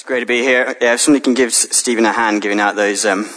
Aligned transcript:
It's 0.00 0.06
great 0.06 0.20
to 0.20 0.26
be 0.26 0.40
here. 0.40 0.74
Yeah, 0.80 0.94
if 0.94 1.00
somebody 1.00 1.22
can 1.22 1.34
give 1.34 1.52
Stephen 1.52 2.06
a 2.06 2.12
hand 2.12 2.40
giving 2.40 2.58
out 2.58 2.74
those 2.74 3.04
um, 3.04 3.28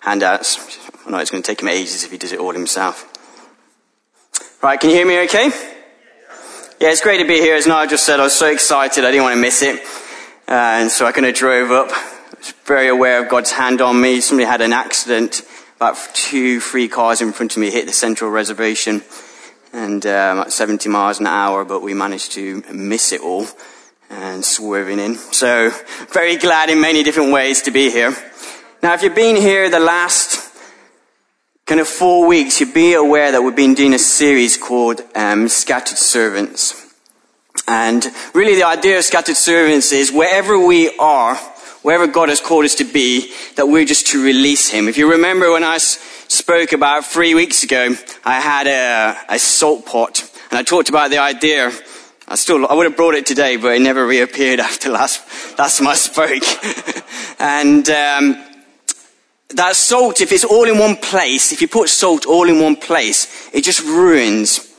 handouts. 0.00 0.78
I 1.06 1.10
know 1.10 1.16
it's 1.16 1.30
going 1.30 1.42
to 1.42 1.46
take 1.46 1.62
him 1.62 1.68
ages 1.68 2.04
if 2.04 2.10
he 2.10 2.18
does 2.18 2.32
it 2.32 2.38
all 2.38 2.52
himself. 2.52 3.08
Right, 4.62 4.78
can 4.78 4.90
you 4.90 4.96
hear 4.96 5.06
me 5.06 5.20
okay? 5.20 5.46
Yeah, 6.78 6.90
it's 6.90 7.00
great 7.00 7.22
to 7.22 7.26
be 7.26 7.38
here. 7.38 7.54
As 7.54 7.66
Nigel 7.66 7.92
just 7.92 8.04
said, 8.04 8.20
I 8.20 8.24
was 8.24 8.34
so 8.34 8.52
excited. 8.52 9.02
I 9.02 9.12
didn't 9.12 9.22
want 9.22 9.36
to 9.36 9.40
miss 9.40 9.62
it. 9.62 9.80
Uh, 10.46 10.82
and 10.82 10.90
so 10.90 11.06
I 11.06 11.12
kind 11.12 11.24
of 11.24 11.34
drove 11.34 11.70
up. 11.70 11.88
I 11.90 12.36
was 12.36 12.52
very 12.66 12.88
aware 12.88 13.22
of 13.22 13.30
God's 13.30 13.52
hand 13.52 13.80
on 13.80 13.98
me. 13.98 14.20
Somebody 14.20 14.46
had 14.46 14.60
an 14.60 14.74
accident. 14.74 15.40
About 15.76 15.96
two, 16.12 16.60
three 16.60 16.88
cars 16.88 17.22
in 17.22 17.32
front 17.32 17.52
of 17.52 17.62
me 17.62 17.70
hit 17.70 17.86
the 17.86 17.94
central 17.94 18.30
reservation 18.30 19.00
and 19.72 20.04
um, 20.04 20.40
at 20.40 20.52
70 20.52 20.86
miles 20.90 21.18
an 21.18 21.26
hour, 21.26 21.64
but 21.64 21.80
we 21.80 21.94
managed 21.94 22.32
to 22.32 22.62
miss 22.70 23.10
it 23.10 23.22
all 23.22 23.46
and 24.10 24.44
swerving 24.44 24.98
in. 24.98 25.14
So 25.14 25.70
very 26.08 26.36
glad 26.36 26.68
in 26.68 26.80
many 26.80 27.02
different 27.02 27.32
ways 27.32 27.62
to 27.62 27.70
be 27.70 27.90
here. 27.90 28.14
Now, 28.82 28.94
if 28.94 29.02
you've 29.02 29.14
been 29.14 29.36
here 29.36 29.70
the 29.70 29.80
last 29.80 30.50
kind 31.66 31.80
of 31.80 31.86
four 31.88 32.26
weeks, 32.26 32.60
you'd 32.60 32.74
be 32.74 32.94
aware 32.94 33.30
that 33.30 33.42
we've 33.42 33.54
been 33.54 33.74
doing 33.74 33.94
a 33.94 33.98
series 33.98 34.56
called 34.56 35.00
um, 35.14 35.48
Scattered 35.48 35.98
Servants. 35.98 36.92
And 37.68 38.04
really 38.34 38.56
the 38.56 38.64
idea 38.64 38.98
of 38.98 39.04
scattered 39.04 39.36
servants 39.36 39.92
is 39.92 40.10
wherever 40.10 40.58
we 40.58 40.96
are, 40.98 41.36
wherever 41.82 42.06
God 42.06 42.28
has 42.28 42.40
called 42.40 42.64
us 42.64 42.74
to 42.76 42.84
be, 42.84 43.32
that 43.54 43.66
we're 43.66 43.84
just 43.84 44.08
to 44.08 44.24
release 44.24 44.68
Him. 44.68 44.88
If 44.88 44.98
you 44.98 45.12
remember 45.12 45.52
when 45.52 45.62
I 45.62 45.78
spoke 45.78 46.72
about 46.72 47.04
three 47.04 47.34
weeks 47.34 47.62
ago, 47.62 47.94
I 48.24 48.40
had 48.40 48.66
a, 48.66 49.34
a 49.34 49.38
salt 49.38 49.86
pot 49.86 50.28
and 50.50 50.58
I 50.58 50.62
talked 50.62 50.88
about 50.88 51.10
the 51.10 51.18
idea 51.18 51.70
I 52.30 52.36
still, 52.36 52.64
I 52.64 52.74
would 52.74 52.86
have 52.86 52.96
brought 52.96 53.14
it 53.14 53.26
today, 53.26 53.56
but 53.56 53.74
it 53.74 53.80
never 53.80 54.06
reappeared 54.06 54.60
after 54.70 54.88
last, 54.88 55.58
last 55.58 55.78
time 55.78 55.88
I 55.88 55.94
spoke. 55.94 56.44
and, 57.40 57.90
um, 57.90 58.44
that 59.48 59.74
salt, 59.74 60.20
if 60.20 60.30
it's 60.30 60.44
all 60.44 60.68
in 60.68 60.78
one 60.78 60.94
place, 60.94 61.50
if 61.50 61.60
you 61.60 61.66
put 61.66 61.88
salt 61.88 62.26
all 62.26 62.48
in 62.48 62.60
one 62.60 62.76
place, 62.76 63.50
it 63.52 63.64
just 63.64 63.80
ruins 63.80 64.72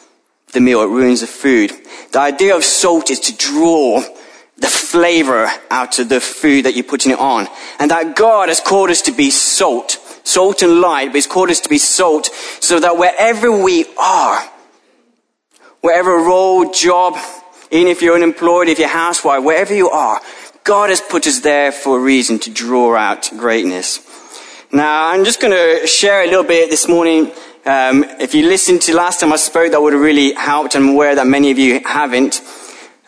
the 0.53 0.61
meal. 0.61 0.81
It 0.81 0.87
ruins 0.87 1.19
the 1.19 1.27
food. 1.27 1.73
The 2.13 2.21
idea 2.21 2.55
of 2.55 2.63
salt 2.63 3.11
is 3.11 3.19
to 3.19 3.35
draw 3.35 4.01
the 4.57 4.67
flavor 4.67 5.51
out 5.69 5.99
of 5.99 6.07
the 6.07 6.21
food 6.21 6.63
that 6.63 6.73
you're 6.75 6.85
putting 6.85 7.11
it 7.11 7.19
on. 7.19 7.49
And 7.79 7.91
that 7.91 8.15
God 8.15 8.47
has 8.47 8.61
called 8.61 8.91
us 8.91 9.01
to 9.01 9.11
be 9.11 9.29
salt. 9.29 9.97
Salt 10.23 10.61
and 10.61 10.79
light, 10.79 11.07
but 11.07 11.15
He's 11.15 11.27
called 11.27 11.49
us 11.49 11.59
to 11.59 11.69
be 11.69 11.79
salt 11.79 12.27
so 12.61 12.79
that 12.79 12.97
wherever 12.97 13.51
we 13.51 13.85
are, 13.97 14.49
wherever 15.81 16.15
role, 16.15 16.71
job, 16.71 17.17
even 17.71 17.87
if 17.87 18.01
you're 18.01 18.15
unemployed, 18.15 18.67
if 18.67 18.79
you're 18.79 18.87
housewife, 18.87 19.43
wherever 19.43 19.73
you 19.73 19.89
are, 19.89 20.21
God 20.63 20.89
has 20.89 21.01
put 21.01 21.25
us 21.25 21.39
there 21.39 21.71
for 21.71 21.97
a 21.97 22.01
reason 22.01 22.37
to 22.39 22.51
draw 22.51 22.95
out 22.95 23.29
greatness. 23.37 24.05
Now, 24.71 25.07
I'm 25.07 25.25
just 25.25 25.41
going 25.41 25.53
to 25.53 25.87
share 25.87 26.23
a 26.23 26.27
little 26.27 26.43
bit 26.43 26.69
this 26.69 26.87
morning. 26.87 27.31
Um, 27.65 28.03
if 28.19 28.35
you 28.35 28.47
listened 28.47 28.81
to 28.83 28.95
last 28.95 29.19
time 29.19 29.33
I 29.33 29.37
spoke, 29.37 29.71
that 29.71 29.81
would 29.81 29.93
have 29.93 30.01
really 30.01 30.33
helped. 30.33 30.75
I'm 30.75 30.89
aware 30.89 31.15
that 31.15 31.27
many 31.27 31.51
of 31.51 31.57
you 31.57 31.81
haven't. 31.85 32.41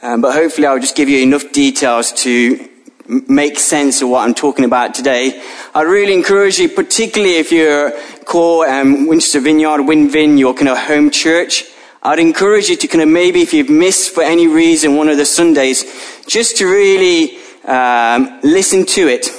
Um, 0.01 0.21
but 0.21 0.33
hopefully 0.33 0.67
I'll 0.67 0.79
just 0.79 0.95
give 0.95 1.09
you 1.09 1.19
enough 1.19 1.51
details 1.51 2.11
to 2.23 2.69
make 3.07 3.59
sense 3.59 4.01
of 4.01 4.09
what 4.09 4.27
I'm 4.27 4.33
talking 4.33 4.65
about 4.65 4.93
today. 4.93 5.41
I 5.73 5.81
really 5.81 6.13
encourage 6.13 6.59
you, 6.59 6.69
particularly 6.69 7.35
if 7.35 7.51
you're 7.51 7.91
core 8.25 8.69
um, 8.69 9.07
Winchester 9.07 9.39
Vineyard, 9.39 9.81
Winvin, 9.81 10.39
your 10.39 10.53
kind 10.53 10.69
of 10.69 10.77
home 10.77 11.09
church, 11.11 11.65
I'd 12.05 12.19
encourage 12.19 12.67
you 12.67 12.75
to 12.75 12.87
kind 12.89 13.01
of 13.01 13.07
maybe 13.07 13.41
if 13.41 13.53
you've 13.53 13.69
missed 13.69 14.13
for 14.13 14.23
any 14.23 14.45
reason 14.45 14.97
one 14.97 15.07
of 15.07 15.15
the 15.15 15.25
Sundays, 15.25 15.85
just 16.27 16.57
to 16.57 16.65
really 16.65 17.37
um, 17.63 18.41
listen 18.43 18.85
to 18.87 19.07
it. 19.07 19.29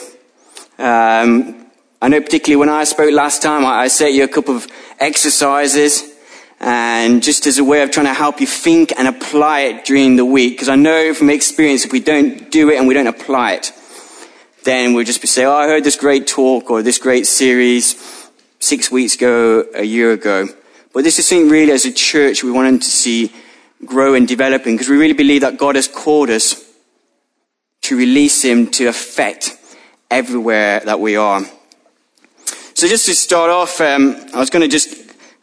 Um, 0.79 1.67
I 2.01 2.09
know 2.09 2.23
particularly 2.23 2.57
when 2.57 2.71
I 2.71 2.85
spoke 2.85 3.13
last 3.13 3.43
time, 3.43 3.67
I, 3.67 3.81
I 3.81 3.89
set 3.89 4.15
you 4.15 4.25
a 4.25 4.29
couple 4.29 4.57
of 4.57 4.67
exercises 4.99 6.05
and 6.59 7.23
just 7.23 7.47
as 7.47 7.59
a 7.59 7.65
way 7.65 7.83
of 7.83 7.91
trying 7.91 8.07
to 8.07 8.15
help 8.15 8.41
you 8.41 8.47
think 8.47 8.95
and 8.97 9.09
apply 9.09 9.61
it 9.61 9.85
during 9.85 10.17
the 10.17 10.25
week. 10.25 10.55
Because 10.55 10.71
I 10.71 10.77
know 10.77 11.13
from 11.13 11.29
experience, 11.29 11.85
if 11.85 11.93
we 11.93 12.01
don't 12.01 12.51
do 12.51 12.71
it 12.71 12.79
and 12.79 12.89
we 12.89 12.95
don't 12.95 13.07
apply 13.07 13.53
it, 13.53 13.73
then 14.63 14.95
we'll 14.95 15.05
just 15.05 15.21
be 15.21 15.27
saying, 15.27 15.49
oh, 15.49 15.55
I 15.55 15.67
heard 15.67 15.85
this 15.85 15.97
great 15.97 16.27
talk 16.27 16.71
or 16.71 16.83
this 16.83 16.97
great 16.97 17.27
series 17.27 18.31
six 18.59 18.91
weeks 18.91 19.17
ago, 19.17 19.67
a 19.75 19.85
year 19.85 20.13
ago. 20.13 20.49
But 20.95 21.03
this 21.03 21.19
is 21.19 21.27
something 21.27 21.51
really 21.51 21.73
as 21.73 21.85
a 21.85 21.93
church 21.93 22.45
we 22.45 22.53
want 22.53 22.83
to 22.83 22.89
see 22.89 23.33
grow 23.85 24.15
and 24.15 24.27
developing 24.27 24.75
because 24.75 24.89
we 24.89 24.97
really 24.97 25.13
believe 25.13 25.43
that 25.43 25.59
God 25.59 25.75
has 25.75 25.89
called 25.89 26.31
us 26.31 26.65
to 27.83 27.97
release 27.97 28.43
Him 28.43 28.71
to 28.71 28.87
affect 28.87 29.59
everywhere 30.11 30.81
that 30.81 31.01
we 31.01 31.17
are. 31.17 31.43
So 32.75 32.89
just 32.89 33.07
to 33.07 33.15
start 33.15 33.51
off, 33.51 33.81
um, 33.81 34.17
I 34.33 34.39
was 34.39 34.51
going 34.51 34.63
to 34.63 34.69
just 34.69 34.97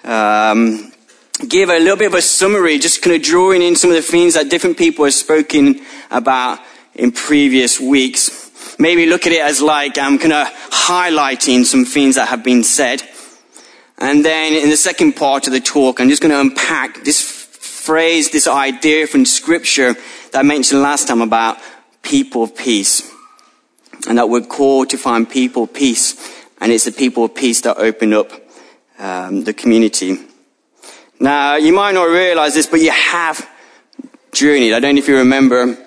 um, 0.06 0.92
give 1.48 1.70
a 1.70 1.80
little 1.80 1.98
bit 1.98 2.08
of 2.08 2.14
a 2.14 2.22
summary, 2.22 2.80
just 2.80 3.02
kind 3.02 3.16
of 3.16 3.22
drawing 3.22 3.62
in 3.62 3.76
some 3.76 3.90
of 3.90 3.96
the 3.96 4.02
things 4.02 4.34
that 4.36 4.50
different 4.50 4.78
people 4.78 5.06
have 5.06 5.14
spoken 5.14 5.82
about 6.10 6.60
in 6.96 7.12
previous 7.12 7.80
weeks. 7.80 8.78
Maybe 8.80 9.06
look 9.06 9.28
at 9.28 9.34
it 9.34 9.42
as 9.42 9.62
like 9.62 9.98
I'm 9.98 10.18
kind 10.18 10.34
of 10.34 10.48
highlighting 10.48 11.66
some 11.66 11.86
things 11.86 12.16
that 12.16 12.30
have 12.30 12.44
been 12.44 12.64
said. 12.64 13.04
And 14.02 14.26
then 14.26 14.54
in 14.54 14.72
the 14.72 14.78
second 14.78 15.14
part 15.16 15.46
of 15.46 15.54
the 15.54 15.60
talk, 15.60 16.00
I'm 16.00 16.10
just 16.10 16.24
going 16.24 16.32
to 16.32 16.40
unpack 16.40 17.04
this 17.04 17.22
phrase, 17.22 18.32
this 18.32 18.48
idea 18.48 19.06
from 19.06 19.26
scripture 19.26 19.94
that 20.32 20.40
I 20.40 20.42
mentioned 20.42 20.82
last 20.82 21.08
time 21.08 21.22
about 21.22 21.60
people 22.02 22.42
of 22.44 22.56
peace. 22.56 23.10
And 24.10 24.18
that 24.18 24.28
we're 24.28 24.42
called 24.42 24.90
to 24.90 24.98
find 24.98 25.30
people 25.30 25.64
of 25.64 25.74
peace. 25.74 26.16
And 26.60 26.72
it's 26.72 26.86
the 26.86 26.92
people 26.92 27.26
of 27.26 27.36
peace 27.36 27.62
that 27.62 27.78
open 27.78 28.14
up 28.14 28.32
um, 28.98 29.44
the 29.44 29.54
community. 29.54 30.18
Now, 31.20 31.58
you 31.58 31.72
might 31.72 31.94
not 31.94 32.06
realize 32.06 32.56
this, 32.56 32.66
but 32.66 32.82
you 32.82 32.90
have 32.90 33.48
journeyed. 34.32 34.74
I 34.74 34.80
don't 34.80 34.96
know 34.96 35.00
if 35.00 35.08
you 35.08 35.18
remember. 35.18 35.78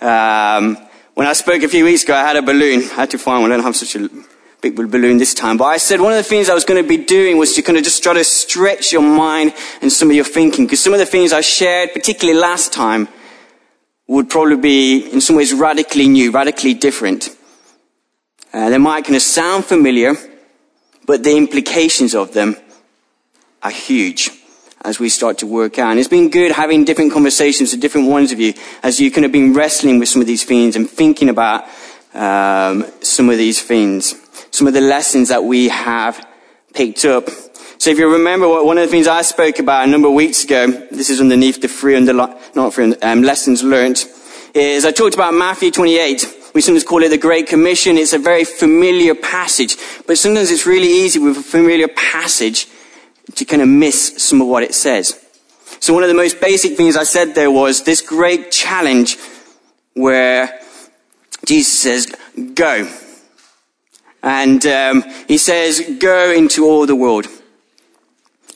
Um, 0.00 0.76
when 1.14 1.26
I 1.26 1.32
spoke 1.32 1.64
a 1.64 1.68
few 1.68 1.84
weeks 1.84 2.04
ago, 2.04 2.14
I 2.14 2.22
had 2.22 2.36
a 2.36 2.42
balloon. 2.42 2.82
I 2.82 2.94
had 2.94 3.10
to 3.10 3.18
find 3.18 3.42
one. 3.42 3.50
I 3.50 3.56
don't 3.56 3.64
have 3.64 3.74
such 3.74 3.96
a 3.96 4.08
big 4.74 4.90
balloon 4.90 5.18
this 5.18 5.34
time. 5.34 5.56
But 5.56 5.66
I 5.66 5.76
said 5.76 6.00
one 6.00 6.12
of 6.12 6.16
the 6.16 6.24
things 6.24 6.48
I 6.48 6.54
was 6.54 6.64
going 6.64 6.82
to 6.82 6.88
be 6.88 6.96
doing 6.96 7.38
was 7.38 7.54
to 7.54 7.62
kind 7.62 7.78
of 7.78 7.84
just 7.84 8.02
try 8.02 8.14
to 8.14 8.24
stretch 8.24 8.92
your 8.92 9.02
mind 9.02 9.54
and 9.82 9.92
some 9.92 10.10
of 10.10 10.16
your 10.16 10.24
thinking. 10.24 10.64
Because 10.64 10.82
some 10.82 10.92
of 10.92 10.98
the 10.98 11.06
things 11.06 11.32
I 11.32 11.40
shared, 11.40 11.92
particularly 11.92 12.38
last 12.38 12.72
time, 12.72 13.08
would 14.06 14.30
probably 14.30 14.56
be 14.56 15.10
in 15.12 15.20
some 15.20 15.36
ways 15.36 15.52
radically 15.52 16.08
new, 16.08 16.30
radically 16.30 16.74
different. 16.74 17.28
Uh, 18.52 18.70
they 18.70 18.78
might 18.78 19.04
kind 19.04 19.16
of 19.16 19.22
sound 19.22 19.64
familiar, 19.64 20.14
but 21.06 21.22
the 21.22 21.36
implications 21.36 22.14
of 22.14 22.32
them 22.32 22.56
are 23.62 23.70
huge 23.70 24.30
as 24.82 25.00
we 25.00 25.08
start 25.08 25.38
to 25.38 25.46
work 25.46 25.78
out. 25.78 25.90
And 25.90 25.98
it's 25.98 26.08
been 26.08 26.30
good 26.30 26.52
having 26.52 26.84
different 26.84 27.12
conversations 27.12 27.72
with 27.72 27.80
different 27.80 28.08
ones 28.08 28.30
of 28.30 28.38
you 28.38 28.54
as 28.82 29.00
you 29.00 29.10
kind 29.10 29.24
of 29.24 29.32
been 29.32 29.52
wrestling 29.52 29.98
with 29.98 30.08
some 30.08 30.20
of 30.20 30.26
these 30.26 30.44
things 30.44 30.76
and 30.76 30.88
thinking 30.88 31.28
about 31.28 31.64
um, 32.14 32.86
some 33.02 33.28
of 33.28 33.36
these 33.36 33.60
things 33.60 34.14
some 34.56 34.66
of 34.66 34.72
the 34.72 34.80
lessons 34.80 35.28
that 35.28 35.44
we 35.44 35.68
have 35.68 36.26
picked 36.72 37.04
up. 37.04 37.28
So 37.76 37.90
if 37.90 37.98
you 37.98 38.10
remember 38.10 38.48
what 38.48 38.64
one 38.64 38.78
of 38.78 38.84
the 38.84 38.90
things 38.90 39.06
I 39.06 39.20
spoke 39.20 39.58
about 39.58 39.86
a 39.86 39.90
number 39.90 40.08
of 40.08 40.14
weeks 40.14 40.44
ago, 40.44 40.66
this 40.66 41.10
is 41.10 41.20
underneath 41.20 41.60
the 41.60 41.68
three 41.68 41.94
under, 41.94 42.14
not 42.14 42.72
three, 42.72 42.94
um, 43.02 43.22
lessons 43.22 43.62
learned, 43.62 44.02
is 44.54 44.86
I 44.86 44.92
talked 44.92 45.14
about 45.14 45.34
Matthew 45.34 45.70
28. 45.70 46.52
We 46.54 46.62
sometimes 46.62 46.84
call 46.84 47.02
it 47.02 47.10
the 47.10 47.18
Great 47.18 47.46
Commission. 47.46 47.98
It's 47.98 48.14
a 48.14 48.18
very 48.18 48.46
familiar 48.46 49.14
passage, 49.14 49.76
but 50.06 50.16
sometimes 50.16 50.50
it's 50.50 50.64
really 50.64 50.88
easy 50.88 51.18
with 51.18 51.36
a 51.36 51.42
familiar 51.42 51.88
passage 51.88 52.66
to 53.34 53.44
kind 53.44 53.60
of 53.60 53.68
miss 53.68 54.22
some 54.24 54.40
of 54.40 54.48
what 54.48 54.62
it 54.62 54.74
says. 54.74 55.22
So 55.80 55.92
one 55.92 56.02
of 56.02 56.08
the 56.08 56.14
most 56.14 56.40
basic 56.40 56.78
things 56.78 56.96
I 56.96 57.04
said 57.04 57.34
there 57.34 57.50
was 57.50 57.84
this 57.84 58.00
great 58.00 58.50
challenge 58.50 59.18
where 59.92 60.58
Jesus 61.44 61.78
says, 61.78 62.06
go. 62.54 62.90
And 64.26 64.66
um, 64.66 65.04
he 65.28 65.38
says, 65.38 65.98
Go 66.00 66.32
into 66.32 66.66
all 66.66 66.84
the 66.84 66.96
world. 66.96 67.28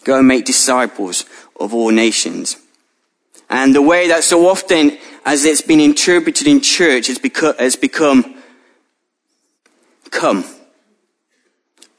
Go 0.03 0.19
and 0.19 0.27
make 0.27 0.45
disciples 0.45 1.25
of 1.61 1.73
all 1.73 1.91
nations. 1.91 2.57
And 3.49 3.73
the 3.73 3.81
way 3.81 4.09
that 4.09 4.25
so 4.25 4.49
often, 4.49 4.99
as 5.25 5.45
it's 5.45 5.61
been 5.61 5.79
interpreted 5.79 6.49
in 6.49 6.61
church, 6.61 7.07
has 7.07 7.19
become, 7.19 7.55
has 7.57 7.77
become 7.77 8.43
come. 10.11 10.45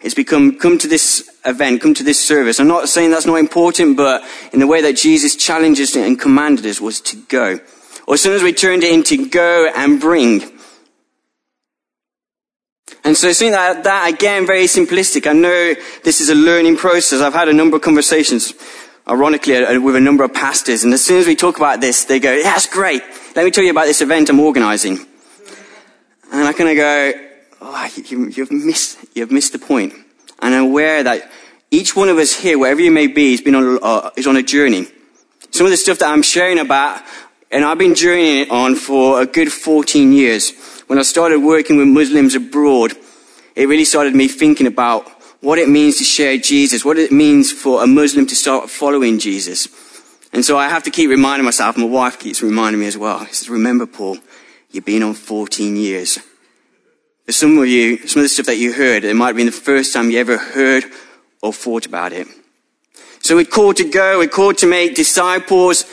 It's 0.01 0.15
become, 0.15 0.57
come 0.57 0.77
to 0.79 0.87
this 0.89 1.29
event, 1.45 1.81
come 1.81 1.93
to 1.93 2.03
this 2.03 2.19
service. 2.19 2.59
I'm 2.59 2.67
not 2.67 2.89
saying 2.89 3.11
that's 3.11 3.25
not 3.25 3.35
important, 3.35 3.95
but 3.95 4.21
in 4.51 4.59
the 4.59 4.67
way 4.67 4.81
that 4.81 4.97
Jesus 4.97 5.37
challenged 5.37 5.79
us 5.79 5.95
and 5.95 6.19
commanded 6.19 6.65
us 6.65 6.81
was 6.81 6.99
to 7.01 7.15
go. 7.29 7.59
Or 8.05 8.15
as 8.15 8.21
soon 8.21 8.33
as 8.33 8.43
we 8.43 8.51
turned 8.51 8.83
it 8.83 8.93
into 8.93 9.29
go 9.29 9.71
and 9.73 10.01
bring, 10.01 10.50
and 13.03 13.17
so 13.17 13.31
seeing 13.31 13.51
that, 13.51 13.83
that 13.83 14.13
again, 14.13 14.45
very 14.45 14.65
simplistic. 14.65 15.27
I 15.27 15.33
know 15.33 15.73
this 16.03 16.21
is 16.21 16.29
a 16.29 16.35
learning 16.35 16.77
process. 16.77 17.21
I've 17.21 17.33
had 17.33 17.49
a 17.49 17.53
number 17.53 17.77
of 17.77 17.81
conversations, 17.81 18.53
ironically, 19.07 19.55
uh, 19.55 19.79
with 19.79 19.95
a 19.95 19.99
number 19.99 20.23
of 20.23 20.33
pastors. 20.33 20.83
And 20.83 20.93
as 20.93 21.03
soon 21.03 21.17
as 21.17 21.25
we 21.25 21.35
talk 21.35 21.57
about 21.57 21.81
this, 21.81 22.05
they 22.05 22.19
go, 22.19 22.41
that's 22.43 22.67
great. 22.67 23.01
Let 23.35 23.43
me 23.43 23.51
tell 23.51 23.63
you 23.63 23.71
about 23.71 23.85
this 23.85 24.01
event 24.01 24.29
I'm 24.29 24.39
organizing. 24.39 24.99
And 26.31 26.47
I 26.47 26.53
kind 26.53 26.69
of 26.69 26.75
go, 26.75 27.13
oh, 27.61 27.89
you, 28.05 28.27
you've 28.29 28.51
missed, 28.51 28.99
you've 29.15 29.31
missed 29.31 29.53
the 29.53 29.59
point. 29.59 29.93
And 30.39 30.53
I'm 30.53 30.63
aware 30.65 31.03
that 31.03 31.31
each 31.71 31.95
one 31.95 32.09
of 32.09 32.17
us 32.17 32.33
here, 32.33 32.59
wherever 32.59 32.81
you 32.81 32.91
may 32.91 33.07
be, 33.07 33.33
is, 33.33 33.41
been 33.41 33.55
on, 33.55 33.79
uh, 33.81 34.11
is 34.15 34.27
on 34.27 34.37
a 34.37 34.43
journey. 34.43 34.87
Some 35.49 35.65
of 35.65 35.71
the 35.71 35.77
stuff 35.77 35.99
that 35.99 36.09
I'm 36.09 36.21
sharing 36.21 36.59
about, 36.59 37.01
and 37.51 37.65
I've 37.65 37.77
been 37.77 37.95
journeying 37.95 38.43
it 38.43 38.51
on 38.51 38.75
for 38.75 39.21
a 39.21 39.25
good 39.25 39.51
14 39.51 40.13
years. 40.13 40.51
When 40.91 40.99
I 40.99 41.03
started 41.03 41.39
working 41.39 41.77
with 41.77 41.87
Muslims 41.87 42.35
abroad, 42.35 42.91
it 43.55 43.69
really 43.69 43.85
started 43.85 44.13
me 44.13 44.27
thinking 44.27 44.67
about 44.67 45.07
what 45.39 45.57
it 45.57 45.69
means 45.69 45.99
to 45.99 46.03
share 46.03 46.37
Jesus, 46.37 46.83
what 46.83 46.97
it 46.97 47.13
means 47.13 47.49
for 47.49 47.81
a 47.81 47.87
Muslim 47.87 48.27
to 48.27 48.35
start 48.35 48.69
following 48.69 49.17
Jesus. 49.17 49.69
And 50.33 50.43
so 50.43 50.57
I 50.57 50.67
have 50.67 50.83
to 50.83 50.91
keep 50.91 51.09
reminding 51.09 51.45
myself, 51.45 51.77
my 51.77 51.85
wife 51.85 52.19
keeps 52.19 52.43
reminding 52.43 52.81
me 52.81 52.87
as 52.87 52.97
well. 52.97 53.25
She 53.27 53.35
says, 53.35 53.49
remember, 53.49 53.85
Paul, 53.85 54.17
you've 54.71 54.83
been 54.83 55.01
on 55.01 55.13
14 55.13 55.77
years. 55.77 56.19
For 57.25 57.31
some 57.31 57.57
of 57.57 57.67
you, 57.67 58.05
some 58.05 58.19
of 58.19 58.25
the 58.25 58.27
stuff 58.27 58.47
that 58.47 58.57
you 58.57 58.73
heard, 58.73 59.05
it 59.05 59.15
might 59.15 59.27
have 59.27 59.37
been 59.37 59.45
the 59.45 59.53
first 59.53 59.93
time 59.93 60.11
you 60.11 60.19
ever 60.19 60.37
heard 60.37 60.83
or 61.41 61.53
thought 61.53 61.85
about 61.85 62.11
it. 62.11 62.27
So 63.21 63.37
we're 63.37 63.45
called 63.45 63.77
to 63.77 63.89
go, 63.89 64.17
we're 64.17 64.27
called 64.27 64.57
to 64.57 64.67
make 64.67 64.95
disciples. 64.95 65.85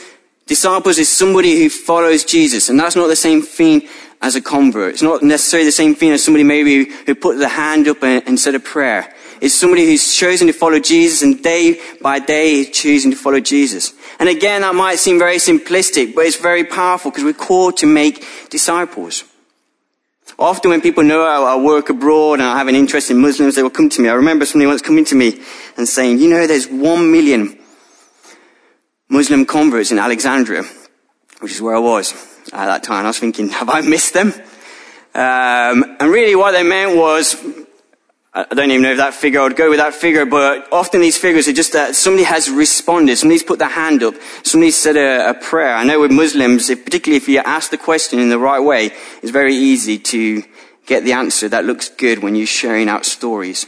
Disciples 0.45 0.97
is 0.97 1.07
somebody 1.07 1.57
who 1.57 1.69
follows 1.69 2.25
Jesus, 2.25 2.67
and 2.67 2.77
that's 2.77 2.97
not 2.97 3.07
the 3.07 3.15
same 3.15 3.41
thing 3.41 3.87
as 4.21 4.35
a 4.35 4.41
convert. 4.41 4.93
It's 4.93 5.01
not 5.01 5.23
necessarily 5.23 5.65
the 5.65 5.71
same 5.71 5.95
thing 5.95 6.11
as 6.11 6.23
somebody 6.23 6.43
maybe 6.43 6.85
who 6.85 7.15
put 7.15 7.37
their 7.37 7.49
hand 7.49 7.87
up 7.87 8.03
and 8.03 8.39
said 8.39 8.55
a 8.55 8.59
prayer. 8.59 9.13
It's 9.41 9.55
somebody 9.55 9.85
who's 9.85 10.13
chosen 10.13 10.47
to 10.47 10.53
follow 10.53 10.79
Jesus 10.79 11.21
and 11.21 11.41
day 11.41 11.79
by 12.01 12.19
day 12.19 12.55
is 12.55 12.69
choosing 12.71 13.11
to 13.11 13.17
follow 13.17 13.39
Jesus. 13.39 13.93
And 14.19 14.27
again, 14.27 14.61
that 14.61 14.75
might 14.75 14.99
seem 14.99 15.17
very 15.17 15.37
simplistic, 15.37 16.13
but 16.13 16.25
it's 16.25 16.35
very 16.35 16.65
powerful 16.65 17.11
because 17.11 17.23
we're 17.23 17.33
called 17.33 17.77
to 17.77 17.85
make 17.85 18.25
disciples. 18.49 19.23
Often 20.37 20.71
when 20.71 20.81
people 20.81 21.03
know 21.03 21.23
I, 21.23 21.55
work 21.55 21.89
abroad 21.89 22.39
and 22.39 22.43
I 22.43 22.57
have 22.57 22.67
an 22.67 22.75
interest 22.75 23.09
in 23.09 23.17
Muslims, 23.17 23.55
they 23.55 23.63
will 23.63 23.69
come 23.69 23.89
to 23.89 24.01
me. 24.01 24.09
I 24.09 24.13
remember 24.13 24.45
somebody 24.45 24.67
once 24.67 24.81
coming 24.81 25.05
to 25.05 25.15
me 25.15 25.41
and 25.77 25.87
saying, 25.87 26.19
you 26.19 26.29
know, 26.29 26.45
there's 26.45 26.67
one 26.67 27.11
million 27.11 27.57
Muslim 29.07 29.45
converts 29.45 29.91
in 29.91 29.99
Alexandria, 29.99 30.63
which 31.39 31.53
is 31.53 31.61
where 31.61 31.75
I 31.75 31.79
was 31.79 32.38
at 32.53 32.65
that 32.65 32.83
time. 32.83 33.05
I 33.05 33.09
was 33.09 33.19
thinking, 33.19 33.49
have 33.59 33.69
I 33.69 33.81
missed 33.81 34.13
them? 34.13 34.33
Um, 35.15 35.97
and 35.99 36.11
really 36.11 36.35
what 36.35 36.51
they 36.51 36.63
meant 36.63 36.95
was 36.95 37.35
I 38.31 38.43
don't 38.53 38.69
even 38.69 38.83
know 38.83 38.91
if 38.91 38.97
that 38.97 39.15
figure, 39.15 39.39
I 39.39 39.43
would 39.43 39.55
go 39.55 39.71
with 39.71 39.79
that 39.79 39.95
figure, 39.95 40.23
but 40.23 40.71
often 40.71 41.01
these 41.01 41.17
figures 41.17 41.47
are 41.47 41.53
just 41.53 41.73
that 41.73 41.95
somebody 41.95 42.23
has 42.23 42.47
responded, 42.49 43.17
somebody's 43.17 43.41
put 43.41 43.57
their 43.57 43.69
hand 43.69 44.03
up, 44.03 44.13
somebody 44.43 44.69
said 44.69 44.97
a, 44.97 45.31
a 45.31 45.33
prayer. 45.33 45.75
I 45.75 45.83
know 45.83 45.99
with 45.99 46.11
Muslims, 46.11 46.69
if, 46.69 46.85
particularly 46.85 47.17
if 47.17 47.27
you 47.27 47.39
ask 47.39 47.71
the 47.71 47.77
question 47.77 48.19
in 48.19 48.29
the 48.29 48.37
right 48.37 48.59
way, 48.59 48.91
it's 49.23 49.31
very 49.31 49.55
easy 49.55 49.97
to 49.97 50.43
get 50.85 51.03
the 51.03 51.13
answer 51.13 51.49
that 51.49 51.65
looks 51.65 51.89
good 51.89 52.21
when 52.21 52.35
you're 52.35 52.45
sharing 52.45 52.87
out 52.87 53.03
stories. 53.03 53.65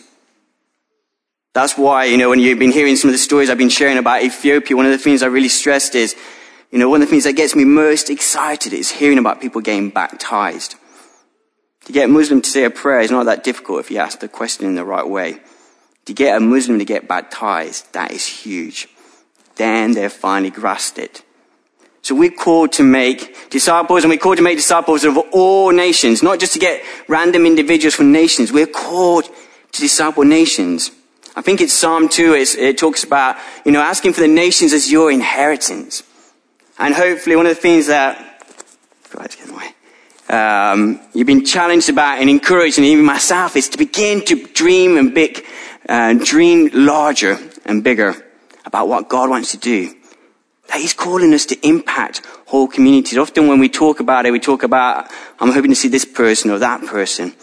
That's 1.54 1.76
why, 1.76 2.06
you 2.06 2.18
know, 2.18 2.30
when 2.30 2.40
you've 2.40 2.60
been 2.60 2.72
hearing 2.72 2.96
some 2.96 3.10
of 3.10 3.14
the 3.14 3.18
stories 3.18 3.50
I've 3.50 3.58
been 3.58 3.70
sharing 3.70 3.98
about 3.98 4.22
Ethiopia, 4.22 4.78
one 4.78 4.86
of 4.86 4.92
the 4.92 5.00
things 5.00 5.24
I 5.24 5.28
really 5.28 5.50
stressed 5.50 5.96
is, 5.96 6.16
you 6.72 6.80
know, 6.80 6.90
one 6.90 7.02
of 7.02 7.08
the 7.08 7.12
things 7.12 7.26
that 7.26 7.34
gets 7.34 7.56
me 7.56 7.66
most 7.66 8.10
excited 8.10 8.72
is 8.72 8.90
hearing 8.90 9.18
about 9.18 9.42
people 9.42 9.62
getting 9.62 9.90
baptized. 9.90 10.76
To 11.86 11.92
get 11.92 12.06
a 12.06 12.08
Muslim 12.08 12.42
to 12.42 12.50
say 12.50 12.64
a 12.64 12.70
prayer 12.70 13.02
is 13.02 13.12
not 13.12 13.26
that 13.26 13.44
difficult 13.44 13.82
if 13.82 13.92
you 13.92 13.98
ask 13.98 14.20
the 14.20 14.30
question 14.30 14.66
in 14.66 14.76
the 14.76 14.86
right 14.86 15.08
way. 15.08 15.42
To 16.06 16.14
get 16.14 16.38
a 16.38 16.40
Muslim 16.40 16.80
to 16.80 16.86
get 16.86 17.08
baptized, 17.08 17.92
that 17.94 18.12
is 18.12 18.26
huge. 18.26 18.88
Then 19.56 19.94
they've 19.94 20.12
finally 20.12 20.50
grasped 20.50 20.98
it. 20.98 21.24
So 22.04 22.16
we're 22.16 22.32
called 22.32 22.72
to 22.74 22.84
make 22.84 23.50
disciples 23.50 24.04
and 24.04 24.10
we're 24.10 24.18
called 24.18 24.38
to 24.38 24.44
make 24.44 24.58
disciples 24.58 25.04
of 25.04 25.18
all 25.32 25.72
nations, 25.72 26.24
not 26.24 26.40
just 26.40 26.54
to 26.54 26.60
get 26.60 26.84
random 27.08 27.46
individuals 27.46 27.96
from 27.96 28.12
nations. 28.12 28.52
We're 28.52 28.66
called 28.66 29.26
to 29.26 29.82
disciple 29.82 30.24
nations. 30.24 30.92
I 31.36 31.42
think 31.42 31.62
it's 31.62 31.74
Psalm 31.74 32.10
2, 32.10 32.34
it 32.34 32.78
talks 32.78 33.04
about, 33.04 33.38
you 33.66 33.72
know, 33.72 33.82
asking 33.82 34.14
for 34.14 34.22
the 34.22 34.28
nations 34.28 34.74
as 34.74 34.92
your 34.92 35.12
inheritance. 35.12 36.04
And 36.82 36.96
hopefully 36.96 37.36
one 37.36 37.46
of 37.46 37.56
the 37.56 37.62
things 37.62 37.86
that, 37.88 38.18
um, 40.28 41.00
you've 41.14 41.28
been 41.28 41.46
challenged 41.46 41.90
about 41.90 42.20
and 42.20 42.28
encouraged, 42.28 42.80
and 42.80 42.88
even 42.88 43.06
myself, 43.06 43.56
is 43.56 43.70
to 43.70 43.78
begin 43.78 44.26
to 44.26 44.48
dream 44.48 44.98
and 44.98 45.14
big, 45.14 45.46
uh, 45.88 46.16
dream 46.16 46.72
larger 46.74 47.38
and 47.66 47.84
bigger 47.84 48.16
about 48.66 48.88
what 48.88 49.10
God 49.10 49.30
wants 49.30 49.52
to 49.52 49.58
do. 49.58 49.94
That 50.70 50.82
He's 50.82 50.96
calling 50.96 51.36
us 51.36 51.46
to 51.48 51.68
impact 51.68 52.26
whole 52.48 52.68
communities. 52.68 53.16
Often 53.16 53.48
when 53.48 53.60
we 53.60 53.70
talk 53.70 54.00
about 54.00 54.26
it, 54.26 54.32
we 54.32 54.40
talk 54.40 54.64
about, 54.64 55.12
I'm 55.40 55.52
hoping 55.52 55.70
to 55.70 55.76
see 55.76 55.88
this 55.88 56.06
person 56.06 56.50
or 56.50 56.58
that 56.58 56.84
person. 56.88 57.36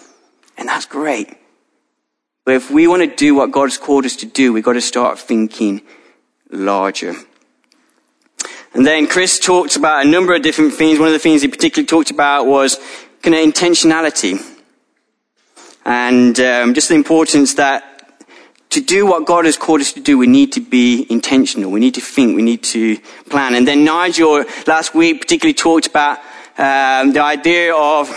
And 0.56 0.68
that's 0.68 0.86
great. 0.86 1.36
But 2.44 2.56
if 2.56 2.72
we 2.72 2.88
want 2.88 3.08
to 3.08 3.14
do 3.14 3.36
what 3.36 3.52
God's 3.52 3.78
called 3.78 4.04
us 4.04 4.16
to 4.16 4.26
do, 4.26 4.52
we've 4.52 4.64
got 4.64 4.72
to 4.72 4.80
start 4.80 5.20
thinking 5.20 5.82
larger. 6.50 7.14
And 8.74 8.86
then 8.86 9.06
Chris 9.06 9.38
talked 9.38 9.76
about 9.76 10.04
a 10.04 10.08
number 10.08 10.34
of 10.34 10.42
different 10.42 10.74
things. 10.74 10.98
One 10.98 11.08
of 11.08 11.12
the 11.12 11.18
things 11.18 11.42
he 11.42 11.48
particularly 11.48 11.86
talked 11.86 12.10
about 12.10 12.46
was 12.46 12.78
kind 13.22 13.34
of 13.34 13.40
intentionality. 13.40 14.40
And 15.84 16.38
um, 16.38 16.74
just 16.74 16.88
the 16.88 16.94
importance 16.94 17.54
that 17.54 17.98
to 18.70 18.80
do 18.80 19.06
what 19.06 19.24
God 19.24 19.46
has 19.46 19.56
called 19.56 19.80
us 19.80 19.92
to 19.94 20.00
do, 20.00 20.18
we 20.18 20.26
need 20.26 20.52
to 20.52 20.60
be 20.60 21.06
intentional. 21.08 21.70
We 21.70 21.80
need 21.80 21.94
to 21.94 22.02
think. 22.02 22.36
We 22.36 22.42
need 22.42 22.62
to 22.64 22.98
plan. 23.30 23.54
And 23.54 23.66
then 23.66 23.84
Nigel 23.84 24.44
last 24.66 24.94
week 24.94 25.22
particularly 25.22 25.54
talked 25.54 25.86
about 25.86 26.18
um, 26.58 27.12
the 27.12 27.22
idea 27.22 27.74
of 27.74 28.10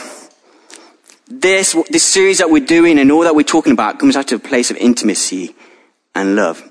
this, 1.27 1.75
this 1.89 2.03
series 2.03 2.39
that 2.39 2.49
we're 2.49 2.65
doing 2.65 2.99
and 2.99 3.11
all 3.11 3.21
that 3.21 3.35
we're 3.35 3.43
talking 3.43 3.71
about 3.71 3.99
comes 3.99 4.17
out 4.17 4.31
of 4.33 4.43
a 4.43 4.47
place 4.47 4.69
of 4.69 4.77
intimacy 4.77 5.55
and 6.13 6.35
love. 6.35 6.69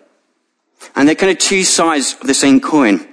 And 0.94 1.08
they're 1.08 1.14
kind 1.14 1.32
of 1.32 1.38
two 1.38 1.64
sides 1.64 2.16
of 2.20 2.26
the 2.26 2.34
same 2.34 2.60
coin. 2.60 3.06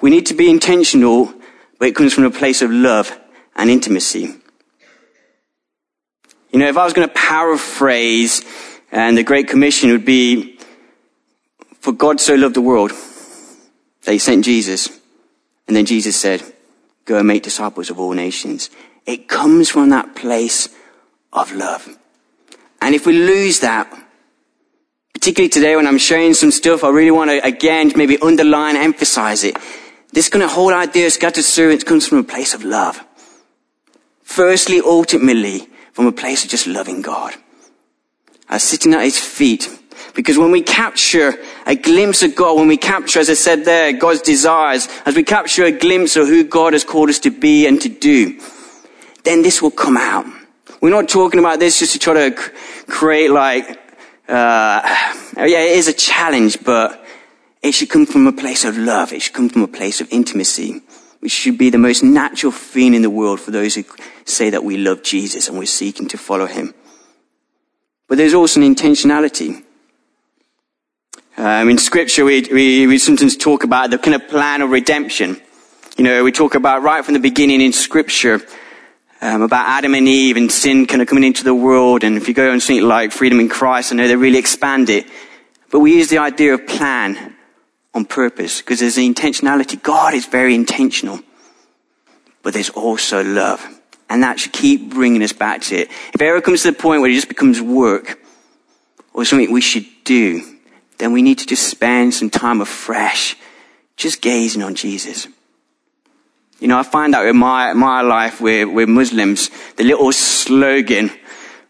We 0.00 0.10
need 0.10 0.26
to 0.26 0.34
be 0.34 0.50
intentional, 0.50 1.32
but 1.78 1.88
it 1.88 1.94
comes 1.94 2.14
from 2.14 2.24
a 2.24 2.30
place 2.30 2.62
of 2.62 2.70
love 2.70 3.16
and 3.56 3.70
intimacy. 3.70 4.34
You 6.50 6.58
know, 6.58 6.68
if 6.68 6.76
I 6.76 6.84
was 6.84 6.92
going 6.92 7.08
to 7.08 7.14
paraphrase, 7.14 8.42
and 8.90 9.18
the 9.18 9.22
Great 9.22 9.48
Commission 9.48 9.90
would 9.90 10.04
be, 10.04 10.58
for 11.80 11.92
God 11.92 12.20
so 12.20 12.34
loved 12.34 12.54
the 12.54 12.62
world 12.62 12.92
that 14.02 14.12
he 14.12 14.18
sent 14.18 14.44
Jesus. 14.44 14.88
And 15.66 15.76
then 15.76 15.84
Jesus 15.84 16.16
said, 16.16 16.42
go 17.04 17.18
and 17.18 17.28
make 17.28 17.42
disciples 17.42 17.90
of 17.90 18.00
all 18.00 18.12
nations. 18.12 18.70
It 19.04 19.28
comes 19.28 19.68
from 19.68 19.90
that 19.90 20.14
place 20.14 20.68
of 21.32 21.52
love. 21.52 21.98
And 22.80 22.94
if 22.94 23.06
we 23.06 23.12
lose 23.12 23.60
that, 23.60 23.92
particularly 25.28 25.50
today 25.50 25.76
when 25.76 25.86
I'm 25.86 25.98
sharing 25.98 26.32
some 26.32 26.50
stuff, 26.50 26.82
I 26.82 26.88
really 26.88 27.10
want 27.10 27.28
to 27.28 27.44
again 27.44 27.92
maybe 27.94 28.16
underline, 28.22 28.76
emphasize 28.76 29.44
it. 29.44 29.58
This 30.10 30.30
kind 30.30 30.42
of 30.42 30.50
whole 30.50 30.72
idea 30.72 31.04
of 31.04 31.12
scattered 31.12 31.44
servants 31.44 31.84
comes 31.84 32.08
from 32.08 32.16
a 32.16 32.22
place 32.22 32.54
of 32.54 32.64
love. 32.64 33.04
Firstly, 34.22 34.80
ultimately, 34.82 35.68
from 35.92 36.06
a 36.06 36.12
place 36.12 36.44
of 36.44 36.50
just 36.50 36.66
loving 36.66 37.02
God. 37.02 37.34
As 38.48 38.62
sitting 38.62 38.94
at 38.94 39.02
his 39.02 39.20
feet. 39.20 39.68
Because 40.14 40.38
when 40.38 40.50
we 40.50 40.62
capture 40.62 41.34
a 41.66 41.74
glimpse 41.74 42.22
of 42.22 42.34
God, 42.34 42.56
when 42.56 42.66
we 42.66 42.78
capture, 42.78 43.20
as 43.20 43.28
I 43.28 43.34
said 43.34 43.66
there, 43.66 43.92
God's 43.92 44.22
desires, 44.22 44.88
as 45.04 45.14
we 45.14 45.24
capture 45.24 45.64
a 45.64 45.72
glimpse 45.72 46.16
of 46.16 46.26
who 46.26 46.42
God 46.42 46.72
has 46.72 46.84
called 46.84 47.10
us 47.10 47.18
to 47.18 47.30
be 47.30 47.66
and 47.66 47.78
to 47.82 47.90
do, 47.90 48.40
then 49.24 49.42
this 49.42 49.60
will 49.60 49.72
come 49.72 49.98
out. 49.98 50.24
We're 50.80 50.88
not 50.88 51.06
talking 51.06 51.38
about 51.38 51.60
this 51.60 51.78
just 51.78 51.92
to 51.92 51.98
try 51.98 52.30
to 52.30 52.34
create 52.86 53.30
like, 53.30 53.78
uh, 54.28 54.80
yeah, 55.36 55.46
it 55.46 55.76
is 55.76 55.88
a 55.88 55.92
challenge, 55.92 56.62
but 56.64 57.04
it 57.62 57.72
should 57.72 57.90
come 57.90 58.06
from 58.06 58.26
a 58.26 58.32
place 58.32 58.64
of 58.64 58.76
love. 58.76 59.12
It 59.12 59.22
should 59.22 59.34
come 59.34 59.48
from 59.48 59.62
a 59.62 59.68
place 59.68 60.00
of 60.00 60.08
intimacy, 60.10 60.82
which 61.20 61.32
should 61.32 61.58
be 61.58 61.70
the 61.70 61.78
most 61.78 62.02
natural 62.02 62.52
thing 62.52 62.94
in 62.94 63.02
the 63.02 63.10
world 63.10 63.40
for 63.40 63.50
those 63.50 63.74
who 63.74 63.84
say 64.24 64.50
that 64.50 64.64
we 64.64 64.76
love 64.76 65.02
Jesus 65.02 65.48
and 65.48 65.58
we're 65.58 65.66
seeking 65.66 66.08
to 66.08 66.18
follow 66.18 66.46
him. 66.46 66.74
But 68.08 68.18
there's 68.18 68.34
also 68.34 68.60
an 68.60 68.74
intentionality. 68.74 69.64
Um, 71.36 71.68
in 71.68 71.78
scripture, 71.78 72.24
we, 72.24 72.42
we, 72.52 72.86
we 72.86 72.98
sometimes 72.98 73.36
talk 73.36 73.64
about 73.64 73.90
the 73.90 73.98
kind 73.98 74.14
of 74.14 74.28
plan 74.28 74.62
of 74.62 74.70
redemption. 74.70 75.40
You 75.96 76.04
know, 76.04 76.24
we 76.24 76.32
talk 76.32 76.54
about 76.54 76.82
right 76.82 77.04
from 77.04 77.14
the 77.14 77.20
beginning 77.20 77.60
in 77.60 77.72
scripture, 77.72 78.40
um, 79.20 79.42
about 79.42 79.66
Adam 79.66 79.94
and 79.94 80.06
Eve 80.06 80.36
and 80.36 80.50
sin 80.50 80.86
kind 80.86 81.02
of 81.02 81.08
coming 81.08 81.24
into 81.24 81.44
the 81.44 81.54
world. 81.54 82.04
And 82.04 82.16
if 82.16 82.28
you 82.28 82.34
go 82.34 82.52
on 82.52 82.60
something 82.60 82.86
like 82.86 83.12
freedom 83.12 83.40
in 83.40 83.48
Christ, 83.48 83.92
I 83.92 83.96
know 83.96 84.08
they 84.08 84.16
really 84.16 84.38
expand 84.38 84.90
it. 84.90 85.06
But 85.70 85.80
we 85.80 85.96
use 85.96 86.08
the 86.08 86.18
idea 86.18 86.54
of 86.54 86.66
plan 86.66 87.36
on 87.94 88.04
purpose 88.04 88.60
because 88.60 88.80
there's 88.80 88.98
an 88.98 89.12
intentionality. 89.12 89.82
God 89.82 90.14
is 90.14 90.26
very 90.26 90.54
intentional, 90.54 91.20
but 92.42 92.54
there's 92.54 92.70
also 92.70 93.22
love. 93.22 93.66
And 94.08 94.22
that 94.22 94.40
should 94.40 94.52
keep 94.52 94.90
bringing 94.90 95.22
us 95.22 95.32
back 95.32 95.62
to 95.62 95.76
it. 95.76 95.90
If 96.14 96.20
it 96.20 96.44
comes 96.44 96.62
to 96.62 96.70
the 96.70 96.78
point 96.78 97.02
where 97.02 97.10
it 97.10 97.14
just 97.14 97.28
becomes 97.28 97.60
work 97.60 98.18
or 99.12 99.24
something 99.24 99.52
we 99.52 99.60
should 99.60 99.86
do, 100.04 100.58
then 100.96 101.12
we 101.12 101.22
need 101.22 101.38
to 101.38 101.46
just 101.46 101.68
spend 101.68 102.14
some 102.14 102.30
time 102.30 102.60
afresh 102.60 103.36
just 103.96 104.22
gazing 104.22 104.62
on 104.62 104.74
Jesus. 104.74 105.28
You 106.60 106.66
know, 106.66 106.78
I 106.78 106.82
find 106.82 107.14
out 107.14 107.26
in 107.26 107.36
my, 107.36 107.72
my 107.72 108.00
life 108.00 108.40
with, 108.40 108.68
with 108.68 108.88
Muslims, 108.88 109.50
the 109.76 109.84
little 109.84 110.10
slogan 110.12 111.10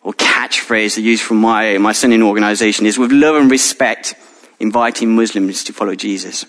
or 0.03 0.15
catchphrase 0.15 0.97
they 0.97 1.03
use 1.03 1.21
from 1.21 1.39
my, 1.39 1.77
my 1.79 1.93
sending 1.93 2.23
organization 2.23 2.87
is 2.87 2.99
with 2.99 3.13
love 3.13 3.37
and 3.37 3.51
respect, 3.51 4.15
inviting 4.59 5.15
Muslims 5.15 5.65
to 5.65 5.73
follow 5.73 5.95
Jesus. 5.95 6.47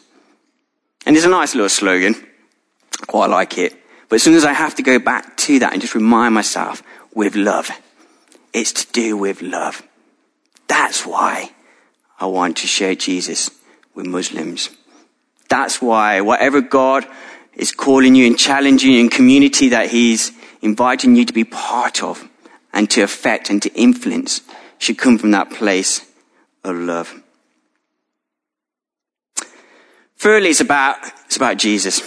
And 1.06 1.18
it's 1.18 1.26
a 1.26 1.30
nice 1.30 1.54
little 1.54 1.70
slogan. 1.70 2.16
I 3.02 3.06
quite 3.06 3.30
like 3.30 3.58
it. 3.58 3.76
But 4.08 4.16
as 4.16 4.24
soon 4.24 4.36
as 4.36 4.46
I 4.46 4.54
have 4.54 4.76
to 4.76 4.84
go 4.84 5.00
back 5.00 5.36
to 5.38 5.60
that 5.60 5.74
and 5.74 5.82
just 5.82 5.96
remind 5.96 6.34
myself 6.34 6.82
with 7.14 7.36
love, 7.36 7.70
it's 8.54 8.72
to 8.74 8.92
do 8.94 9.18
with 9.18 9.42
love. 9.42 9.84
That's 10.68 11.06
why 11.06 11.52
I 12.20 12.28
want 12.28 12.58
to 12.58 12.68
share 12.68 12.96
Jesus 12.96 13.52
with 13.94 14.06
Muslims. 14.06 14.70
That's 15.50 15.82
why 15.82 16.22
whatever 16.22 16.62
God 16.62 17.06
is 17.60 17.74
calling 17.74 18.16
you 18.16 18.26
and 18.26 18.40
challenging 18.40 18.92
you 18.92 19.02
in 19.02 19.10
community 19.10 19.70
that 19.70 19.90
He's 19.90 20.32
inviting 20.62 21.16
you 21.16 21.26
to 21.26 21.34
be 21.34 21.44
part 21.44 22.02
of 22.02 22.28
and 22.74 22.90
to 22.92 23.02
affect 23.02 23.50
and 23.50 23.62
to 23.62 23.74
influence 23.74 24.42
should 24.78 24.98
come 24.98 25.18
from 25.18 25.32
that 25.32 25.52
place 25.52 26.10
of 26.64 26.76
love. 26.78 27.22
Thirdly, 30.18 30.50
it's 30.50 30.62
about, 30.62 30.98
it's 31.26 31.36
about 31.36 31.58
Jesus. 31.58 32.02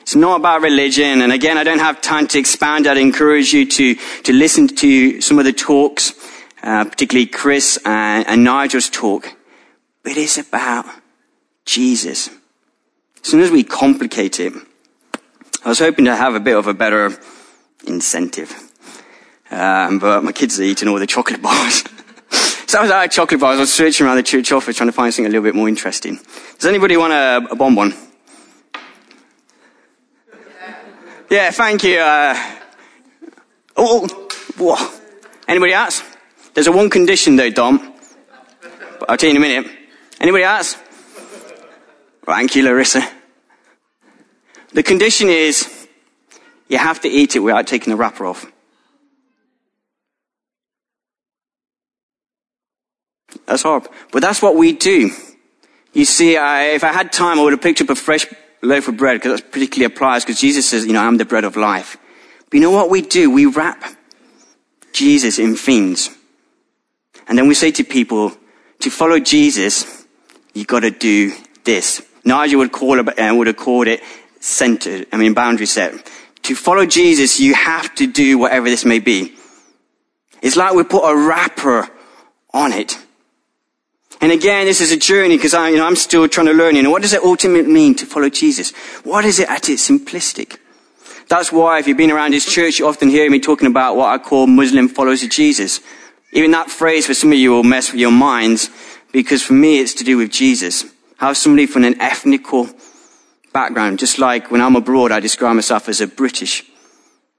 It's 0.00 0.16
not 0.16 0.40
about 0.40 0.62
religion. 0.62 1.22
And 1.22 1.32
again, 1.32 1.56
I 1.56 1.62
don't 1.62 1.78
have 1.78 2.00
time 2.00 2.26
to 2.28 2.38
expand. 2.38 2.88
I'd 2.88 2.98
encourage 2.98 3.52
you 3.52 3.66
to, 3.66 3.94
to 3.94 4.32
listen 4.32 4.66
to 4.68 5.20
some 5.20 5.38
of 5.38 5.44
the 5.44 5.52
talks, 5.52 6.12
uh, 6.62 6.84
particularly 6.84 7.26
Chris 7.26 7.78
and, 7.84 8.26
and 8.26 8.42
Nigel's 8.42 8.90
talk. 8.90 9.32
But 10.02 10.16
it's 10.16 10.38
about 10.38 10.86
Jesus. 11.64 12.30
As 13.22 13.30
soon 13.30 13.40
as 13.40 13.50
we 13.50 13.64
complicate 13.64 14.40
it, 14.40 14.52
I 15.64 15.68
was 15.68 15.78
hoping 15.78 16.06
to 16.06 16.16
have 16.16 16.34
a 16.34 16.40
bit 16.40 16.56
of 16.56 16.66
a 16.66 16.74
better 16.74 17.16
incentive. 17.86 18.52
Um, 19.50 19.98
but 19.98 20.24
my 20.24 20.32
kids 20.32 20.58
are 20.58 20.64
eating 20.64 20.88
all 20.88 20.98
the 20.98 21.06
chocolate 21.06 21.42
bars. 21.48 21.84
So 22.66 22.78
I 22.78 22.82
was 22.82 22.90
out 22.90 23.04
of 23.04 23.10
chocolate 23.10 23.40
bars. 23.40 23.58
I 23.58 23.60
was 23.60 23.72
searching 23.72 24.06
around 24.06 24.16
the 24.16 24.22
church 24.22 24.50
office 24.50 24.76
trying 24.76 24.88
to 24.88 24.92
find 24.92 25.12
something 25.12 25.26
a 25.26 25.28
little 25.28 25.44
bit 25.44 25.54
more 25.54 25.68
interesting. 25.68 26.18
Does 26.58 26.66
anybody 26.66 26.96
want 26.96 27.12
a, 27.12 27.52
a 27.52 27.54
bonbon? 27.54 27.94
Yeah, 31.30 31.50
thank 31.50 31.84
you. 31.84 31.98
Uh, 31.98 32.36
oh. 33.76 34.98
Anybody 35.48 35.72
else? 35.72 36.02
There's 36.54 36.66
a 36.66 36.72
one 36.72 36.90
condition 36.90 37.36
though, 37.36 37.50
Dom. 37.50 37.94
I'll 39.08 39.16
tell 39.16 39.30
you 39.30 39.36
in 39.36 39.42
a 39.42 39.46
minute. 39.46 39.70
Anybody 40.20 40.44
else? 40.44 40.76
Thank 42.24 42.54
you, 42.54 42.62
Larissa. 42.64 43.02
The 44.72 44.82
condition 44.82 45.28
is 45.28 45.88
you 46.68 46.78
have 46.78 47.00
to 47.00 47.08
eat 47.08 47.36
it 47.36 47.40
without 47.40 47.66
taking 47.66 47.90
the 47.90 47.96
wrapper 47.96 48.26
off. 48.26 48.46
That's 53.46 53.62
hard. 53.62 53.88
But 54.12 54.22
that's 54.22 54.40
what 54.40 54.56
we 54.56 54.72
do. 54.72 55.10
You 55.92 56.04
see, 56.04 56.36
I, 56.36 56.68
if 56.68 56.84
I 56.84 56.92
had 56.92 57.12
time, 57.12 57.38
I 57.38 57.42
would 57.42 57.52
have 57.52 57.60
picked 57.60 57.80
up 57.80 57.90
a 57.90 57.94
fresh 57.94 58.26
loaf 58.62 58.88
of 58.88 58.96
bread 58.96 59.16
because 59.16 59.40
that 59.40 59.52
particularly 59.52 59.92
applies 59.92 60.24
because 60.24 60.40
Jesus 60.40 60.68
says, 60.68 60.86
you 60.86 60.92
know, 60.92 61.02
I'm 61.02 61.18
the 61.18 61.24
bread 61.24 61.44
of 61.44 61.56
life. 61.56 61.98
But 62.44 62.54
you 62.54 62.60
know 62.60 62.70
what 62.70 62.88
we 62.88 63.02
do? 63.02 63.30
We 63.30 63.46
wrap 63.46 63.82
Jesus 64.92 65.38
in 65.38 65.56
things. 65.56 66.10
And 67.28 67.36
then 67.36 67.48
we 67.48 67.54
say 67.54 67.72
to 67.72 67.84
people, 67.84 68.32
to 68.80 68.90
follow 68.90 69.18
Jesus, 69.18 70.06
you 70.54 70.64
gotta 70.64 70.90
do 70.90 71.32
this. 71.64 72.02
Nigel 72.24 72.58
would 72.60 72.72
call 72.72 72.98
it, 72.98 73.18
uh, 73.18 73.34
would 73.34 73.46
have 73.46 73.56
called 73.56 73.88
it 73.88 74.02
centered, 74.40 75.06
I 75.12 75.16
mean 75.16 75.34
boundary 75.34 75.66
set. 75.66 76.10
To 76.42 76.54
follow 76.54 76.86
Jesus, 76.86 77.38
you 77.38 77.54
have 77.54 77.94
to 77.96 78.06
do 78.06 78.38
whatever 78.38 78.68
this 78.68 78.84
may 78.84 78.98
be. 78.98 79.34
It's 80.42 80.56
like 80.56 80.74
we 80.74 80.82
put 80.82 81.08
a 81.08 81.16
wrapper 81.16 81.88
on 82.52 82.72
it. 82.72 82.98
And 84.20 84.30
again, 84.30 84.66
this 84.66 84.80
is 84.80 84.92
a 84.92 84.96
journey 84.96 85.36
because 85.36 85.54
I, 85.54 85.70
you 85.70 85.76
know, 85.76 85.86
I'm 85.86 85.96
still 85.96 86.28
trying 86.28 86.46
to 86.46 86.52
learn, 86.52 86.76
you 86.76 86.82
know, 86.82 86.90
what 86.90 87.02
does 87.02 87.12
it 87.12 87.22
ultimately 87.22 87.72
mean 87.72 87.94
to 87.96 88.06
follow 88.06 88.28
Jesus? 88.28 88.72
What 89.04 89.24
is 89.24 89.38
it 89.38 89.48
at 89.48 89.68
its 89.68 89.88
simplistic? 89.88 90.58
That's 91.28 91.50
why 91.50 91.78
if 91.78 91.86
you've 91.86 91.96
been 91.96 92.10
around 92.10 92.32
this 92.32 92.46
church, 92.46 92.78
you 92.78 92.86
often 92.86 93.08
hear 93.08 93.28
me 93.30 93.40
talking 93.40 93.68
about 93.68 93.96
what 93.96 94.08
I 94.08 94.18
call 94.18 94.46
Muslim 94.46 94.88
followers 94.88 95.22
of 95.22 95.30
Jesus. 95.30 95.80
Even 96.32 96.50
that 96.52 96.70
phrase 96.70 97.06
for 97.06 97.14
some 97.14 97.32
of 97.32 97.38
you 97.38 97.50
will 97.50 97.62
mess 97.62 97.90
with 97.90 98.00
your 98.00 98.10
minds 98.12 98.70
because 99.12 99.42
for 99.42 99.54
me 99.54 99.80
it's 99.80 99.94
to 99.94 100.04
do 100.04 100.16
with 100.16 100.30
Jesus. 100.30 100.84
How 101.22 101.32
somebody 101.34 101.66
from 101.66 101.84
an 101.84 102.00
ethnical 102.00 102.68
background, 103.52 104.00
just 104.00 104.18
like 104.18 104.50
when 104.50 104.60
I'm 104.60 104.74
abroad, 104.74 105.12
I 105.12 105.20
describe 105.20 105.54
myself 105.54 105.88
as 105.88 106.00
a 106.00 106.08
British 106.08 106.64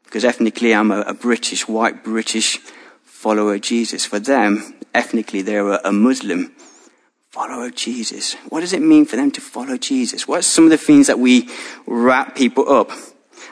because 0.06 0.24
ethnically 0.24 0.74
I'm 0.74 0.90
a, 0.90 1.02
a 1.02 1.14
British, 1.14 1.68
white 1.68 2.02
British 2.02 2.60
follower 3.04 3.56
of 3.56 3.62
Jesus. 3.62 4.06
For 4.06 4.20
them, 4.20 4.74
ethnically, 4.94 5.42
they're 5.42 5.68
a, 5.68 5.92
Muslim 5.92 6.54
follow 7.30 7.70
Jesus. 7.72 8.36
What 8.48 8.62
does 8.62 8.72
it 8.72 8.82
mean 8.82 9.06
for 9.06 9.18
them 9.18 9.32
to 9.32 9.42
follow 9.42 9.76
Jesus? 9.76 10.30
What 10.30 10.40
are 10.40 10.44
some 10.44 10.64
of 10.64 10.70
the 10.70 10.78
things 10.78 11.08
that 11.08 11.20
we 11.20 11.50
wrap 11.86 12.38
people 12.38 12.72
up? 12.72 12.90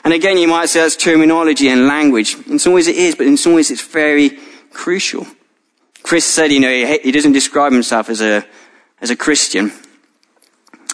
And 0.02 0.14
again, 0.14 0.38
you 0.38 0.48
might 0.48 0.70
say 0.70 0.80
that's 0.80 0.96
terminology 0.96 1.68
and 1.68 1.86
language. 1.86 2.38
In 2.46 2.58
some 2.58 2.72
ways 2.72 2.88
it 2.88 2.96
is, 2.96 3.16
but 3.16 3.26
in 3.26 3.36
some 3.36 3.52
ways 3.52 3.70
it's 3.70 3.86
very 3.86 4.38
crucial. 4.70 5.26
Chris 6.02 6.24
said, 6.24 6.50
you 6.50 6.60
know, 6.60 6.70
he, 6.70 7.00
he 7.00 7.12
doesn't 7.12 7.32
describe 7.32 7.74
himself 7.74 8.08
as 8.08 8.22
a, 8.22 8.46
as 9.02 9.10
a 9.10 9.16
Christian. 9.16 9.70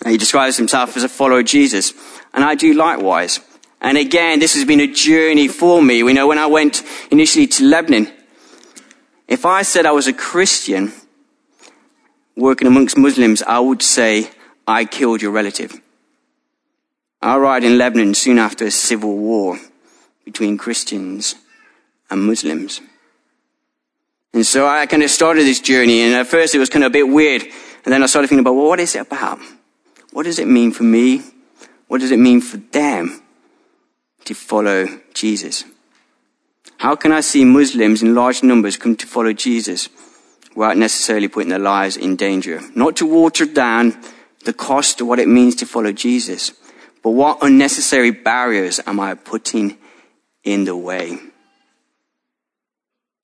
He 0.07 0.17
describes 0.17 0.57
himself 0.57 0.97
as 0.97 1.02
a 1.02 1.09
follower 1.09 1.40
of 1.40 1.47
Jesus. 1.47 1.93
And 2.33 2.45
I 2.45 2.55
do 2.55 2.73
likewise. 2.73 3.40
And 3.81 3.99
again, 3.99 4.38
this 4.38 4.55
has 4.55 4.64
been 4.64 4.81
a 4.81 4.93
journey 4.93 5.49
for 5.49 5.83
me. 5.83 6.02
We 6.02 6.12
know 6.12 6.26
when 6.26 6.38
I 6.38 6.47
went 6.47 6.83
initially 7.11 7.47
to 7.49 7.64
Lebanon, 7.64 8.11
if 9.26 9.45
I 9.45 9.62
said 9.62 9.87
I 9.87 9.93
was 9.93 10.07
a 10.07 10.12
Christian, 10.12 10.93
working 12.37 12.69
amongst 12.69 12.97
Muslims, 12.97 13.43
I 13.43 13.59
would 13.59 13.83
say, 13.83 14.31
I 14.67 14.85
killed 14.85 15.23
your 15.23 15.33
relative. 15.33 15.81
I 17.21 17.37
arrived 17.37 17.64
in 17.64 17.78
Lebanon 17.78 18.14
soon 18.14 18.38
after 18.38 18.64
a 18.67 18.71
civil 18.71 19.17
war 19.17 19.59
between 20.25 20.57
Christians 20.57 21.35
and 22.11 22.23
Muslims. 22.23 22.81
And 24.33 24.47
so 24.47 24.67
I 24.67 24.87
kind 24.87 25.02
of 25.02 25.11
started 25.11 25.43
this 25.43 25.61
journey, 25.61 26.02
and 26.02 26.14
at 26.14 26.26
first 26.26 26.55
it 26.55 26.59
was 26.59 26.69
kind 26.69 26.85
of 26.85 26.90
a 26.90 26.93
bit 26.93 27.09
weird. 27.09 27.43
And 27.85 27.93
then 27.93 28.02
I 28.02 28.07
started 28.07 28.28
thinking 28.28 28.40
about, 28.40 28.55
well, 28.55 28.69
what 28.69 28.81
is 28.81 28.95
it 28.95 29.00
about? 29.00 29.40
What 30.12 30.25
does 30.25 30.38
it 30.38 30.49
mean 30.49 30.73
for 30.73 30.85
me? 30.85 31.23
What 31.87 32.00
does 32.00 32.11
it 32.11 32.19
mean 32.19 32.41
for 32.41 32.57
them 32.57 33.23
to 34.25 34.35
follow 34.35 34.87
Jesus? 35.15 35.65
How 36.79 36.95
can 36.97 37.12
I 37.12 37.21
see 37.21 37.45
Muslims 37.45 38.03
in 38.03 38.15
large 38.15 38.43
numbers 38.43 38.77
come 38.77 38.97
to 38.97 39.07
follow 39.07 39.33
Jesus? 39.33 39.88
without 40.59 40.77
necessarily 40.77 41.29
putting 41.29 41.50
their 41.50 41.61
lives 41.61 41.97
in 41.97 42.17
danger. 42.17 42.61
Not 42.75 42.97
to 42.97 43.07
water 43.07 43.47
down 43.47 43.97
the 44.45 44.53
cost 44.53 45.00
of 45.00 45.07
what 45.07 45.21
it 45.21 45.29
means 45.29 45.55
to 45.57 45.67
follow 45.67 45.93
Jesus, 45.93 46.53
but 47.05 47.11
what 47.11 47.38
unnecessary 47.43 48.11
barriers 48.11 48.81
am 48.85 48.99
I 48.99 49.15
putting 49.15 49.79
in 50.43 50.65
the 50.65 50.77
way? 50.77 51.19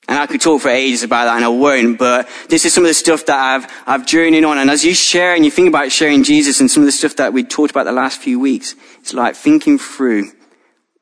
And 0.07 0.19
I 0.19 0.27
could 0.27 0.41
talk 0.41 0.63
for 0.63 0.69
ages 0.69 1.03
about 1.03 1.25
that 1.25 1.37
and 1.37 1.45
I 1.45 1.49
won't, 1.49 1.99
but 1.99 2.29
this 2.49 2.65
is 2.67 2.75
some 2.75 2.85
of 2.85 2.89
the 2.89 2.95
stuff 2.95 3.25
that 3.27 3.39
I've, 3.39 3.73
I've 3.87 4.07
journeyed 4.07 4.45
on. 4.45 4.59
And 4.59 4.71
as 4.71 4.85
you 4.85 4.95
share 4.95 5.35
and 5.35 5.45
you 5.45 5.51
think 5.51 5.69
about 5.69 5.91
sharing 5.93 6.25
Jesus 6.25 6.61
and 6.61 6.71
some 6.71 6.83
of 6.83 6.87
the 6.87 6.93
stuff 6.93 7.17
that 7.17 7.33
we 7.33 7.43
talked 7.43 7.71
about 7.71 7.85
the 7.85 7.93
last 7.93 8.21
few 8.21 8.39
weeks, 8.39 8.75
it's 9.01 9.15
like 9.15 9.35
thinking 9.35 9.79
through 9.79 10.31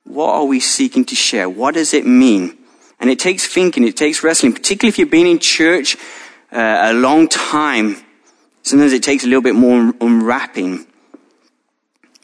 what 0.05 0.31
are 0.31 0.45
we 0.45 0.61
seeking 0.61 1.05
to 1.07 1.15
share? 1.15 1.49
What 1.49 1.75
does 1.75 1.95
it 1.95 2.07
mean? 2.07 2.59
And 3.01 3.11
it 3.11 3.19
takes 3.19 3.47
thinking, 3.47 3.85
it 3.85 3.97
takes 3.97 4.23
wrestling, 4.23 4.53
particularly 4.53 4.91
if 4.91 4.99
you've 4.99 5.11
been 5.11 5.27
in 5.27 5.41
church 5.41 5.97
uh, 6.53 6.79
a 6.83 6.93
long 6.93 7.29
time. 7.29 7.97
Sometimes 8.63 8.93
it 8.93 9.03
takes 9.03 9.25
a 9.25 9.27
little 9.27 9.43
bit 9.43 9.57
more 9.57 9.93
unwrapping. 10.01 10.87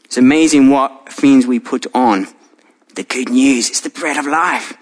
It's 0.05 0.17
amazing 0.17 0.69
what 0.69 1.11
things 1.11 1.45
we 1.45 1.59
put 1.59 1.85
on. 1.93 2.27
The 2.95 3.03
good 3.03 3.29
news, 3.29 3.69
it's 3.69 3.81
the 3.81 3.89
bread 3.89 4.17
of 4.17 4.25
life. 4.25 4.73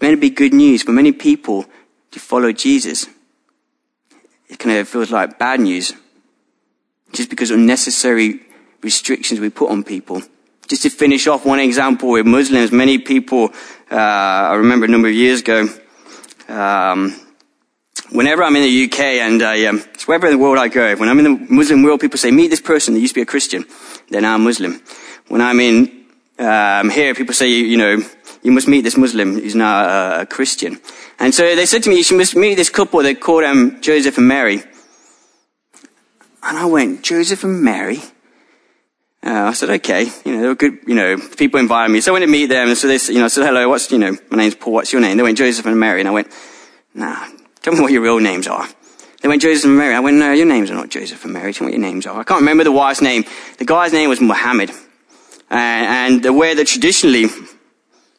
It's 0.00 0.02
meant 0.02 0.16
to 0.16 0.20
be 0.22 0.30
good 0.30 0.54
news 0.54 0.82
for 0.82 0.92
many 0.92 1.12
people 1.12 1.66
to 2.12 2.18
follow 2.18 2.52
Jesus. 2.52 3.06
It 4.48 4.58
kind 4.58 4.78
of 4.78 4.88
feels 4.88 5.10
like 5.10 5.38
bad 5.38 5.60
news. 5.60 5.92
Just 7.12 7.28
because 7.28 7.50
unnecessary 7.50 8.40
restrictions 8.80 9.40
we 9.40 9.50
put 9.50 9.68
on 9.68 9.84
people. 9.84 10.22
Just 10.68 10.84
to 10.84 10.88
finish 10.88 11.26
off 11.26 11.44
one 11.44 11.60
example 11.60 12.12
with 12.12 12.24
Muslims, 12.24 12.72
many 12.72 12.96
people, 12.96 13.50
uh, 13.90 13.94
I 13.94 14.54
remember 14.54 14.86
a 14.86 14.88
number 14.88 15.08
of 15.08 15.12
years 15.12 15.40
ago, 15.40 15.68
um, 16.48 17.14
whenever 18.08 18.42
I'm 18.42 18.56
in 18.56 18.62
the 18.62 18.84
UK 18.84 19.00
and 19.20 19.42
I, 19.42 19.66
um, 19.66 19.84
it's 19.92 20.08
wherever 20.08 20.28
in 20.28 20.32
the 20.32 20.38
world 20.38 20.56
I 20.56 20.68
go, 20.68 20.96
when 20.96 21.10
I'm 21.10 21.18
in 21.18 21.24
the 21.24 21.54
Muslim 21.54 21.82
world, 21.82 22.00
people 22.00 22.16
say, 22.16 22.30
meet 22.30 22.48
this 22.48 22.62
person 22.62 22.94
that 22.94 23.00
used 23.00 23.12
to 23.12 23.18
be 23.18 23.22
a 23.24 23.26
Christian. 23.26 23.66
They're 24.08 24.22
now 24.22 24.38
Muslim. 24.38 24.80
When 25.28 25.42
I'm 25.42 25.60
in 25.60 26.06
um, 26.38 26.88
here, 26.88 27.14
people 27.14 27.34
say, 27.34 27.50
you, 27.50 27.66
you, 27.66 27.76
know, 27.76 28.02
you 28.42 28.52
must 28.52 28.68
meet 28.68 28.82
this 28.82 28.96
Muslim 28.96 29.34
who's 29.34 29.54
now 29.54 30.20
a, 30.20 30.26
Christian. 30.26 30.80
And 31.18 31.34
so 31.34 31.54
they 31.54 31.66
said 31.66 31.82
to 31.84 31.90
me, 31.90 32.02
you 32.02 32.16
must 32.16 32.36
meet 32.36 32.54
this 32.54 32.70
couple. 32.70 33.02
They 33.02 33.14
called 33.14 33.44
um, 33.44 33.80
Joseph 33.80 34.18
and 34.18 34.28
Mary. 34.28 34.62
And 36.42 36.56
I 36.56 36.64
went, 36.64 37.02
Joseph 37.02 37.44
and 37.44 37.62
Mary? 37.62 37.98
Uh, 39.22 39.48
I 39.48 39.52
said, 39.52 39.68
okay, 39.68 40.08
you 40.24 40.32
know, 40.32 40.40
they 40.40 40.48
were 40.48 40.54
good, 40.54 40.78
you 40.86 40.94
know, 40.94 41.18
people 41.36 41.60
invited 41.60 41.92
me. 41.92 42.00
So 42.00 42.12
I 42.12 42.14
went 42.14 42.24
to 42.24 42.30
meet 42.30 42.46
them, 42.46 42.68
and 42.68 42.78
so 42.78 42.88
they, 42.88 42.96
you 43.12 43.18
know, 43.18 43.26
I 43.26 43.28
said, 43.28 43.44
hello, 43.44 43.68
what's, 43.68 43.92
you 43.92 43.98
know, 43.98 44.16
my 44.30 44.38
name's 44.38 44.54
Paul, 44.54 44.72
what's 44.72 44.92
your 44.94 45.02
name? 45.02 45.18
They 45.18 45.22
went, 45.22 45.36
Joseph 45.36 45.66
and 45.66 45.78
Mary, 45.78 46.00
and 46.00 46.08
I 46.08 46.12
went, 46.12 46.28
nah, 46.94 47.26
tell 47.60 47.74
me 47.74 47.80
what 47.80 47.92
your 47.92 48.00
real 48.00 48.18
names 48.18 48.46
are. 48.46 48.66
They 49.20 49.28
went, 49.28 49.42
Joseph 49.42 49.66
and 49.66 49.76
Mary. 49.76 49.94
I 49.94 50.00
went, 50.00 50.16
no, 50.16 50.32
your 50.32 50.46
names 50.46 50.70
are 50.70 50.74
not 50.74 50.88
Joseph 50.88 51.22
and 51.24 51.34
Mary, 51.34 51.52
tell 51.52 51.66
me 51.66 51.72
what 51.72 51.78
your 51.78 51.86
names 51.86 52.06
are. 52.06 52.18
I 52.18 52.24
can't 52.24 52.40
remember 52.40 52.64
the 52.64 52.72
wife's 52.72 53.02
name. 53.02 53.24
The 53.58 53.66
guy's 53.66 53.92
name 53.92 54.08
was 54.08 54.22
Muhammad. 54.22 54.70
And, 55.50 56.14
and 56.14 56.22
the 56.22 56.32
way 56.32 56.54
that 56.54 56.66
traditionally, 56.66 57.26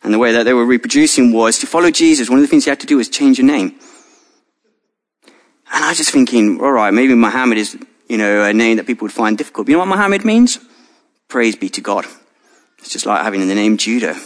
and 0.03 0.13
the 0.13 0.19
way 0.19 0.31
that 0.31 0.43
they 0.43 0.53
were 0.53 0.65
reproducing 0.65 1.31
was 1.31 1.59
to 1.59 1.67
follow 1.67 1.91
Jesus, 1.91 2.29
one 2.29 2.39
of 2.39 2.43
the 2.43 2.47
things 2.47 2.65
you 2.65 2.71
had 2.71 2.79
to 2.79 2.87
do 2.87 2.97
was 2.97 3.09
change 3.09 3.37
your 3.37 3.47
name. 3.47 3.75
And 5.73 5.85
I 5.85 5.89
was 5.89 5.97
just 5.97 6.11
thinking, 6.11 6.59
all 6.59 6.71
right, 6.71 6.93
maybe 6.93 7.13
Muhammad 7.13 7.57
is, 7.57 7.77
you 8.09 8.17
know, 8.17 8.43
a 8.43 8.53
name 8.53 8.77
that 8.77 8.87
people 8.87 9.05
would 9.05 9.13
find 9.13 9.37
difficult. 9.37 9.67
You 9.67 9.73
know 9.73 9.79
what 9.79 9.87
Muhammad 9.87 10.25
means? 10.25 10.59
Praise 11.27 11.55
be 11.55 11.69
to 11.69 11.81
God. 11.81 12.05
It's 12.79 12.89
just 12.89 13.05
like 13.05 13.23
having 13.23 13.47
the 13.47 13.55
name 13.55 13.77
Judah. 13.77 14.19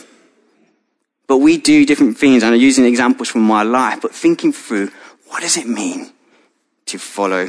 But 1.27 1.37
we 1.37 1.57
do 1.57 1.85
different 1.85 2.17
things, 2.17 2.43
and 2.43 2.53
I'm 2.53 2.61
using 2.61 2.85
examples 2.85 3.29
from 3.29 3.41
my 3.41 3.63
life, 3.63 4.01
but 4.01 4.13
thinking 4.13 4.53
through, 4.53 4.91
what 5.27 5.41
does 5.41 5.57
it 5.57 5.67
mean 5.67 6.11
to 6.85 6.97
follow 6.97 7.47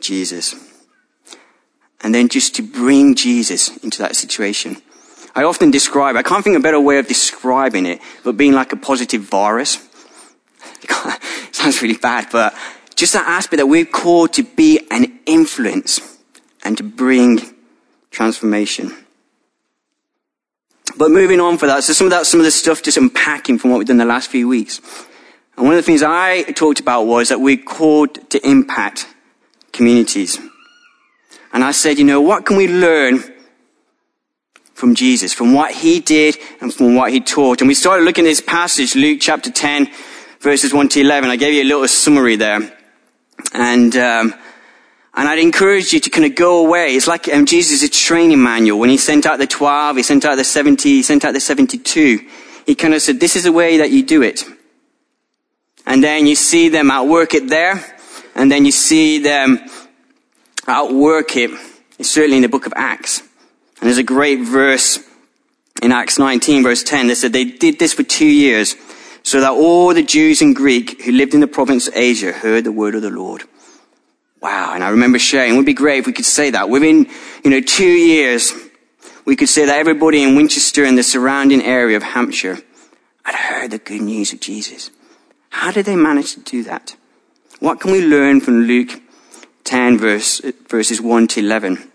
Jesus? 0.00 0.54
And 2.00 2.14
then 2.14 2.28
just 2.28 2.56
to 2.56 2.62
bring 2.62 3.14
Jesus 3.14 3.76
into 3.78 3.98
that 3.98 4.16
situation. 4.16 4.78
I 5.34 5.44
often 5.44 5.70
describe, 5.70 6.16
I 6.16 6.22
can't 6.22 6.44
think 6.44 6.56
of 6.56 6.60
a 6.60 6.62
better 6.62 6.80
way 6.80 6.98
of 6.98 7.08
describing 7.08 7.86
it, 7.86 8.00
but 8.22 8.36
being 8.36 8.52
like 8.52 8.72
a 8.72 8.76
positive 8.76 9.22
virus. 9.22 9.88
Sounds 11.52 11.80
really 11.80 11.96
bad, 11.96 12.28
but 12.30 12.54
just 12.94 13.14
that 13.14 13.26
aspect 13.26 13.58
that 13.58 13.66
we're 13.66 13.86
called 13.86 14.34
to 14.34 14.42
be 14.42 14.86
an 14.90 15.20
influence 15.26 16.18
and 16.64 16.76
to 16.76 16.82
bring 16.82 17.40
transformation. 18.10 18.94
But 20.96 21.10
moving 21.10 21.40
on 21.40 21.56
for 21.56 21.66
that, 21.66 21.84
so 21.84 21.92
some 21.94 22.06
of 22.06 22.10
that, 22.10 22.26
some 22.26 22.40
of 22.40 22.44
the 22.44 22.50
stuff 22.50 22.82
just 22.82 22.98
unpacking 22.98 23.58
from 23.58 23.70
what 23.70 23.78
we've 23.78 23.88
done 23.88 23.96
the 23.96 24.04
last 24.04 24.30
few 24.30 24.48
weeks. 24.48 24.80
And 25.56 25.64
one 25.64 25.74
of 25.74 25.78
the 25.78 25.82
things 25.82 26.02
I 26.02 26.42
talked 26.42 26.80
about 26.80 27.04
was 27.04 27.30
that 27.30 27.40
we're 27.40 27.56
called 27.56 28.30
to 28.30 28.46
impact 28.46 29.06
communities. 29.72 30.38
And 31.52 31.64
I 31.64 31.72
said, 31.72 31.98
you 31.98 32.04
know, 32.04 32.20
what 32.20 32.44
can 32.44 32.56
we 32.56 32.68
learn 32.68 33.22
from 34.82 34.96
Jesus, 34.96 35.32
from 35.32 35.54
what 35.54 35.70
he 35.70 36.00
did 36.00 36.36
and 36.60 36.74
from 36.74 36.96
what 36.96 37.12
he 37.12 37.20
taught? 37.20 37.60
And 37.60 37.68
we 37.68 37.74
started 37.74 38.02
looking 38.02 38.24
at 38.24 38.30
this 38.30 38.40
passage, 38.40 38.96
Luke 38.96 39.18
chapter 39.20 39.48
10, 39.48 39.88
verses 40.40 40.74
1 40.74 40.88
to 40.88 41.00
11. 41.02 41.30
I 41.30 41.36
gave 41.36 41.54
you 41.54 41.62
a 41.62 41.70
little 41.70 41.86
summary 41.86 42.34
there. 42.34 42.58
And, 43.54 43.94
um, 43.94 44.34
and 45.14 45.28
I'd 45.28 45.38
encourage 45.38 45.92
you 45.92 46.00
to 46.00 46.10
kind 46.10 46.24
of 46.24 46.34
go 46.34 46.66
away. 46.66 46.96
It's 46.96 47.06
like 47.06 47.28
um, 47.28 47.46
Jesus' 47.46 47.88
training 47.90 48.42
manual. 48.42 48.80
When 48.80 48.90
he 48.90 48.96
sent 48.96 49.24
out 49.24 49.38
the 49.38 49.46
12, 49.46 49.98
he 49.98 50.02
sent 50.02 50.24
out 50.24 50.34
the 50.34 50.42
70, 50.42 50.88
he 50.88 51.02
sent 51.04 51.24
out 51.24 51.32
the 51.32 51.38
72. 51.38 52.18
He 52.66 52.74
kind 52.74 52.92
of 52.92 53.00
said, 53.02 53.20
this 53.20 53.36
is 53.36 53.44
the 53.44 53.52
way 53.52 53.76
that 53.76 53.92
you 53.92 54.02
do 54.02 54.20
it. 54.22 54.44
And 55.86 56.02
then 56.02 56.26
you 56.26 56.34
see 56.34 56.70
them 56.70 56.90
outwork 56.90 57.34
it 57.34 57.48
there. 57.48 57.84
And 58.34 58.50
then 58.50 58.64
you 58.64 58.72
see 58.72 59.20
them 59.20 59.60
outwork 60.66 61.36
it. 61.36 61.52
Certainly 62.00 62.38
in 62.38 62.42
the 62.42 62.48
book 62.48 62.66
of 62.66 62.72
Acts. 62.74 63.22
And 63.82 63.88
there's 63.88 63.98
a 63.98 64.04
great 64.04 64.38
verse 64.38 65.00
in 65.82 65.90
Acts 65.90 66.16
19 66.16 66.62
verse 66.62 66.84
10 66.84 67.08
that 67.08 67.16
said 67.16 67.32
they 67.32 67.44
did 67.44 67.80
this 67.80 67.92
for 67.92 68.04
two 68.04 68.24
years 68.24 68.76
so 69.24 69.40
that 69.40 69.50
all 69.50 69.92
the 69.92 70.04
Jews 70.04 70.40
and 70.40 70.54
Greek 70.54 71.02
who 71.02 71.10
lived 71.10 71.34
in 71.34 71.40
the 71.40 71.48
province 71.48 71.88
of 71.88 71.96
Asia 71.96 72.30
heard 72.30 72.62
the 72.62 72.70
word 72.70 72.94
of 72.94 73.02
the 73.02 73.10
Lord. 73.10 73.42
Wow. 74.40 74.72
And 74.72 74.84
I 74.84 74.90
remember 74.90 75.18
sharing, 75.18 75.54
it 75.54 75.56
would 75.56 75.66
be 75.66 75.74
great 75.74 75.98
if 75.98 76.06
we 76.06 76.12
could 76.12 76.24
say 76.24 76.50
that. 76.50 76.68
Within, 76.68 77.08
you 77.42 77.50
know, 77.50 77.60
two 77.60 77.84
years, 77.84 78.52
we 79.24 79.34
could 79.34 79.48
say 79.48 79.66
that 79.66 79.76
everybody 79.76 80.22
in 80.22 80.36
Winchester 80.36 80.84
and 80.84 80.96
the 80.96 81.02
surrounding 81.02 81.60
area 81.60 81.96
of 81.96 82.04
Hampshire 82.04 82.58
had 83.24 83.34
heard 83.34 83.72
the 83.72 83.78
good 83.78 84.02
news 84.02 84.32
of 84.32 84.38
Jesus. 84.38 84.92
How 85.50 85.72
did 85.72 85.86
they 85.86 85.96
manage 85.96 86.34
to 86.34 86.40
do 86.40 86.62
that? 86.62 86.94
What 87.58 87.80
can 87.80 87.90
we 87.90 88.00
learn 88.00 88.40
from 88.40 88.62
Luke 88.62 89.00
10 89.64 89.98
verse, 89.98 90.40
verses 90.68 91.00
1 91.00 91.26
to 91.26 91.40
11? 91.40 91.91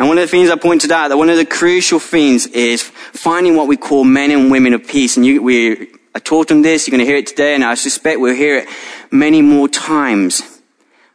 And 0.00 0.08
one 0.08 0.16
of 0.16 0.22
the 0.22 0.28
things 0.28 0.48
I 0.48 0.56
pointed 0.56 0.90
out 0.92 1.08
that 1.08 1.18
one 1.18 1.28
of 1.28 1.36
the 1.36 1.44
crucial 1.44 1.98
things 1.98 2.46
is 2.46 2.82
finding 2.82 3.54
what 3.54 3.68
we 3.68 3.76
call 3.76 4.02
men 4.02 4.30
and 4.30 4.50
women 4.50 4.72
of 4.72 4.86
peace. 4.88 5.18
And 5.18 5.26
you, 5.26 5.42
we, 5.42 5.88
I 6.14 6.20
taught 6.20 6.48
them 6.48 6.62
this, 6.62 6.88
you're 6.88 6.96
going 6.96 7.04
to 7.04 7.04
hear 7.04 7.18
it 7.18 7.26
today, 7.26 7.54
and 7.54 7.62
I 7.62 7.74
suspect 7.74 8.18
we'll 8.18 8.34
hear 8.34 8.60
it 8.60 8.68
many 9.10 9.42
more 9.42 9.68
times. 9.68 10.40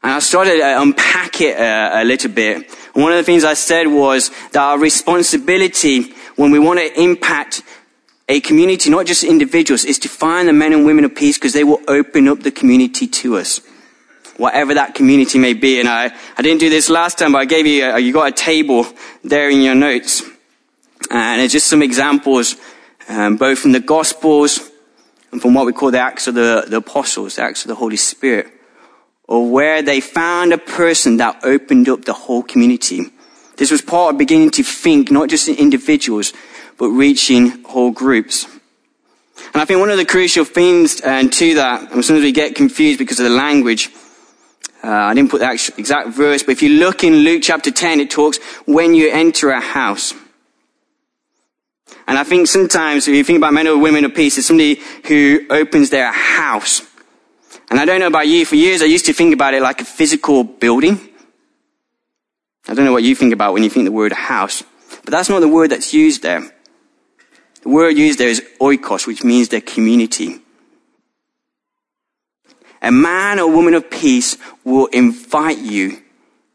And 0.03 0.11
I 0.11 0.19
started 0.19 0.59
to 0.59 0.81
unpack 0.83 1.41
it 1.41 1.57
a, 1.59 2.03
a 2.03 2.05
little 2.05 2.29
bit. 2.29 2.57
And 2.93 3.03
one 3.03 3.11
of 3.11 3.17
the 3.17 3.23
things 3.23 3.43
I 3.43 3.55
said 3.55 3.87
was 3.87 4.29
that 4.51 4.61
our 4.61 4.77
responsibility 4.77 6.13
when 6.35 6.51
we 6.51 6.59
want 6.59 6.77
to 6.77 7.01
impact 7.01 7.63
a 8.29 8.39
community, 8.39 8.91
not 8.91 9.07
just 9.07 9.23
individuals, 9.23 9.83
is 9.83 9.97
to 9.97 10.09
find 10.09 10.47
the 10.47 10.53
men 10.53 10.73
and 10.73 10.85
women 10.85 11.05
of 11.05 11.15
peace 11.15 11.39
because 11.39 11.53
they 11.53 11.63
will 11.63 11.81
open 11.87 12.27
up 12.27 12.41
the 12.41 12.51
community 12.51 13.07
to 13.07 13.37
us. 13.37 13.61
Whatever 14.37 14.73
that 14.73 14.95
community 14.95 15.39
may 15.39 15.53
be. 15.53 15.79
And 15.79 15.87
I, 15.87 16.13
I 16.37 16.41
didn't 16.41 16.59
do 16.59 16.69
this 16.69 16.89
last 16.89 17.17
time, 17.17 17.31
but 17.31 17.39
I 17.39 17.45
gave 17.45 17.65
you, 17.65 17.85
a, 17.85 17.99
you 17.99 18.11
got 18.11 18.27
a 18.27 18.31
table 18.31 18.85
there 19.23 19.49
in 19.49 19.61
your 19.61 19.75
notes. 19.75 20.23
And 21.09 21.41
it's 21.41 21.53
just 21.53 21.67
some 21.67 21.81
examples, 21.81 22.55
um, 23.07 23.37
both 23.37 23.59
from 23.59 23.71
the 23.71 23.79
Gospels 23.79 24.71
and 25.31 25.41
from 25.41 25.53
what 25.53 25.65
we 25.65 25.73
call 25.73 25.91
the 25.91 25.99
Acts 25.99 26.27
of 26.27 26.35
the, 26.35 26.65
the 26.67 26.77
Apostles, 26.77 27.35
the 27.35 27.43
Acts 27.43 27.63
of 27.63 27.69
the 27.69 27.75
Holy 27.75 27.97
Spirit 27.97 28.51
or 29.27 29.49
where 29.49 29.81
they 29.81 29.99
found 30.01 30.53
a 30.53 30.57
person 30.57 31.17
that 31.17 31.43
opened 31.43 31.89
up 31.89 32.05
the 32.05 32.13
whole 32.13 32.43
community. 32.43 33.11
This 33.57 33.71
was 33.71 33.81
part 33.81 34.13
of 34.13 34.17
beginning 34.17 34.51
to 34.51 34.63
think 34.63 35.11
not 35.11 35.29
just 35.29 35.47
in 35.47 35.55
individuals, 35.55 36.33
but 36.77 36.87
reaching 36.89 37.63
whole 37.63 37.91
groups. 37.91 38.45
And 39.53 39.61
I 39.61 39.65
think 39.65 39.79
one 39.79 39.89
of 39.89 39.97
the 39.97 40.05
crucial 40.05 40.45
things 40.45 41.01
uh, 41.01 41.27
to 41.29 41.55
that, 41.55 41.91
and 41.91 42.05
sometimes 42.05 42.23
we 42.23 42.31
get 42.31 42.55
confused 42.55 42.99
because 42.99 43.19
of 43.19 43.25
the 43.25 43.31
language, 43.31 43.89
uh, 44.85 45.09
I 45.09 45.13
didn't 45.13 45.31
put 45.31 45.39
the 45.39 45.73
exact 45.77 46.09
verse, 46.09 46.43
but 46.43 46.51
if 46.51 46.61
you 46.61 46.69
look 46.69 47.03
in 47.03 47.15
Luke 47.15 47.41
chapter 47.43 47.71
10, 47.71 47.99
it 47.99 48.11
talks 48.11 48.37
when 48.65 48.93
you 48.93 49.09
enter 49.09 49.49
a 49.49 49.59
house. 49.59 50.13
And 52.07 52.19
I 52.19 52.23
think 52.23 52.47
sometimes 52.47 53.07
if 53.07 53.15
you 53.15 53.23
think 53.23 53.37
about 53.37 53.53
men 53.53 53.67
or 53.67 53.77
women 53.77 54.05
of 54.05 54.13
peace, 54.13 54.37
it's 54.37 54.47
somebody 54.47 54.79
who 55.07 55.47
opens 55.49 55.89
their 55.89 56.11
house 56.11 56.83
and 57.69 57.79
I 57.79 57.85
don't 57.85 57.99
know 57.99 58.07
about 58.07 58.27
you, 58.27 58.45
for 58.45 58.55
years 58.55 58.81
I 58.81 58.85
used 58.85 59.05
to 59.07 59.13
think 59.13 59.33
about 59.33 59.53
it 59.53 59.61
like 59.61 59.81
a 59.81 59.85
physical 59.85 60.43
building. 60.43 60.99
I 62.67 62.73
don't 62.73 62.85
know 62.85 62.91
what 62.91 63.03
you 63.03 63.15
think 63.15 63.33
about 63.33 63.53
when 63.53 63.63
you 63.63 63.69
think 63.69 63.85
the 63.85 63.91
word 63.91 64.11
house, 64.11 64.63
but 65.03 65.11
that's 65.11 65.29
not 65.29 65.39
the 65.39 65.47
word 65.47 65.71
that's 65.71 65.93
used 65.93 66.21
there. 66.21 66.41
The 67.61 67.69
word 67.69 67.97
used 67.97 68.19
there 68.19 68.29
is 68.29 68.43
oikos, 68.59 69.07
which 69.07 69.23
means 69.23 69.49
their 69.49 69.61
community. 69.61 70.39
A 72.85 72.91
man 72.91 73.39
or 73.39 73.51
woman 73.51 73.73
of 73.73 73.89
peace 73.89 74.37
will 74.63 74.85
invite 74.85 75.57
you 75.57 76.03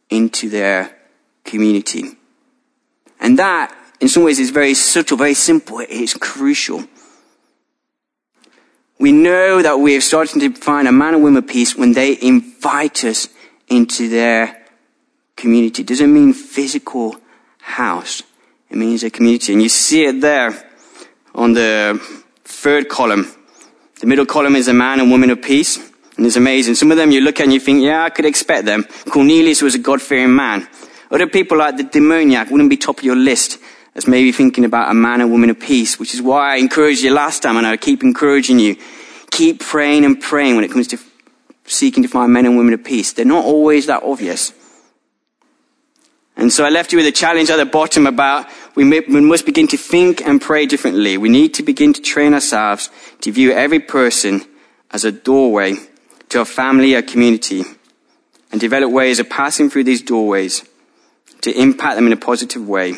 into 0.08 0.48
their 0.48 0.96
community. 1.44 2.04
And 3.18 3.36
that, 3.40 3.74
in 3.98 4.08
some 4.08 4.22
ways, 4.22 4.38
is 4.38 4.50
very 4.50 4.74
subtle, 4.74 5.16
very 5.16 5.34
simple. 5.34 5.80
It's 5.80 6.14
crucial. 6.14 6.84
We 9.00 9.10
know 9.10 9.60
that 9.60 9.80
we 9.80 9.96
are 9.96 10.00
starting 10.00 10.40
to 10.40 10.52
find 10.54 10.86
a 10.86 10.92
man 10.92 11.14
and 11.14 11.24
woman 11.24 11.42
of 11.42 11.48
peace 11.48 11.74
when 11.74 11.94
they 11.94 12.16
invite 12.22 13.02
us 13.02 13.28
into 13.66 14.08
their 14.08 14.64
community. 15.34 15.82
It 15.82 15.88
doesn't 15.88 16.14
mean 16.14 16.32
physical 16.32 17.16
house. 17.58 18.22
It 18.68 18.76
means 18.76 19.02
a 19.02 19.10
community. 19.10 19.52
And 19.52 19.62
you 19.62 19.68
see 19.68 20.04
it 20.04 20.20
there 20.20 20.70
on 21.34 21.54
the 21.54 22.00
third 22.44 22.88
column. 22.88 23.26
The 23.98 24.06
middle 24.06 24.26
column 24.26 24.54
is 24.54 24.68
a 24.68 24.74
man 24.74 25.00
and 25.00 25.10
woman 25.10 25.30
of 25.30 25.42
peace. 25.42 25.89
And 26.20 26.26
it's 26.26 26.37
amazing. 26.37 26.74
Some 26.74 26.90
of 26.90 26.98
them 26.98 27.12
you 27.12 27.22
look 27.22 27.40
at 27.40 27.44
and 27.44 27.52
you 27.54 27.59
think, 27.59 27.83
yeah, 27.83 28.04
I 28.04 28.11
could 28.11 28.26
expect 28.26 28.66
them. 28.66 28.85
Cornelius 29.09 29.62
was 29.62 29.74
a 29.74 29.78
God-fearing 29.78 30.37
man. 30.37 30.68
Other 31.11 31.26
people 31.26 31.56
like 31.56 31.78
the 31.78 31.85
demoniac 31.85 32.50
wouldn't 32.50 32.68
be 32.68 32.76
top 32.76 32.98
of 32.98 33.04
your 33.04 33.16
list 33.16 33.56
as 33.94 34.06
maybe 34.06 34.30
thinking 34.30 34.66
about 34.66 34.90
a 34.90 34.94
man 34.94 35.22
and 35.22 35.33
woman 35.33 35.48
of 35.48 35.59
peace, 35.59 35.98
which 35.98 36.12
is 36.12 36.20
why 36.20 36.52
I 36.52 36.56
encouraged 36.56 37.00
you 37.00 37.14
last 37.14 37.42
time 37.42 37.56
and 37.56 37.66
I 37.66 37.78
keep 37.78 38.02
encouraging 38.02 38.59
you. 38.59 38.76
Keep 39.30 39.61
praying 39.61 40.04
and 40.04 40.20
praying 40.20 40.56
when 40.56 40.64
it 40.64 40.70
comes 40.70 40.88
to 40.88 40.98
seeking 41.64 42.02
to 42.02 42.09
find 42.11 42.30
men 42.30 42.44
and 42.44 42.59
women 42.59 42.74
of 42.74 42.85
peace. 42.85 43.14
They're 43.14 43.24
not 43.24 43.46
always 43.46 43.87
that 43.87 44.02
obvious. 44.02 44.52
And 46.37 46.52
so 46.52 46.66
I 46.66 46.68
left 46.68 46.92
you 46.92 46.98
with 46.98 47.06
a 47.06 47.12
challenge 47.12 47.48
at 47.48 47.56
the 47.56 47.64
bottom 47.64 48.06
about 48.06 48.46
we, 48.74 48.85
may, 48.85 49.00
we 49.00 49.22
must 49.22 49.46
begin 49.46 49.68
to 49.68 49.78
think 49.78 50.20
and 50.20 50.38
pray 50.38 50.66
differently. 50.66 51.16
We 51.16 51.30
need 51.30 51.54
to 51.54 51.62
begin 51.62 51.94
to 51.94 52.02
train 52.02 52.35
ourselves 52.35 52.90
to 53.22 53.33
view 53.33 53.52
every 53.52 53.80
person 53.80 54.42
as 54.90 55.06
a 55.06 55.12
doorway 55.12 55.76
to 56.30 56.40
a 56.40 56.44
family, 56.44 56.94
a 56.94 57.02
community, 57.02 57.64
and 58.50 58.60
develop 58.60 58.90
ways 58.90 59.18
of 59.18 59.28
passing 59.28 59.70
through 59.70 59.84
these 59.84 60.02
doorways 60.02 60.64
to 61.42 61.52
impact 61.52 61.96
them 61.96 62.06
in 62.06 62.12
a 62.12 62.16
positive 62.16 62.66
way 62.66 62.94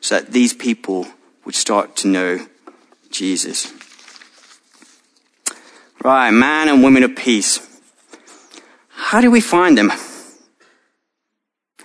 so 0.00 0.18
that 0.18 0.32
these 0.32 0.52
people 0.52 1.06
would 1.44 1.54
start 1.54 1.96
to 1.96 2.08
know 2.08 2.46
Jesus. 3.10 3.72
Right, 6.02 6.30
man 6.30 6.68
and 6.68 6.82
women 6.82 7.02
of 7.02 7.16
peace. 7.16 7.60
How 8.88 9.20
do 9.20 9.30
we 9.30 9.40
find 9.40 9.76
them? 9.76 9.92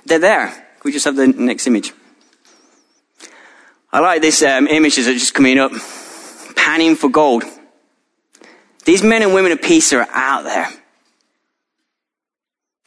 They're 0.06 0.20
there. 0.20 0.68
We 0.84 0.92
just 0.92 1.06
have 1.06 1.16
the 1.16 1.28
next 1.28 1.68
image? 1.68 1.94
I 3.94 4.00
like 4.00 4.22
this 4.22 4.42
um, 4.42 4.68
image 4.68 4.96
that's 4.96 5.08
just 5.08 5.34
coming 5.34 5.58
up. 5.58 5.72
Panning 6.56 6.96
for 6.96 7.10
gold. 7.10 7.44
These 8.86 9.04
men 9.04 9.22
and 9.22 9.34
women 9.34 9.52
of 9.52 9.62
peace 9.62 9.94
are 9.94 10.08
out 10.12 10.44
there. 10.44 10.70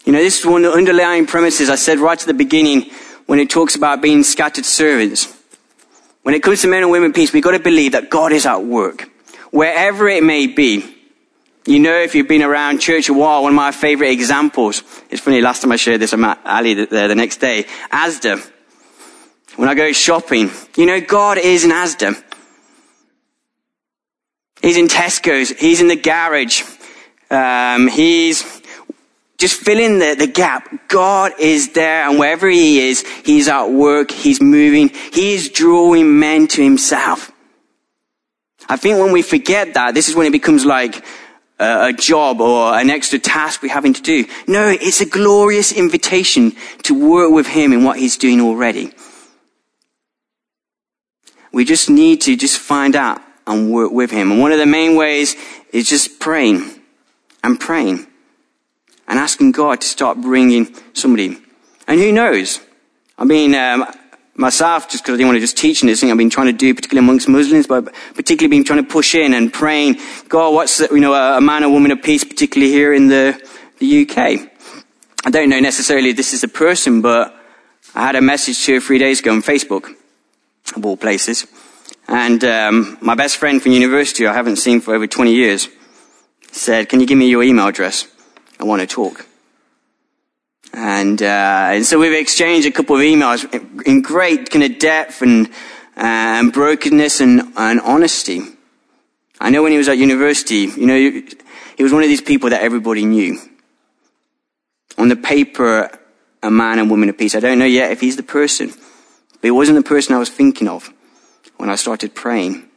You 0.04 0.12
know, 0.12 0.18
this 0.18 0.40
is 0.40 0.46
one 0.46 0.64
of 0.64 0.72
the 0.72 0.76
underlying 0.76 1.26
premises 1.26 1.70
I 1.70 1.76
said 1.76 1.98
right 1.98 2.20
at 2.20 2.26
the 2.26 2.34
beginning 2.34 2.90
when 3.26 3.38
it 3.38 3.48
talks 3.48 3.74
about 3.74 4.02
being 4.02 4.22
scattered 4.22 4.66
servants. 4.66 5.34
When 6.22 6.34
it 6.34 6.42
comes 6.42 6.62
to 6.62 6.68
men 6.68 6.82
and 6.82 6.90
women 6.90 7.10
of 7.10 7.14
peace, 7.14 7.32
we've 7.32 7.42
got 7.42 7.52
to 7.52 7.58
believe 7.58 7.92
that 7.92 8.10
God 8.10 8.32
is 8.32 8.44
at 8.44 8.64
work. 8.64 9.08
Wherever 9.50 10.08
it 10.08 10.22
may 10.22 10.46
be. 10.46 10.90
You 11.66 11.78
know, 11.78 11.96
if 11.96 12.14
you've 12.14 12.28
been 12.28 12.42
around 12.42 12.80
church 12.80 13.08
a 13.08 13.14
while, 13.14 13.42
one 13.42 13.52
of 13.52 13.56
my 13.56 13.72
favorite 13.72 14.10
examples, 14.10 14.82
it's 15.08 15.22
funny, 15.22 15.40
last 15.40 15.62
time 15.62 15.72
I 15.72 15.76
shared 15.76 16.00
this, 16.00 16.12
I'm 16.12 16.24
at 16.24 16.38
Ali 16.44 16.74
there 16.74 17.08
the 17.08 17.14
next 17.14 17.38
day, 17.38 17.64
Asda. 17.90 18.50
When 19.56 19.68
I 19.70 19.74
go 19.74 19.90
shopping, 19.92 20.50
you 20.76 20.84
know, 20.84 21.00
God 21.00 21.38
is 21.38 21.64
in 21.64 21.70
Asda. 21.70 22.22
He's 24.64 24.78
in 24.78 24.88
Tesco's. 24.88 25.50
He's 25.50 25.82
in 25.82 25.88
the 25.88 25.96
garage. 25.96 26.62
Um, 27.30 27.86
he's 27.86 28.62
just 29.36 29.60
filling 29.60 29.98
the, 29.98 30.16
the 30.18 30.26
gap. 30.26 30.88
God 30.88 31.32
is 31.38 31.74
there 31.74 32.08
and 32.08 32.18
wherever 32.18 32.48
he 32.48 32.88
is, 32.88 33.06
he's 33.26 33.46
at 33.46 33.66
work. 33.66 34.10
He's 34.10 34.40
moving. 34.40 34.88
He 35.12 35.34
is 35.34 35.50
drawing 35.50 36.18
men 36.18 36.48
to 36.48 36.62
himself. 36.62 37.30
I 38.66 38.78
think 38.78 38.98
when 38.98 39.12
we 39.12 39.20
forget 39.20 39.74
that, 39.74 39.92
this 39.92 40.08
is 40.08 40.16
when 40.16 40.26
it 40.26 40.32
becomes 40.32 40.64
like 40.64 41.04
a, 41.58 41.88
a 41.88 41.92
job 41.92 42.40
or 42.40 42.72
an 42.72 42.88
extra 42.88 43.18
task 43.18 43.62
we're 43.62 43.70
having 43.70 43.92
to 43.92 44.00
do. 44.00 44.24
No, 44.48 44.70
it's 44.70 45.02
a 45.02 45.06
glorious 45.06 45.72
invitation 45.72 46.52
to 46.84 46.94
work 46.94 47.30
with 47.30 47.48
him 47.48 47.74
in 47.74 47.84
what 47.84 47.98
he's 47.98 48.16
doing 48.16 48.40
already. 48.40 48.94
We 51.52 51.66
just 51.66 51.90
need 51.90 52.22
to 52.22 52.34
just 52.34 52.58
find 52.58 52.96
out 52.96 53.20
and 53.46 53.72
work 53.72 53.92
with 53.92 54.10
him. 54.10 54.32
And 54.32 54.40
one 54.40 54.52
of 54.52 54.58
the 54.58 54.66
main 54.66 54.96
ways 54.96 55.36
is 55.72 55.88
just 55.88 56.20
praying 56.20 56.80
and 57.42 57.60
praying 57.60 58.06
and 59.06 59.18
asking 59.18 59.52
God 59.52 59.80
to 59.80 59.86
start 59.86 60.20
bringing 60.20 60.74
somebody. 60.92 61.38
And 61.86 62.00
who 62.00 62.12
knows? 62.12 62.60
I 63.18 63.24
mean, 63.24 63.54
um, 63.54 63.86
myself, 64.34 64.88
just 64.88 65.04
because 65.04 65.14
I 65.14 65.16
didn't 65.18 65.28
want 65.28 65.36
to 65.36 65.40
just 65.40 65.56
teach 65.56 65.82
this 65.82 66.00
thing, 66.00 66.10
I've 66.10 66.16
been 66.16 66.30
trying 66.30 66.46
to 66.46 66.52
do, 66.52 66.74
particularly 66.74 67.06
amongst 67.06 67.28
Muslims, 67.28 67.66
but 67.66 67.92
particularly 68.14 68.48
been 68.48 68.64
trying 68.64 68.82
to 68.82 68.90
push 68.90 69.14
in 69.14 69.34
and 69.34 69.52
praying, 69.52 69.98
God, 70.28 70.54
what's, 70.54 70.80
you 70.80 71.00
know, 71.00 71.14
a, 71.14 71.40
man 71.40 71.64
or 71.64 71.70
woman 71.70 71.90
of 71.90 72.02
peace, 72.02 72.24
particularly 72.24 72.72
here 72.72 72.92
in 72.92 73.08
the, 73.08 73.40
the 73.78 74.02
UK. 74.02 74.50
I 75.26 75.30
don't 75.30 75.48
know 75.48 75.60
necessarily 75.60 76.12
this 76.12 76.32
is 76.32 76.44
a 76.44 76.48
person, 76.48 77.00
but 77.00 77.34
I 77.94 78.02
had 78.02 78.16
a 78.16 78.20
message 78.20 78.64
two 78.64 78.76
or 78.76 78.80
three 78.80 78.98
days 78.98 79.20
ago 79.20 79.32
on 79.32 79.42
Facebook, 79.42 79.88
of 80.74 80.84
all 80.84 80.96
places. 80.96 81.46
And 82.06 82.44
um, 82.44 82.98
my 83.00 83.14
best 83.14 83.38
friend 83.38 83.62
from 83.62 83.72
university, 83.72 84.26
I 84.26 84.34
haven't 84.34 84.56
seen 84.56 84.80
for 84.80 84.94
over 84.94 85.06
20 85.06 85.32
years, 85.32 85.68
said, 86.52 86.88
can 86.88 87.00
you 87.00 87.06
give 87.06 87.18
me 87.18 87.28
your 87.28 87.42
email 87.42 87.66
address? 87.66 88.06
I 88.60 88.64
want 88.64 88.80
to 88.80 88.86
talk. 88.86 89.26
And, 90.72 91.22
uh, 91.22 91.70
and 91.72 91.86
so 91.86 91.98
we've 91.98 92.12
exchanged 92.12 92.66
a 92.66 92.70
couple 92.70 92.96
of 92.96 93.02
emails 93.02 93.44
in 93.86 94.02
great 94.02 94.50
kind 94.50 94.64
of 94.64 94.78
depth 94.78 95.22
and, 95.22 95.48
uh, 95.96 96.40
and 96.40 96.52
brokenness 96.52 97.20
and, 97.20 97.52
and 97.56 97.80
honesty. 97.80 98.42
I 99.40 99.50
know 99.50 99.62
when 99.62 99.72
he 99.72 99.78
was 99.78 99.88
at 99.88 99.98
university, 99.98 100.68
you 100.76 100.86
know, 100.86 100.96
he 100.96 101.82
was 101.82 101.92
one 101.92 102.02
of 102.02 102.08
these 102.08 102.20
people 102.20 102.50
that 102.50 102.62
everybody 102.62 103.04
knew. 103.04 103.38
On 104.98 105.08
the 105.08 105.16
paper, 105.16 105.90
a 106.42 106.50
man 106.50 106.78
and 106.78 106.90
woman 106.90 107.08
of 107.08 107.18
peace. 107.18 107.34
I 107.34 107.40
don't 107.40 107.58
know 107.58 107.64
yet 107.64 107.90
if 107.90 108.00
he's 108.00 108.16
the 108.16 108.22
person, 108.22 108.68
but 108.68 109.42
he 109.42 109.50
wasn't 109.50 109.78
the 109.78 109.88
person 109.88 110.14
I 110.14 110.18
was 110.18 110.30
thinking 110.30 110.68
of 110.68 110.93
when 111.56 111.70
I 111.70 111.76
started 111.76 112.14
praying. 112.14 112.68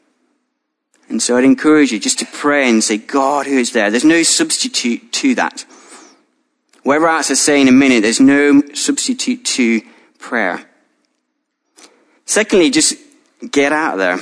And 1.10 1.22
so 1.22 1.38
I'd 1.38 1.44
encourage 1.44 1.92
you 1.92 2.00
just 2.00 2.20
to 2.20 2.26
pray 2.26 2.70
and 2.70 2.84
say, 2.84 2.98
God, 2.98 3.46
who 3.46 3.58
is 3.58 3.72
there? 3.72 3.90
There's 3.90 4.04
no 4.04 4.24
substitute 4.24 5.12
to 5.14 5.36
that. 5.36 5.66
Whatever 6.84 7.08
else 7.08 7.32
I 7.32 7.36
say 7.36 7.62
in 7.62 7.68
a 7.68 7.72
minute, 7.72 8.02
there's 8.02 8.20
no 8.20 8.62
substitute 8.74 9.46
to 9.46 9.82
prayer. 10.20 10.66
Secondly, 12.26 12.70
just 12.70 12.96
get 13.52 13.72
out 13.72 13.98
there. 13.98 14.20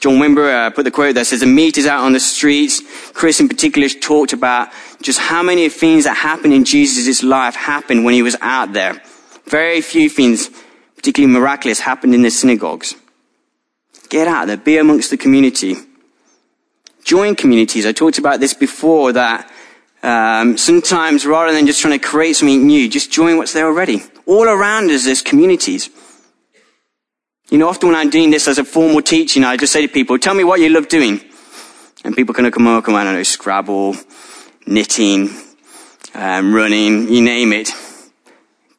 John 0.00 0.14
Wimber 0.14 0.66
uh, 0.66 0.70
put 0.70 0.84
the 0.84 0.90
quote 0.90 1.14
that 1.16 1.26
says, 1.26 1.40
the 1.40 1.46
meat 1.46 1.76
is 1.76 1.86
out 1.86 2.04
on 2.04 2.12
the 2.12 2.20
streets. 2.20 2.82
Chris 3.12 3.40
in 3.40 3.48
particular 3.48 3.88
talked 3.88 4.32
about 4.32 4.68
just 5.02 5.18
how 5.18 5.42
many 5.42 5.68
things 5.68 6.04
that 6.04 6.16
happened 6.16 6.52
in 6.52 6.64
Jesus' 6.64 7.22
life 7.22 7.56
happened 7.56 8.04
when 8.04 8.14
he 8.14 8.22
was 8.22 8.36
out 8.40 8.72
there. 8.72 9.02
Very 9.46 9.80
few 9.80 10.08
things, 10.08 10.50
particularly 10.96 11.32
miraculous, 11.32 11.80
happened 11.80 12.14
in 12.14 12.22
the 12.22 12.30
synagogues. 12.30 12.94
Get 14.08 14.28
out 14.28 14.46
there. 14.46 14.56
Be 14.56 14.78
amongst 14.78 15.10
the 15.10 15.16
community. 15.16 15.76
Join 17.04 17.34
communities. 17.34 17.86
I 17.86 17.92
talked 17.92 18.18
about 18.18 18.40
this 18.40 18.54
before 18.54 19.12
that 19.12 19.50
um, 20.02 20.56
sometimes 20.56 21.26
rather 21.26 21.52
than 21.52 21.66
just 21.66 21.80
trying 21.80 21.98
to 21.98 22.06
create 22.06 22.34
something 22.34 22.66
new, 22.66 22.88
just 22.88 23.10
join 23.10 23.36
what's 23.36 23.52
there 23.52 23.66
already. 23.66 24.02
All 24.26 24.44
around 24.44 24.90
us 24.90 25.04
there's 25.04 25.22
communities. 25.22 25.90
You 27.50 27.58
know, 27.58 27.68
often 27.68 27.88
when 27.88 27.96
I'm 27.96 28.10
doing 28.10 28.30
this 28.30 28.46
as 28.46 28.58
a 28.58 28.64
formal 28.64 29.00
teaching, 29.00 29.42
I 29.42 29.56
just 29.56 29.72
say 29.72 29.86
to 29.86 29.92
people, 29.92 30.18
tell 30.18 30.34
me 30.34 30.44
what 30.44 30.60
you 30.60 30.68
love 30.68 30.88
doing. 30.88 31.20
And 32.04 32.14
people 32.14 32.34
of 32.34 32.52
come 32.52 32.66
up 32.66 32.86
and 32.86 32.96
I 32.96 33.04
don't 33.04 33.14
know, 33.14 33.22
Scrabble, 33.22 33.96
knitting, 34.66 35.30
um, 36.14 36.54
running, 36.54 37.08
you 37.08 37.22
name 37.22 37.52
it. 37.52 37.70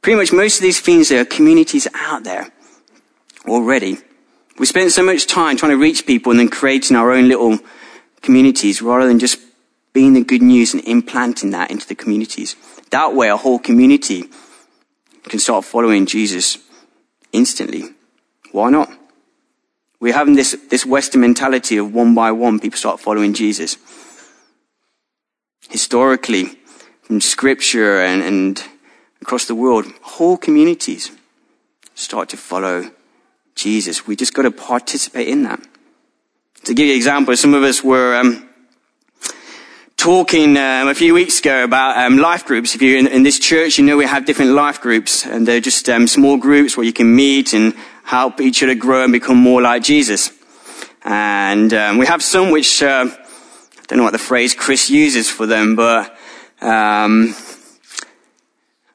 Pretty 0.02 0.18
much 0.18 0.32
most 0.32 0.58
of 0.58 0.62
these 0.62 0.80
things, 0.80 1.10
there 1.10 1.22
are 1.22 1.26
communities 1.26 1.88
out 1.94 2.24
there 2.24 2.52
already. 3.48 3.98
We 4.60 4.66
spend 4.66 4.92
so 4.92 5.04
much 5.04 5.26
time 5.26 5.56
trying 5.56 5.72
to 5.72 5.78
reach 5.78 6.06
people 6.06 6.32
and 6.32 6.40
then 6.40 6.50
creating 6.50 6.98
our 6.98 7.14
own 7.14 7.30
little 7.30 7.60
communities 8.22 8.82
rather 8.82 9.08
than 9.08 9.18
just 9.18 9.40
being 9.94 10.14
the 10.14 10.24
good 10.24 10.42
news 10.42 10.74
and 10.74 10.84
implanting 10.84 11.52
that 11.52 11.72
into 11.72 11.88
the 11.88 11.96
communities. 11.96 12.58
That 12.92 13.16
way, 13.16 13.30
a 13.30 13.38
whole 13.38 13.58
community 13.58 14.26
can 15.24 15.40
start 15.40 15.64
following 15.64 16.06
Jesus 16.06 16.58
instantly. 17.32 17.86
Why 18.52 18.70
not? 18.70 18.92
We're 20.02 20.14
having 20.14 20.36
this, 20.36 20.58
this 20.70 20.86
Western 20.86 21.22
mentality 21.22 21.78
of 21.78 21.94
one 21.94 22.14
by 22.14 22.34
one, 22.34 22.60
people 22.60 22.78
start 22.78 23.00
following 23.00 23.34
Jesus. 23.34 23.78
Historically, 25.70 26.58
from 27.04 27.22
scripture 27.22 28.02
and, 28.02 28.22
and 28.22 28.64
across 29.22 29.46
the 29.46 29.56
world, 29.56 29.86
whole 30.02 30.38
communities 30.38 31.12
start 31.96 32.28
to 32.30 32.38
follow 32.38 32.92
Jesus. 33.62 34.08
We 34.08 34.16
just 34.16 34.34
got 34.34 34.44
to 34.44 34.52
participate 34.52 35.28
in 35.28 35.44
that. 35.44 35.60
To 36.66 36.74
give 36.74 36.88
you 36.88 36.94
an 36.94 36.98
example, 36.98 37.36
some 37.36 37.54
of 37.54 37.64
us 37.64 37.84
were 37.84 38.16
um, 38.16 38.50
talking 39.98 40.58
um, 40.58 40.88
a 40.88 40.96
few 40.96 41.14
weeks 41.14 41.40
ago 41.40 41.64
about 41.64 41.98
um, 41.98 42.18
life 42.18 42.46
groups. 42.46 42.74
If 42.74 42.82
you're 42.82 42.98
in, 42.98 43.08
in, 43.08 43.24
this 43.24 43.38
church, 43.38 43.78
you 43.78 43.86
know 43.86 43.98
we 43.98 44.06
have 44.06 44.26
different 44.26 44.52
life 44.52 44.80
groups, 44.82 45.26
and 45.26 45.48
they're 45.48 45.60
just 45.60 45.90
um, 45.90 46.08
small 46.08 46.38
groups 46.38 46.78
where 46.78 46.86
you 46.86 46.94
can 46.94 47.14
meet 47.16 47.54
and 47.54 47.74
help 48.04 48.40
each 48.42 48.64
other 48.64 48.76
grow 48.76 49.04
and 49.04 49.12
become 49.12 49.38
more 49.38 49.62
like 49.62 49.84
Jesus. 49.84 50.32
And 51.04 51.74
um, 51.74 51.98
we 51.98 52.06
have 52.06 52.24
some 52.24 52.52
which 52.52 52.82
uh, 52.82 53.08
I 53.10 53.86
don't 53.88 53.98
know 53.98 54.04
what 54.04 54.14
the 54.14 54.20
phrase 54.20 54.54
Chris 54.54 54.90
uses 54.90 55.30
for 55.30 55.46
them, 55.46 55.76
but 55.76 56.16
um, 56.62 57.36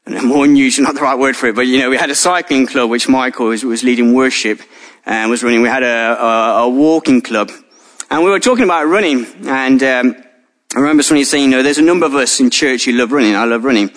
more 0.23 0.45
unusual, 0.45 0.85
not 0.85 0.95
the 0.95 1.01
right 1.01 1.19
word 1.19 1.37
for 1.37 1.47
it, 1.49 1.55
but 1.55 1.67
you 1.67 1.79
know, 1.79 1.91
we 1.91 1.97
had 1.97 2.11
a 2.11 2.15
cycling 2.15 2.67
club 2.67 2.91
which 2.91 3.09
Michael 3.09 3.47
was, 3.47 3.65
was 3.65 3.83
leading 3.83 4.13
worship 4.13 4.61
and 5.07 5.31
was 5.31 5.43
running. 5.43 5.63
We 5.63 5.69
had 5.69 5.83
a, 5.83 6.23
a, 6.23 6.63
a, 6.65 6.69
walking 6.69 7.23
club, 7.23 7.51
and 8.11 8.23
we 8.23 8.31
were 8.31 8.41
talking 8.41 8.65
about 8.65 8.87
running, 8.87 9.27
and 9.47 9.83
um, 9.83 10.17
I 10.75 10.81
remember 10.81 11.03
somebody 11.03 11.25
saying, 11.25 11.45
you 11.45 11.51
know, 11.51 11.63
there's 11.63 11.79
a 11.79 11.83
number 11.83 12.05
of 12.05 12.15
us 12.15 12.41
in 12.41 12.51
church 12.51 12.85
who 12.85 12.93
love 12.93 13.13
running. 13.13 13.37
I 13.37 13.45
love 13.45 13.65
running. 13.65 13.91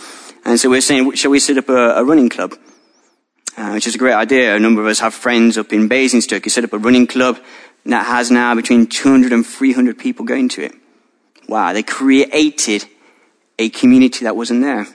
And 0.45 0.59
so 0.59 0.69
we're 0.69 0.81
saying, 0.81 1.11
shall 1.13 1.31
we 1.31 1.39
set 1.39 1.57
up 1.57 1.69
a, 1.69 1.95
a 1.95 2.03
running 2.03 2.29
club? 2.29 2.53
Uh, 3.57 3.71
which 3.71 3.87
is 3.87 3.95
a 3.95 3.97
great 3.97 4.13
idea. 4.13 4.55
A 4.55 4.59
number 4.59 4.81
of 4.81 4.87
us 4.87 4.99
have 4.99 5.15
friends 5.15 5.57
up 5.57 5.73
in 5.73 5.87
Basingstoke 5.87 6.43
who 6.43 6.51
set 6.51 6.63
up 6.63 6.73
a 6.73 6.77
running 6.77 7.07
club 7.07 7.39
that 7.85 8.05
has 8.05 8.29
now 8.29 8.53
between 8.53 8.85
200 8.85 9.33
and 9.33 9.45
300 9.45 9.97
people 9.97 10.23
going 10.23 10.49
to 10.49 10.61
it. 10.61 10.73
Wow, 11.49 11.73
they 11.73 11.81
created 11.81 12.85
a 13.57 13.69
community 13.69 14.25
that 14.25 14.35
wasn't 14.35 14.61
there. 14.61 14.85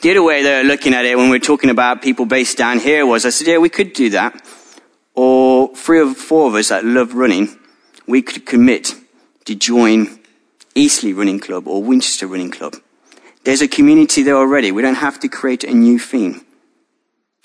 The 0.00 0.10
other 0.10 0.22
way 0.22 0.42
they're 0.42 0.64
looking 0.64 0.94
at 0.94 1.04
it 1.04 1.16
when 1.16 1.30
we're 1.30 1.38
talking 1.38 1.70
about 1.70 2.02
people 2.02 2.26
based 2.26 2.58
down 2.58 2.78
here 2.78 3.04
was, 3.06 3.24
I 3.24 3.30
said, 3.30 3.46
yeah, 3.46 3.58
we 3.58 3.68
could 3.68 3.92
do 3.92 4.10
that. 4.10 4.44
Or 5.14 5.74
three 5.76 6.00
or 6.00 6.14
four 6.14 6.48
of 6.48 6.54
us 6.54 6.68
that 6.68 6.84
love 6.84 7.14
running, 7.14 7.58
we 8.06 8.22
could 8.22 8.46
commit 8.46 8.94
to 9.44 9.54
join 9.54 10.18
Eastleigh 10.74 11.12
Running 11.12 11.40
Club 11.40 11.68
or 11.68 11.82
Winchester 11.82 12.26
Running 12.26 12.50
Club. 12.50 12.76
There's 13.44 13.60
a 13.60 13.68
community 13.68 14.22
there 14.22 14.36
already. 14.36 14.72
We 14.72 14.82
don't 14.82 14.94
have 14.94 15.18
to 15.20 15.28
create 15.28 15.64
a 15.64 15.74
new 15.74 15.98
thing 15.98 16.44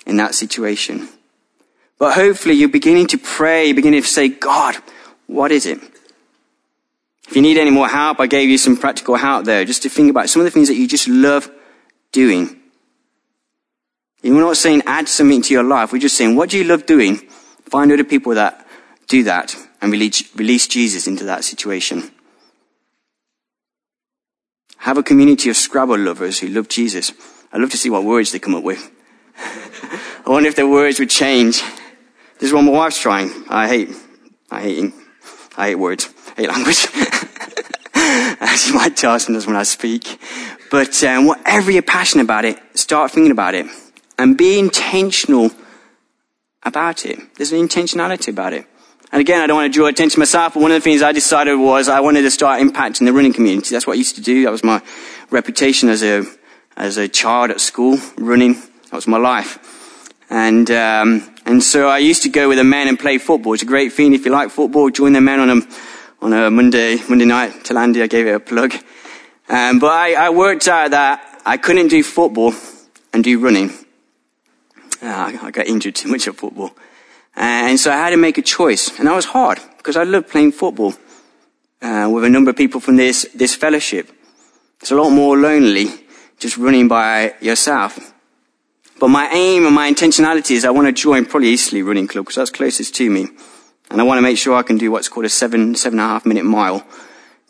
in 0.06 0.16
that 0.16 0.34
situation. 0.34 1.08
But 1.98 2.14
hopefully 2.14 2.54
you're 2.54 2.68
beginning 2.68 3.08
to 3.08 3.18
pray, 3.18 3.66
you're 3.66 3.74
beginning 3.74 4.02
to 4.02 4.08
say, 4.08 4.28
God, 4.28 4.76
what 5.26 5.50
is 5.50 5.66
it? 5.66 5.80
If 7.28 7.36
you 7.36 7.42
need 7.42 7.58
any 7.58 7.70
more 7.70 7.88
help, 7.88 8.20
I 8.20 8.26
gave 8.26 8.48
you 8.48 8.56
some 8.56 8.76
practical 8.76 9.16
help 9.16 9.44
there, 9.44 9.64
just 9.64 9.82
to 9.82 9.88
think 9.88 10.08
about 10.08 10.30
some 10.30 10.40
of 10.40 10.44
the 10.44 10.50
things 10.50 10.68
that 10.68 10.76
you 10.76 10.88
just 10.88 11.08
love 11.08 11.50
doing. 12.12 12.60
We're 14.22 14.40
not 14.40 14.56
saying 14.56 14.82
add 14.86 15.08
something 15.08 15.42
to 15.42 15.54
your 15.54 15.62
life. 15.62 15.92
We're 15.92 16.00
just 16.00 16.16
saying, 16.16 16.36
what 16.36 16.50
do 16.50 16.58
you 16.58 16.64
love 16.64 16.86
doing? 16.86 17.16
Find 17.66 17.92
other 17.92 18.04
people 18.04 18.34
that 18.34 18.66
do 19.06 19.22
that 19.24 19.54
and 19.80 19.92
release, 19.92 20.34
release 20.36 20.66
Jesus 20.66 21.06
into 21.06 21.24
that 21.24 21.44
situation. 21.44 22.10
Have 24.78 24.98
a 24.98 25.02
community 25.02 25.50
of 25.50 25.56
Scrabble 25.56 25.98
lovers 25.98 26.38
who 26.38 26.48
love 26.48 26.68
Jesus. 26.68 27.12
I'd 27.52 27.60
love 27.60 27.70
to 27.70 27.76
see 27.76 27.90
what 27.90 28.04
words 28.04 28.32
they 28.32 28.38
come 28.38 28.54
up 28.54 28.64
with. 28.64 28.90
I 29.38 30.30
wonder 30.30 30.48
if 30.48 30.56
their 30.56 30.68
words 30.68 30.98
would 30.98 31.10
change. 31.10 31.62
This 32.38 32.48
is 32.48 32.52
what 32.52 32.62
my 32.62 32.72
wife's 32.72 33.00
trying. 33.00 33.30
I 33.48 33.68
hate, 33.68 33.90
I 34.50 34.60
hate, 34.62 34.92
I 35.56 35.68
hate 35.68 35.74
words. 35.76 36.08
I 36.36 36.42
hate 36.42 36.48
language. 36.48 36.86
You 38.66 38.74
might 38.74 38.96
tell 38.96 39.18
sometimes 39.18 39.46
when 39.46 39.56
I 39.56 39.62
speak. 39.62 40.18
But 40.70 41.02
um, 41.04 41.26
whatever 41.26 41.70
you're 41.70 41.82
passionate 41.82 42.24
about 42.24 42.44
it, 42.44 42.58
start 42.74 43.10
thinking 43.10 43.32
about 43.32 43.54
it 43.54 43.66
and 44.18 44.36
be 44.36 44.58
intentional 44.58 45.50
about 46.62 47.06
it. 47.06 47.18
There's 47.36 47.52
an 47.52 47.66
intentionality 47.66 48.28
about 48.28 48.52
it. 48.52 48.66
And 49.10 49.20
again, 49.20 49.40
I 49.40 49.46
don't 49.46 49.56
want 49.56 49.72
to 49.72 49.76
draw 49.76 49.86
attention 49.86 50.16
to 50.16 50.18
myself, 50.18 50.54
but 50.54 50.60
one 50.60 50.70
of 50.70 50.76
the 50.76 50.82
things 50.82 51.00
I 51.00 51.12
decided 51.12 51.54
was 51.54 51.88
I 51.88 52.00
wanted 52.00 52.22
to 52.22 52.30
start 52.30 52.60
impacting 52.60 53.06
the 53.06 53.12
running 53.12 53.32
community. 53.32 53.70
That's 53.70 53.86
what 53.86 53.94
I 53.94 53.96
used 53.96 54.16
to 54.16 54.20
do. 54.20 54.44
That 54.44 54.52
was 54.52 54.62
my 54.62 54.82
reputation 55.30 55.88
as 55.88 56.02
a, 56.02 56.24
as 56.76 56.98
a 56.98 57.08
child 57.08 57.50
at 57.50 57.60
school, 57.60 57.98
running. 58.18 58.54
That 58.54 58.92
was 58.92 59.06
my 59.06 59.16
life. 59.16 59.58
And, 60.28 60.70
um, 60.70 61.34
and 61.46 61.62
so 61.62 61.88
I 61.88 61.98
used 61.98 62.22
to 62.24 62.28
go 62.28 62.48
with 62.48 62.58
the 62.58 62.64
men 62.64 62.86
and 62.86 62.98
play 62.98 63.16
football. 63.16 63.54
It's 63.54 63.62
a 63.62 63.66
great 63.66 63.94
thing. 63.94 64.12
If 64.12 64.26
you 64.26 64.30
like 64.30 64.50
football, 64.50 64.90
join 64.90 65.14
the 65.14 65.22
men 65.22 65.40
on 65.40 65.50
a, 65.50 65.62
on 66.20 66.32
a 66.34 66.50
Monday, 66.50 66.98
Monday 67.08 67.24
night. 67.24 67.64
Till 67.64 67.78
Andy, 67.78 68.02
I 68.02 68.08
gave 68.08 68.26
it 68.26 68.34
a 68.34 68.40
plug. 68.40 68.74
Um, 69.48 69.78
but 69.78 69.88
I, 69.88 70.14
I 70.14 70.30
worked 70.30 70.68
out 70.68 70.90
that 70.90 71.40
I 71.46 71.56
couldn't 71.56 71.88
do 71.88 72.02
football 72.02 72.52
and 73.12 73.24
do 73.24 73.38
running. 73.38 73.70
Uh, 75.02 75.38
I 75.42 75.50
got 75.50 75.66
injured 75.66 75.94
too 75.94 76.08
much 76.08 76.28
at 76.28 76.36
football. 76.36 76.72
And 77.34 77.78
so 77.78 77.90
I 77.90 77.96
had 77.96 78.10
to 78.10 78.16
make 78.16 78.36
a 78.36 78.42
choice. 78.42 78.98
And 78.98 79.06
that 79.06 79.14
was 79.14 79.24
hard 79.24 79.58
because 79.76 79.96
I 79.96 80.02
loved 80.02 80.28
playing 80.28 80.52
football 80.52 80.92
uh, 81.80 82.10
with 82.12 82.24
a 82.24 82.28
number 82.28 82.50
of 82.50 82.56
people 82.56 82.80
from 82.80 82.96
this, 82.96 83.26
this 83.34 83.54
fellowship. 83.54 84.10
It's 84.80 84.90
a 84.90 84.96
lot 84.96 85.10
more 85.10 85.36
lonely 85.36 85.88
just 86.38 86.58
running 86.58 86.88
by 86.88 87.34
yourself. 87.40 88.12
But 89.00 89.08
my 89.08 89.28
aim 89.30 89.64
and 89.64 89.74
my 89.74 89.90
intentionality 89.90 90.52
is 90.52 90.64
I 90.64 90.70
want 90.70 90.88
to 90.88 90.92
join 90.92 91.24
probably 91.24 91.48
Eastleigh 91.50 91.84
Running 91.84 92.08
Club 92.08 92.24
because 92.24 92.36
that's 92.36 92.50
closest 92.50 92.94
to 92.96 93.08
me. 93.08 93.28
And 93.90 94.00
I 94.00 94.04
want 94.04 94.18
to 94.18 94.22
make 94.22 94.36
sure 94.36 94.56
I 94.56 94.62
can 94.62 94.76
do 94.76 94.90
what's 94.90 95.08
called 95.08 95.26
a 95.26 95.28
seven, 95.28 95.74
seven 95.76 96.00
and 96.00 96.06
a 96.06 96.12
half 96.12 96.26
minute 96.26 96.44
mile 96.44 96.84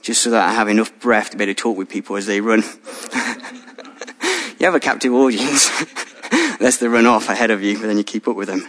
just 0.02 0.22
so 0.22 0.30
that 0.30 0.48
I 0.48 0.52
have 0.52 0.68
enough 0.68 0.98
breath 1.00 1.30
to 1.30 1.36
be 1.36 1.44
able 1.44 1.54
to 1.54 1.60
talk 1.60 1.76
with 1.76 1.88
people 1.88 2.16
as 2.16 2.26
they 2.26 2.40
run. 2.40 2.62
you 4.58 4.66
have 4.66 4.74
a 4.74 4.80
captive 4.80 5.12
audience. 5.12 5.70
Unless 6.32 6.78
they 6.78 6.88
run 6.88 7.06
off 7.06 7.28
ahead 7.28 7.50
of 7.50 7.62
you, 7.62 7.78
but 7.78 7.86
then 7.86 7.98
you 7.98 8.04
keep 8.04 8.28
up 8.28 8.36
with 8.36 8.48
them. 8.48 8.68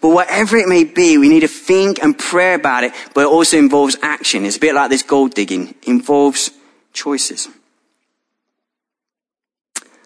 But 0.00 0.10
whatever 0.10 0.56
it 0.56 0.68
may 0.68 0.84
be, 0.84 1.16
we 1.16 1.28
need 1.28 1.40
to 1.40 1.48
think 1.48 2.02
and 2.02 2.18
pray 2.18 2.54
about 2.54 2.84
it, 2.84 2.92
but 3.14 3.22
it 3.22 3.28
also 3.28 3.56
involves 3.56 3.96
action. 4.02 4.44
It's 4.44 4.56
a 4.56 4.60
bit 4.60 4.74
like 4.74 4.90
this 4.90 5.02
gold 5.02 5.34
digging. 5.34 5.68
It 5.68 5.88
involves 5.88 6.50
choices. 6.92 7.48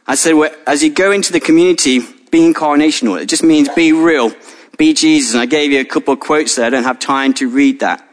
I 0.06 0.14
said, 0.14 0.34
as 0.66 0.82
you 0.82 0.90
go 0.90 1.10
into 1.10 1.32
the 1.32 1.40
community, 1.40 2.00
be 2.30 2.40
incarnational. 2.40 3.20
It 3.20 3.26
just 3.26 3.42
means 3.42 3.68
be 3.70 3.92
real. 3.92 4.32
Be 4.76 4.92
Jesus. 4.92 5.32
And 5.32 5.40
I 5.40 5.46
gave 5.46 5.72
you 5.72 5.80
a 5.80 5.84
couple 5.84 6.14
of 6.14 6.20
quotes 6.20 6.56
there. 6.56 6.66
I 6.66 6.70
don't 6.70 6.84
have 6.84 6.98
time 6.98 7.32
to 7.34 7.48
read 7.48 7.80
that. 7.80 8.06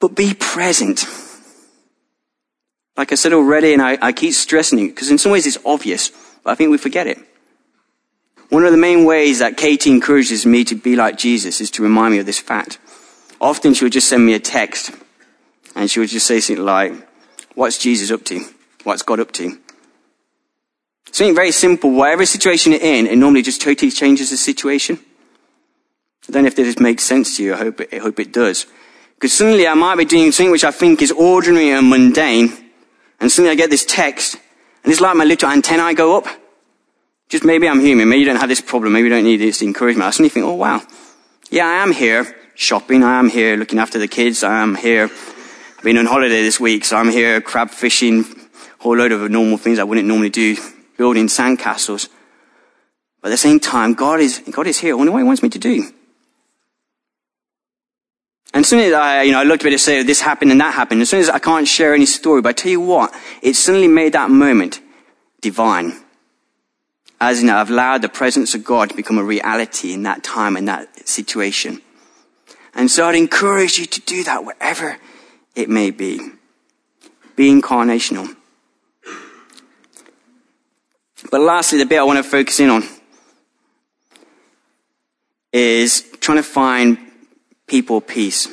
But 0.00 0.16
be 0.16 0.34
present. 0.34 1.04
Like 3.00 3.12
I 3.12 3.14
said 3.14 3.32
already, 3.32 3.72
and 3.72 3.80
I, 3.80 3.96
I 4.02 4.12
keep 4.12 4.34
stressing 4.34 4.78
it, 4.78 4.88
because 4.88 5.10
in 5.10 5.16
some 5.16 5.32
ways 5.32 5.46
it's 5.46 5.56
obvious, 5.64 6.10
but 6.44 6.50
I 6.50 6.54
think 6.54 6.70
we 6.70 6.76
forget 6.76 7.06
it. 7.06 7.18
One 8.50 8.62
of 8.66 8.72
the 8.72 8.76
main 8.76 9.06
ways 9.06 9.38
that 9.38 9.56
Katie 9.56 9.90
encourages 9.90 10.44
me 10.44 10.64
to 10.64 10.74
be 10.74 10.96
like 10.96 11.16
Jesus 11.16 11.62
is 11.62 11.70
to 11.70 11.82
remind 11.82 12.12
me 12.12 12.18
of 12.18 12.26
this 12.26 12.38
fact. 12.38 12.78
Often 13.40 13.72
she 13.72 13.86
would 13.86 13.94
just 13.94 14.06
send 14.06 14.26
me 14.26 14.34
a 14.34 14.38
text 14.38 14.90
and 15.74 15.90
she 15.90 15.98
would 15.98 16.10
just 16.10 16.26
say 16.26 16.40
something 16.40 16.62
like, 16.62 16.92
what's 17.54 17.78
Jesus 17.78 18.10
up 18.10 18.22
to? 18.26 18.44
What's 18.84 19.00
God 19.00 19.18
up 19.18 19.32
to? 19.32 19.58
Something 21.10 21.34
very 21.34 21.52
simple. 21.52 21.92
Whatever 21.92 22.26
situation 22.26 22.72
you're 22.72 22.82
in, 22.82 23.06
it 23.06 23.16
normally 23.16 23.40
just 23.40 23.62
totally 23.62 23.90
changes 23.90 24.28
the 24.28 24.36
situation. 24.36 24.98
I 26.28 26.32
don't 26.32 26.42
know 26.42 26.48
if 26.48 26.56
this 26.56 26.78
makes 26.78 27.04
sense 27.04 27.38
to 27.38 27.44
you. 27.44 27.54
I 27.54 27.56
hope 27.56 27.80
it, 27.80 27.94
I 27.94 27.96
hope 27.96 28.20
it 28.20 28.30
does. 28.30 28.66
Because 29.14 29.32
suddenly 29.32 29.66
I 29.66 29.72
might 29.72 29.96
be 29.96 30.04
doing 30.04 30.32
something 30.32 30.52
which 30.52 30.64
I 30.64 30.70
think 30.70 31.00
is 31.00 31.10
ordinary 31.12 31.70
and 31.70 31.88
mundane, 31.88 32.69
and 33.20 33.30
suddenly 33.30 33.50
I 33.50 33.54
get 33.54 33.70
this 33.70 33.84
text, 33.84 34.36
and 34.82 34.92
it's 34.92 35.00
like 35.00 35.16
my 35.16 35.24
little 35.24 35.48
antennae 35.48 35.94
go 35.94 36.16
up. 36.16 36.26
Just 37.28 37.44
maybe 37.44 37.68
I'm 37.68 37.80
human. 37.80 38.08
Maybe 38.08 38.20
you 38.20 38.26
don't 38.26 38.36
have 38.36 38.48
this 38.48 38.60
problem. 38.60 38.92
Maybe 38.92 39.04
you 39.04 39.14
don't 39.14 39.24
need 39.24 39.36
this 39.36 39.62
encouragement. 39.62 40.06
I 40.06 40.10
suddenly 40.10 40.30
think, 40.30 40.46
oh 40.46 40.54
wow. 40.54 40.82
Yeah, 41.50 41.66
I 41.66 41.82
am 41.82 41.92
here 41.92 42.36
shopping. 42.54 43.04
I 43.04 43.18
am 43.18 43.28
here 43.28 43.56
looking 43.56 43.78
after 43.78 43.98
the 43.98 44.08
kids. 44.08 44.42
I 44.42 44.60
am 44.62 44.74
here 44.74 45.10
I've 45.80 45.84
been 45.84 45.96
on 45.96 46.04
holiday 46.04 46.42
this 46.42 46.60
week. 46.60 46.84
So 46.84 46.98
I'm 46.98 47.08
here 47.08 47.40
crab 47.40 47.70
fishing, 47.70 48.20
a 48.20 48.82
whole 48.82 48.98
load 48.98 49.12
of 49.12 49.30
normal 49.30 49.56
things 49.56 49.78
I 49.78 49.84
wouldn't 49.84 50.06
normally 50.06 50.28
do, 50.28 50.54
building 50.98 51.26
sandcastles. 51.26 52.10
But 53.22 53.28
at 53.28 53.30
the 53.30 53.36
same 53.38 53.60
time, 53.60 53.94
God 53.94 54.20
is, 54.20 54.42
God 54.50 54.66
is 54.66 54.78
here. 54.78 54.92
I 54.92 54.96
wonder 54.98 55.12
what 55.12 55.20
he 55.20 55.24
wants 55.24 55.42
me 55.42 55.48
to 55.48 55.58
do. 55.58 55.90
And 58.52 58.64
as 58.64 58.68
soon 58.68 58.80
as 58.80 58.92
I, 58.92 59.22
you 59.22 59.32
know, 59.32 59.40
I 59.40 59.44
looked 59.44 59.64
at 59.64 59.72
it 59.72 59.78
say, 59.78 60.02
this 60.02 60.20
happened 60.20 60.50
and 60.50 60.60
that 60.60 60.74
happened, 60.74 61.02
as 61.02 61.10
soon 61.10 61.20
as 61.20 61.30
I 61.30 61.38
can't 61.38 61.68
share 61.68 61.94
any 61.94 62.06
story, 62.06 62.42
but 62.42 62.50
I 62.50 62.52
tell 62.52 62.72
you 62.72 62.80
what, 62.80 63.14
it 63.42 63.54
suddenly 63.54 63.88
made 63.88 64.12
that 64.14 64.30
moment 64.30 64.80
divine 65.40 65.92
as 67.20 67.42
you 67.42 67.46
know, 67.46 67.56
I've 67.56 67.70
allowed 67.70 68.00
the 68.00 68.08
presence 68.08 68.54
of 68.54 68.64
God 68.64 68.88
to 68.88 68.96
become 68.96 69.18
a 69.18 69.22
reality 69.22 69.92
in 69.92 70.04
that 70.04 70.24
time 70.24 70.56
and 70.56 70.66
that 70.68 71.06
situation. 71.06 71.82
And 72.74 72.90
so 72.90 73.06
I'd 73.06 73.14
encourage 73.14 73.78
you 73.78 73.84
to 73.84 74.00
do 74.00 74.24
that 74.24 74.44
wherever 74.44 74.96
it 75.54 75.68
may 75.68 75.90
be. 75.90 76.18
Be 77.36 77.50
incarnational. 77.50 78.34
But 81.30 81.42
lastly, 81.42 81.78
the 81.78 81.86
bit 81.86 81.98
I 81.98 82.04
want 82.04 82.16
to 82.16 82.22
focus 82.22 82.58
in 82.58 82.70
on 82.70 82.84
is 85.52 86.10
trying 86.20 86.38
to 86.38 86.42
find 86.42 86.96
people 87.70 88.00
peace. 88.00 88.48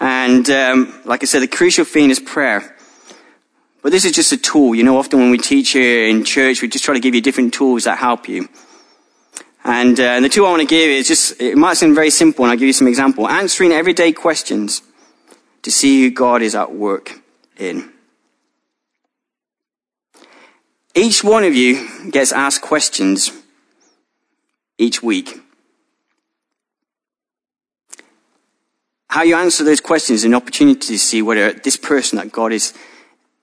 And 0.00 0.50
um, 0.50 0.92
like 1.04 1.22
I 1.22 1.26
said, 1.26 1.40
the 1.40 1.48
crucial 1.48 1.84
thing 1.84 2.10
is 2.10 2.18
prayer. 2.18 2.76
But 3.80 3.92
this 3.92 4.04
is 4.04 4.10
just 4.10 4.32
a 4.32 4.36
tool. 4.36 4.74
You 4.74 4.82
know, 4.82 4.98
often 4.98 5.20
when 5.20 5.30
we 5.30 5.38
teach 5.38 5.70
here 5.70 6.08
in 6.08 6.24
church, 6.24 6.60
we 6.60 6.68
just 6.68 6.84
try 6.84 6.94
to 6.94 7.00
give 7.00 7.14
you 7.14 7.20
different 7.20 7.54
tools 7.54 7.84
that 7.84 7.98
help 7.98 8.28
you. 8.28 8.48
And, 9.62 9.98
uh, 10.00 10.16
and 10.16 10.24
the 10.24 10.28
tool 10.28 10.46
I 10.46 10.50
want 10.50 10.62
to 10.62 10.66
give 10.66 10.90
is 10.90 11.06
just, 11.06 11.40
it 11.40 11.56
might 11.56 11.74
seem 11.74 11.94
very 11.94 12.10
simple, 12.10 12.44
and 12.44 12.50
I'll 12.50 12.58
give 12.58 12.66
you 12.66 12.72
some 12.72 12.88
example. 12.88 13.28
Answering 13.28 13.70
everyday 13.70 14.12
questions 14.12 14.82
to 15.62 15.70
see 15.70 16.02
who 16.02 16.10
God 16.10 16.42
is 16.42 16.56
at 16.56 16.74
work 16.74 17.20
in. 17.56 17.92
Each 20.94 21.22
one 21.22 21.44
of 21.44 21.54
you 21.54 22.10
gets 22.10 22.32
asked 22.32 22.62
questions 22.62 23.30
each 24.78 25.02
week. 25.02 25.40
How 29.16 29.22
you 29.22 29.34
answer 29.34 29.64
those 29.64 29.80
questions 29.80 30.18
is 30.18 30.24
an 30.26 30.34
opportunity 30.34 30.78
to 30.88 30.98
see 30.98 31.22
whether 31.22 31.50
this 31.50 31.78
person 31.78 32.18
that 32.18 32.30
God 32.30 32.52
is 32.52 32.74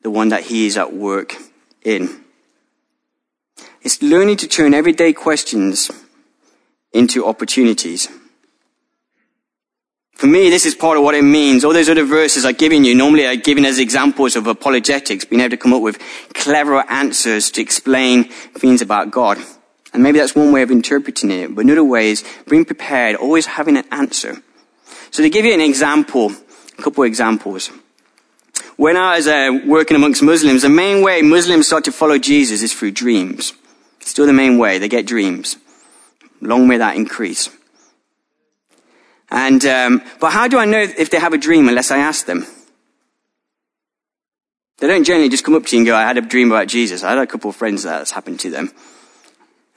the 0.04 0.12
one 0.12 0.30
that 0.30 0.44
he 0.44 0.68
is 0.68 0.78
at 0.78 0.94
work 0.94 1.34
in. 1.84 2.24
It's 3.82 4.00
learning 4.00 4.38
to 4.38 4.48
turn 4.48 4.76
everyday 4.76 5.14
questions 5.14 5.90
into 6.92 7.26
opportunities. 7.26 8.08
For 10.14 10.28
me, 10.28 10.52
this 10.52 10.68
is 10.68 10.76
part 10.76 11.00
of 11.00 11.04
what 11.04 11.16
it 11.16 11.24
means. 11.24 11.66
All 11.66 11.74
those 11.74 11.90
other 11.90 12.06
verses 12.06 12.46
I've 12.46 12.60
given 12.60 12.84
you, 12.84 12.94
normally 12.94 13.26
are 13.26 13.36
given 13.36 13.66
as 13.66 13.80
examples 13.80 14.36
of 14.36 14.46
apologetics, 14.46 15.26
being 15.26 15.42
able 15.42 15.50
to 15.50 15.58
come 15.58 15.74
up 15.74 15.82
with 15.82 15.98
clever 16.36 16.88
answers 16.88 17.50
to 17.50 17.62
explain 17.64 18.26
things 18.26 18.84
about 18.84 19.10
God. 19.10 19.40
And 19.92 20.04
maybe 20.04 20.20
that's 20.20 20.36
one 20.36 20.52
way 20.52 20.62
of 20.62 20.70
interpreting 20.70 21.32
it, 21.32 21.56
but 21.56 21.66
another 21.66 21.84
way 21.84 22.12
is 22.12 22.24
being 22.48 22.64
prepared, 22.64 23.16
always 23.16 23.48
having 23.48 23.76
an 23.76 23.86
answer. 23.92 24.44
So 25.14 25.22
to 25.22 25.30
give 25.30 25.46
you 25.46 25.54
an 25.54 25.62
example, 25.62 26.32
a 26.80 26.82
couple 26.82 27.04
of 27.04 27.08
examples. 27.08 27.70
When 28.78 28.98
I 28.98 29.18
was 29.18 29.28
uh, 29.28 29.60
working 29.64 29.96
amongst 29.96 30.24
Muslims, 30.24 30.64
the 30.64 30.70
main 30.70 31.04
way 31.04 31.22
Muslims 31.22 31.68
start 31.68 31.84
to 31.84 31.92
follow 31.92 32.18
Jesus 32.18 32.64
is 32.64 32.74
through 32.74 32.94
dreams. 32.94 33.54
Still 34.00 34.26
the 34.26 34.34
main 34.34 34.58
way. 34.58 34.80
They 34.80 34.90
get 34.90 35.06
dreams. 35.06 35.58
Long 36.42 36.68
may 36.68 36.78
that 36.78 36.96
increase. 36.96 37.52
And, 39.30 39.64
um, 39.68 40.02
but 40.20 40.32
how 40.32 40.48
do 40.48 40.58
I 40.58 40.66
know 40.66 40.82
if 40.82 41.12
they 41.12 41.20
have 41.20 41.34
a 41.34 41.38
dream 41.38 41.70
unless 41.70 41.92
I 41.92 42.00
ask 42.00 42.26
them? 42.26 42.48
They 44.80 44.88
don't 44.88 45.04
generally 45.04 45.30
just 45.30 45.44
come 45.44 45.54
up 45.54 45.68
to 45.68 45.76
you 45.76 45.82
and 45.82 45.86
go, 45.86 45.96
I 45.96 46.08
had 46.08 46.18
a 46.18 46.22
dream 46.22 46.52
about 46.52 46.68
Jesus. 46.70 47.04
I 47.04 47.10
had 47.10 47.20
a 47.20 47.28
couple 47.28 47.52
of 47.52 47.56
friends 47.56 47.84
that 47.84 48.00
that's 48.00 48.10
happened 48.10 48.40
to 48.40 48.50
them. 48.50 48.72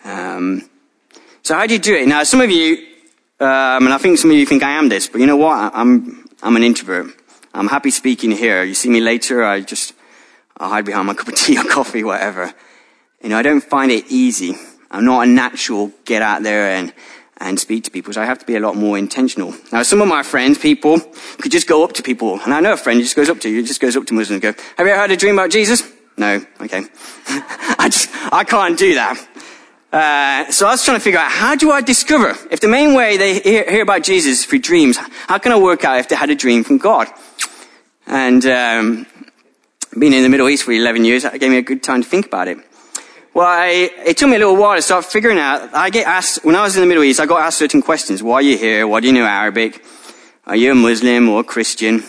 Um, 0.02 0.70
so 1.42 1.54
how 1.54 1.66
do 1.66 1.74
you 1.74 1.78
do 1.78 1.94
it? 1.94 2.08
Now, 2.08 2.22
some 2.22 2.40
of 2.40 2.50
you, 2.50 2.95
um, 3.38 3.84
and 3.84 3.92
I 3.92 3.98
think 3.98 4.18
some 4.18 4.30
of 4.30 4.36
you 4.36 4.46
think 4.46 4.62
I 4.62 4.72
am 4.72 4.88
this, 4.88 5.08
but 5.08 5.20
you 5.20 5.26
know 5.26 5.36
what? 5.36 5.72
I'm, 5.74 6.26
I'm 6.42 6.56
an 6.56 6.62
introvert. 6.62 7.14
I'm 7.52 7.68
happy 7.68 7.90
speaking 7.90 8.30
here. 8.30 8.62
You 8.64 8.74
see 8.74 8.88
me 8.88 9.00
later, 9.00 9.44
I 9.44 9.60
just, 9.60 9.92
I'll 10.56 10.70
hide 10.70 10.84
behind 10.84 11.06
my 11.06 11.14
cup 11.20 11.28
of 11.28 11.34
tea 11.34 11.58
or 11.58 11.64
coffee, 11.64 12.02
whatever. 12.02 12.52
You 13.22 13.30
know, 13.30 13.38
I 13.38 13.42
don't 13.42 13.62
find 13.62 13.90
it 13.90 14.06
easy. 14.08 14.54
I'm 14.90 15.04
not 15.04 15.26
a 15.26 15.30
natural 15.30 15.92
get 16.04 16.22
out 16.22 16.42
there 16.42 16.70
and, 16.70 16.94
and 17.38 17.60
speak 17.60 17.84
to 17.84 17.90
people, 17.90 18.14
so 18.14 18.22
I 18.22 18.24
have 18.24 18.38
to 18.38 18.46
be 18.46 18.56
a 18.56 18.60
lot 18.60 18.76
more 18.76 18.96
intentional. 18.96 19.54
Now, 19.70 19.82
some 19.82 20.00
of 20.00 20.08
my 20.08 20.22
friends, 20.22 20.58
people, 20.58 21.00
could 21.38 21.52
just 21.52 21.66
go 21.66 21.84
up 21.84 21.92
to 21.94 22.02
people, 22.02 22.40
and 22.40 22.54
I 22.54 22.60
know 22.60 22.72
a 22.72 22.76
friend 22.76 22.98
who 22.98 23.04
just 23.04 23.16
goes 23.16 23.28
up 23.28 23.40
to 23.40 23.50
you, 23.50 23.62
just 23.62 23.80
goes 23.80 23.96
up 23.96 24.06
to 24.06 24.14
Muslims 24.14 24.42
and 24.42 24.54
go, 24.54 24.62
have 24.78 24.86
you 24.86 24.92
ever 24.92 25.00
had 25.00 25.10
a 25.10 25.16
dream 25.16 25.38
about 25.38 25.50
Jesus? 25.50 25.82
No. 26.16 26.42
Okay. 26.60 26.82
I 27.28 27.88
just, 27.90 28.08
I 28.32 28.44
can't 28.44 28.78
do 28.78 28.94
that. 28.94 29.18
Uh, 29.92 30.50
so 30.50 30.66
I 30.66 30.70
was 30.70 30.84
trying 30.84 30.98
to 30.98 31.02
figure 31.02 31.20
out 31.20 31.30
how 31.30 31.54
do 31.54 31.70
I 31.70 31.80
discover 31.80 32.36
if 32.50 32.60
the 32.60 32.68
main 32.68 32.94
way 32.94 33.16
they 33.16 33.38
hear, 33.38 33.70
hear, 33.70 33.82
about 33.82 34.02
Jesus 34.02 34.40
is 34.40 34.44
through 34.44 34.58
dreams, 34.58 34.98
how 35.28 35.38
can 35.38 35.52
I 35.52 35.58
work 35.58 35.84
out 35.84 35.98
if 36.00 36.08
they 36.08 36.16
had 36.16 36.28
a 36.28 36.34
dream 36.34 36.64
from 36.64 36.78
God? 36.78 37.08
And 38.06 38.44
um, 38.46 39.06
being 39.98 40.12
in 40.12 40.22
the 40.22 40.28
Middle 40.28 40.48
East 40.48 40.64
for 40.64 40.72
11 40.72 41.04
years, 41.04 41.22
that 41.22 41.38
gave 41.38 41.50
me 41.50 41.58
a 41.58 41.62
good 41.62 41.82
time 41.82 42.02
to 42.02 42.08
think 42.08 42.26
about 42.26 42.48
it. 42.48 42.58
Well, 43.32 43.46
I, 43.46 43.90
it 44.04 44.16
took 44.16 44.28
me 44.28 44.36
a 44.36 44.38
little 44.38 44.56
while 44.56 44.76
to 44.76 44.82
start 44.82 45.04
figuring 45.04 45.38
out. 45.38 45.72
I 45.74 45.90
get 45.90 46.06
asked 46.06 46.44
when 46.44 46.56
I 46.56 46.62
was 46.62 46.74
in 46.74 46.80
the 46.80 46.86
Middle 46.86 47.04
East, 47.04 47.20
I 47.20 47.26
got 47.26 47.42
asked 47.42 47.58
certain 47.58 47.82
questions: 47.82 48.22
Why 48.22 48.36
are 48.36 48.42
you 48.42 48.56
here? 48.56 48.88
Why 48.88 49.00
do 49.00 49.08
you 49.08 49.12
know 49.12 49.26
Arabic? 49.26 49.84
Are 50.46 50.56
you 50.56 50.72
a 50.72 50.74
Muslim 50.74 51.28
or 51.28 51.40
a 51.40 51.44
Christian? 51.44 52.02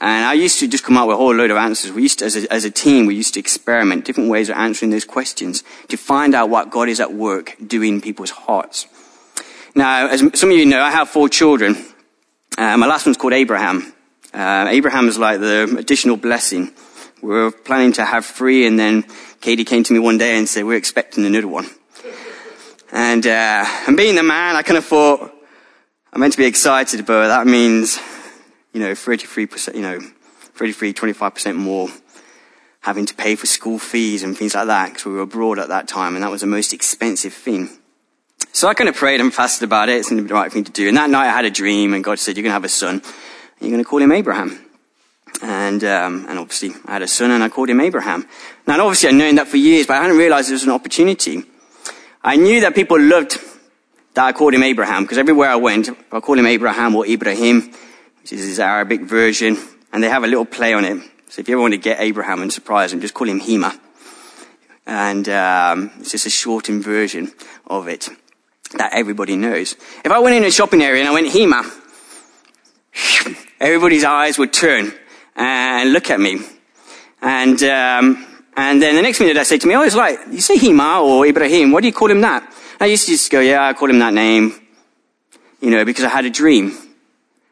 And 0.00 0.24
I 0.24 0.34
used 0.34 0.60
to 0.60 0.68
just 0.68 0.84
come 0.84 0.96
up 0.96 1.08
with 1.08 1.14
a 1.14 1.16
whole 1.16 1.34
load 1.34 1.50
of 1.50 1.56
answers. 1.56 1.90
We 1.90 2.02
used 2.02 2.20
to, 2.20 2.26
as 2.26 2.36
a, 2.36 2.52
as 2.52 2.64
a 2.64 2.70
team, 2.70 3.06
we 3.06 3.16
used 3.16 3.34
to 3.34 3.40
experiment 3.40 4.04
different 4.04 4.30
ways 4.30 4.48
of 4.48 4.56
answering 4.56 4.92
those 4.92 5.04
questions 5.04 5.64
to 5.88 5.96
find 5.96 6.34
out 6.34 6.50
what 6.50 6.70
God 6.70 6.88
is 6.88 7.00
at 7.00 7.12
work 7.12 7.56
doing 7.66 7.94
in 7.94 8.00
people's 8.00 8.30
hearts. 8.30 8.86
Now, 9.74 10.06
as 10.06 10.20
some 10.38 10.50
of 10.50 10.56
you 10.56 10.66
know, 10.66 10.80
I 10.80 10.90
have 10.90 11.08
four 11.08 11.28
children. 11.28 11.76
Uh, 12.56 12.76
my 12.76 12.86
last 12.86 13.06
one's 13.06 13.16
called 13.16 13.32
Abraham. 13.32 13.92
Uh, 14.32 14.66
Abraham 14.68 15.08
is 15.08 15.18
like 15.18 15.40
the 15.40 15.76
additional 15.78 16.16
blessing. 16.16 16.72
We 17.20 17.30
were 17.30 17.50
planning 17.50 17.92
to 17.94 18.04
have 18.04 18.24
three, 18.24 18.66
and 18.66 18.78
then 18.78 19.04
Katie 19.40 19.64
came 19.64 19.82
to 19.82 19.92
me 19.92 19.98
one 19.98 20.18
day 20.18 20.38
and 20.38 20.48
said, 20.48 20.64
we're 20.64 20.76
expecting 20.76 21.24
another 21.24 21.48
one. 21.48 21.66
And, 22.92 23.26
uh, 23.26 23.64
and 23.86 23.96
being 23.96 24.14
the 24.14 24.22
man, 24.22 24.54
I 24.54 24.62
kind 24.62 24.78
of 24.78 24.84
thought, 24.84 25.32
I'm 26.12 26.20
meant 26.20 26.32
to 26.34 26.38
be 26.38 26.46
excited, 26.46 27.04
but 27.04 27.28
that 27.28 27.46
means 27.46 27.98
you 28.78 28.84
know, 28.84 28.92
33%, 28.92 29.74
you 29.74 29.82
know, 29.82 29.98
33, 29.98 30.94
25% 30.94 31.56
more 31.56 31.88
having 32.80 33.04
to 33.06 33.14
pay 33.14 33.34
for 33.34 33.46
school 33.46 33.76
fees 33.76 34.22
and 34.22 34.38
things 34.38 34.54
like 34.54 34.68
that 34.68 34.90
because 34.90 35.04
we 35.04 35.14
were 35.14 35.22
abroad 35.22 35.58
at 35.58 35.66
that 35.66 35.88
time 35.88 36.14
and 36.14 36.22
that 36.22 36.30
was 36.30 36.42
the 36.42 36.46
most 36.46 36.72
expensive 36.72 37.34
thing. 37.34 37.68
So 38.52 38.68
I 38.68 38.74
kind 38.74 38.88
of 38.88 38.94
prayed 38.94 39.20
and 39.20 39.34
fasted 39.34 39.64
about 39.64 39.88
it. 39.88 39.96
It's 39.96 40.10
the 40.10 40.22
right 40.22 40.52
thing 40.52 40.62
to 40.62 40.70
do. 40.70 40.86
And 40.86 40.96
that 40.96 41.10
night 41.10 41.26
I 41.26 41.32
had 41.32 41.44
a 41.44 41.50
dream 41.50 41.92
and 41.92 42.04
God 42.04 42.20
said, 42.20 42.36
you're 42.36 42.44
going 42.44 42.50
to 42.50 42.54
have 42.54 42.62
a 42.62 42.68
son. 42.68 42.94
And 42.94 43.02
you're 43.60 43.70
going 43.70 43.82
to 43.82 43.88
call 43.88 44.00
him 44.00 44.12
Abraham. 44.12 44.64
And, 45.42 45.82
um, 45.82 46.26
and 46.28 46.38
obviously 46.38 46.70
I 46.86 46.92
had 46.92 47.02
a 47.02 47.08
son 47.08 47.32
and 47.32 47.42
I 47.42 47.48
called 47.48 47.70
him 47.70 47.80
Abraham. 47.80 48.28
Now 48.64 48.80
obviously 48.80 49.08
I'd 49.08 49.16
known 49.16 49.34
that 49.34 49.48
for 49.48 49.56
years, 49.56 49.88
but 49.88 49.96
I 49.96 50.02
hadn't 50.02 50.18
realized 50.18 50.50
it 50.50 50.52
was 50.52 50.62
an 50.62 50.70
opportunity. 50.70 51.42
I 52.22 52.36
knew 52.36 52.60
that 52.60 52.76
people 52.76 53.00
loved 53.00 53.38
that 54.14 54.24
I 54.24 54.32
called 54.32 54.54
him 54.54 54.62
Abraham 54.62 55.02
because 55.02 55.18
everywhere 55.18 55.50
I 55.50 55.56
went, 55.56 55.88
I 56.12 56.20
called 56.20 56.38
him 56.38 56.46
Abraham 56.46 56.94
or 56.94 57.04
Ibrahim, 57.04 57.72
this 58.30 58.40
is 58.40 58.46
his 58.46 58.60
Arabic 58.60 59.00
version, 59.00 59.56
and 59.90 60.04
they 60.04 60.08
have 60.08 60.22
a 60.22 60.26
little 60.26 60.44
play 60.44 60.74
on 60.74 60.84
it. 60.84 61.02
So 61.30 61.40
if 61.40 61.48
you 61.48 61.54
ever 61.54 61.62
want 61.62 61.72
to 61.72 61.78
get 61.78 61.98
Abraham 62.00 62.42
and 62.42 62.52
surprise 62.52 62.92
him, 62.92 63.00
just 63.00 63.14
call 63.14 63.26
him 63.26 63.40
Hema. 63.40 63.78
And 64.86 65.26
um, 65.30 65.90
it's 66.00 66.12
just 66.12 66.26
a 66.26 66.30
shortened 66.30 66.84
version 66.84 67.32
of 67.66 67.88
it 67.88 68.10
that 68.76 68.92
everybody 68.92 69.36
knows. 69.36 69.76
If 70.04 70.10
I 70.10 70.18
went 70.18 70.36
in 70.36 70.44
a 70.44 70.50
shopping 70.50 70.82
area 70.82 71.00
and 71.00 71.08
I 71.08 71.12
went 71.12 71.28
Hema, 71.28 71.64
everybody's 73.60 74.04
eyes 74.04 74.36
would 74.36 74.52
turn 74.52 74.92
and 75.34 75.92
look 75.94 76.10
at 76.10 76.20
me. 76.20 76.40
And 77.22 77.62
um, 77.62 78.26
and 78.56 78.82
then 78.82 78.94
the 78.94 79.02
next 79.02 79.20
minute 79.20 79.38
I 79.38 79.44
say 79.44 79.56
to 79.56 79.66
me, 79.66 79.74
oh, 79.74 79.82
it's 79.82 79.94
like, 79.94 80.18
you 80.30 80.40
say 80.42 80.56
Hema 80.56 81.02
or 81.02 81.24
Ibrahim, 81.26 81.72
what 81.72 81.80
do 81.80 81.86
you 81.86 81.94
call 81.94 82.10
him 82.10 82.20
that? 82.20 82.52
I 82.78 82.86
used 82.86 83.06
to 83.06 83.12
just 83.12 83.30
go, 83.30 83.40
yeah, 83.40 83.66
I 83.66 83.72
call 83.72 83.88
him 83.88 84.00
that 84.00 84.12
name, 84.12 84.52
you 85.60 85.70
know, 85.70 85.84
because 85.84 86.04
I 86.04 86.08
had 86.08 86.26
a 86.26 86.30
dream. 86.30 86.76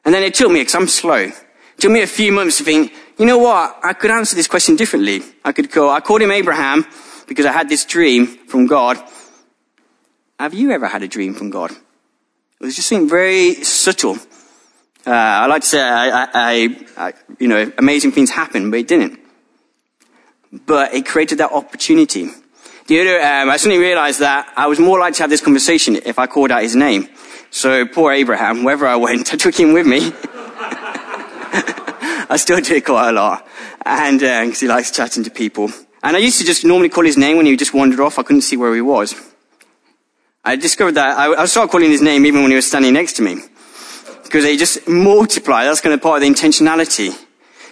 And 0.07 0.14
then 0.14 0.23
it 0.23 0.35
took 0.35 0.53
me, 0.53 0.61
because 0.61 0.77
I'm 0.77 0.87
slow, 0.87 1.16
it 1.16 1.35
took 1.79 1.90
me 1.90 2.01
a 2.01 2.07
few 2.07 2.31
months 2.31 2.59
to 2.59 2.64
think, 2.64 2.95
you 3.19 3.27
know 3.27 3.38
what? 3.38 3.79
I 3.83 3.92
could 3.92 4.12
answer 4.12 4.37
this 4.37 4.47
question 4.47 4.77
differently. 4.77 5.21
I 5.45 5.51
could 5.51 5.71
go, 5.71 5.90
I 5.90 6.01
called 6.01 6.23
him 6.23 6.31
Abraham 6.31 6.87
because 7.27 7.45
I 7.45 7.51
had 7.51 7.69
this 7.69 7.85
dream 7.85 8.27
from 8.47 8.66
God. 8.66 8.99
Have 10.38 10.55
you 10.55 10.71
ever 10.71 10.87
had 10.87 11.03
a 11.03 11.09
dream 11.09 11.35
from 11.35 11.51
God? 11.51 11.73
It 11.73 12.64
was 12.64 12.77
just 12.77 12.88
something 12.88 13.09
very 13.09 13.55
subtle. 13.64 14.16
Uh, 15.05 15.11
I 15.11 15.47
like 15.47 15.62
to 15.62 15.69
say, 15.69 15.83
I, 15.83 16.29
I, 16.33 16.77
I, 16.97 17.12
you 17.40 17.49
know, 17.49 17.73
amazing 17.77 18.12
things 18.12 18.31
happen, 18.31 18.71
but 18.71 18.79
it 18.79 18.88
didn't. 18.88 19.19
But 20.53 20.95
it 20.95 21.05
created 21.05 21.38
that 21.38 21.51
opportunity. 21.51 22.29
The 22.87 23.01
other, 23.01 23.21
um, 23.21 23.51
I 23.51 23.57
suddenly 23.57 23.83
realized 23.83 24.21
that 24.21 24.53
I 24.57 24.69
was 24.69 24.79
more 24.79 25.01
likely 25.01 25.16
to 25.16 25.23
have 25.25 25.31
this 25.31 25.40
conversation 25.40 25.97
if 25.97 26.19
I 26.19 26.29
called 26.29 26.53
out 26.53 26.62
his 26.62 26.77
name. 26.77 27.09
So 27.57 27.87
poor 27.87 28.12
Abraham, 28.12 28.64
wherever 28.64 28.87
I 28.87 28.97
went, 28.97 29.33
I 29.33 29.38
took 29.38 29.59
him 29.59 29.73
with 29.73 29.87
me. 29.87 30.12
I 32.29 32.37
still 32.37 32.61
do 32.61 32.75
it 32.75 32.85
quite 32.85 33.09
a 33.09 33.12
lot. 33.12 33.49
And, 33.83 34.23
uh, 34.23 34.45
cause 34.45 34.61
he 34.61 34.69
likes 34.69 34.90
chatting 34.90 35.25
to 35.25 35.31
people. 35.31 35.71
And 36.03 36.16
I 36.16 36.19
used 36.19 36.38
to 36.38 36.45
just 36.45 36.66
normally 36.66 36.90
call 36.90 37.05
his 37.05 37.16
name 37.16 37.38
when 37.38 37.47
he 37.47 37.57
just 37.57 37.73
wandered 37.73 38.01
off. 38.01 38.19
I 38.19 38.25
couldn't 38.25 38.42
see 38.42 38.59
where 38.59 38.75
he 38.75 38.83
was. 38.83 39.14
I 40.45 40.57
discovered 40.57 40.97
that 40.97 41.16
I, 41.16 41.33
I 41.33 41.47
started 41.47 41.71
calling 41.71 41.90
his 41.90 42.03
name 42.03 42.27
even 42.27 42.42
when 42.42 42.51
he 42.51 42.57
was 42.57 42.66
standing 42.66 42.92
next 42.92 43.14
to 43.14 43.23
me. 43.23 43.37
Because 44.23 44.45
they 44.45 44.59
just 44.59 44.87
multiply. 44.87 45.64
That's 45.64 45.81
kind 45.81 45.95
of 45.95 46.03
part 46.03 46.23
of 46.23 46.29
the 46.29 46.35
intentionality. 46.35 47.19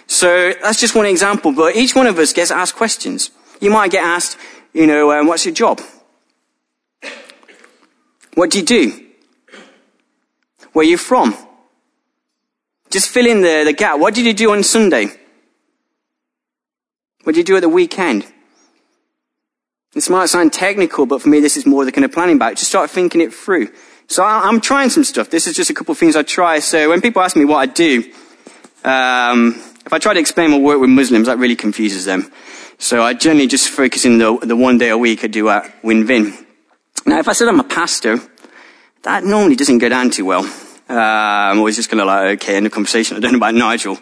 So 0.07 0.53
that's 0.63 0.79
just 0.79 0.95
one 0.95 1.05
example, 1.05 1.51
but 1.51 1.75
each 1.75 1.95
one 1.95 2.07
of 2.07 2.17
us 2.17 2.33
gets 2.33 2.49
asked 2.49 2.75
questions. 2.75 3.29
You 3.61 3.69
might 3.69 3.91
get 3.91 4.03
asked, 4.03 4.35
you 4.73 4.87
know, 4.87 5.11
um, 5.11 5.27
what's 5.27 5.45
your 5.45 5.53
job? 5.53 5.79
What 8.33 8.49
do 8.49 8.57
you 8.57 8.65
do? 8.65 9.04
Where 10.75 10.85
are 10.85 10.89
you 10.89 10.97
from? 10.97 11.33
Just 12.91 13.07
fill 13.07 13.25
in 13.25 13.41
the, 13.41 13.63
the 13.63 13.71
gap. 13.71 13.97
What 13.97 14.13
did 14.13 14.25
you 14.25 14.33
do 14.33 14.51
on 14.51 14.61
Sunday? 14.61 15.05
What 17.23 17.33
did 17.33 17.37
you 17.37 17.43
do 17.45 17.55
at 17.55 17.61
the 17.61 17.69
weekend? 17.69 18.25
This 19.93 20.09
might 20.09 20.25
sound 20.25 20.51
technical, 20.51 21.05
but 21.05 21.21
for 21.21 21.29
me, 21.29 21.39
this 21.39 21.55
is 21.55 21.65
more 21.65 21.85
the 21.85 21.93
kind 21.93 22.03
of 22.03 22.11
planning 22.11 22.37
back. 22.37 22.57
Just 22.57 22.71
start 22.71 22.89
thinking 22.89 23.21
it 23.21 23.33
through. 23.33 23.69
So 24.07 24.21
I, 24.21 24.49
am 24.49 24.59
trying 24.59 24.89
some 24.89 25.05
stuff. 25.05 25.29
This 25.29 25.47
is 25.47 25.55
just 25.55 25.69
a 25.69 25.73
couple 25.73 25.93
of 25.93 25.97
things 25.97 26.17
I 26.17 26.23
try. 26.23 26.59
So 26.59 26.89
when 26.89 26.99
people 26.99 27.21
ask 27.21 27.37
me 27.37 27.45
what 27.45 27.59
I 27.59 27.67
do, 27.67 28.11
um, 28.83 29.53
if 29.85 29.93
I 29.93 29.97
try 29.97 30.13
to 30.13 30.19
explain 30.19 30.51
my 30.51 30.59
work 30.59 30.81
with 30.81 30.89
Muslims, 30.89 31.27
that 31.27 31.37
really 31.37 31.55
confuses 31.55 32.03
them. 32.03 32.29
So 32.79 33.01
I 33.01 33.13
generally 33.13 33.47
just 33.47 33.69
focus 33.69 34.03
in 34.03 34.17
the, 34.17 34.37
the 34.41 34.57
one 34.57 34.77
day 34.77 34.89
a 34.89 34.97
week 34.97 35.23
I 35.23 35.27
do 35.27 35.47
at 35.47 35.81
Winvin. 35.83 36.37
Now, 37.05 37.19
if 37.19 37.29
I 37.29 37.31
said 37.31 37.47
I'm 37.47 37.61
a 37.61 37.63
pastor, 37.63 38.19
that 39.03 39.23
normally 39.23 39.55
doesn't 39.55 39.77
go 39.77 39.87
down 39.87 40.09
too 40.09 40.25
well. 40.25 40.45
Uh, 40.89 40.93
I'm 40.93 41.57
always 41.57 41.75
just 41.75 41.89
going 41.89 41.99
to 41.99 42.05
like, 42.05 42.41
okay, 42.41 42.55
end 42.55 42.65
of 42.65 42.71
conversation. 42.71 43.17
I 43.17 43.19
don't 43.19 43.31
know 43.31 43.37
about 43.37 43.55
Nigel. 43.55 43.97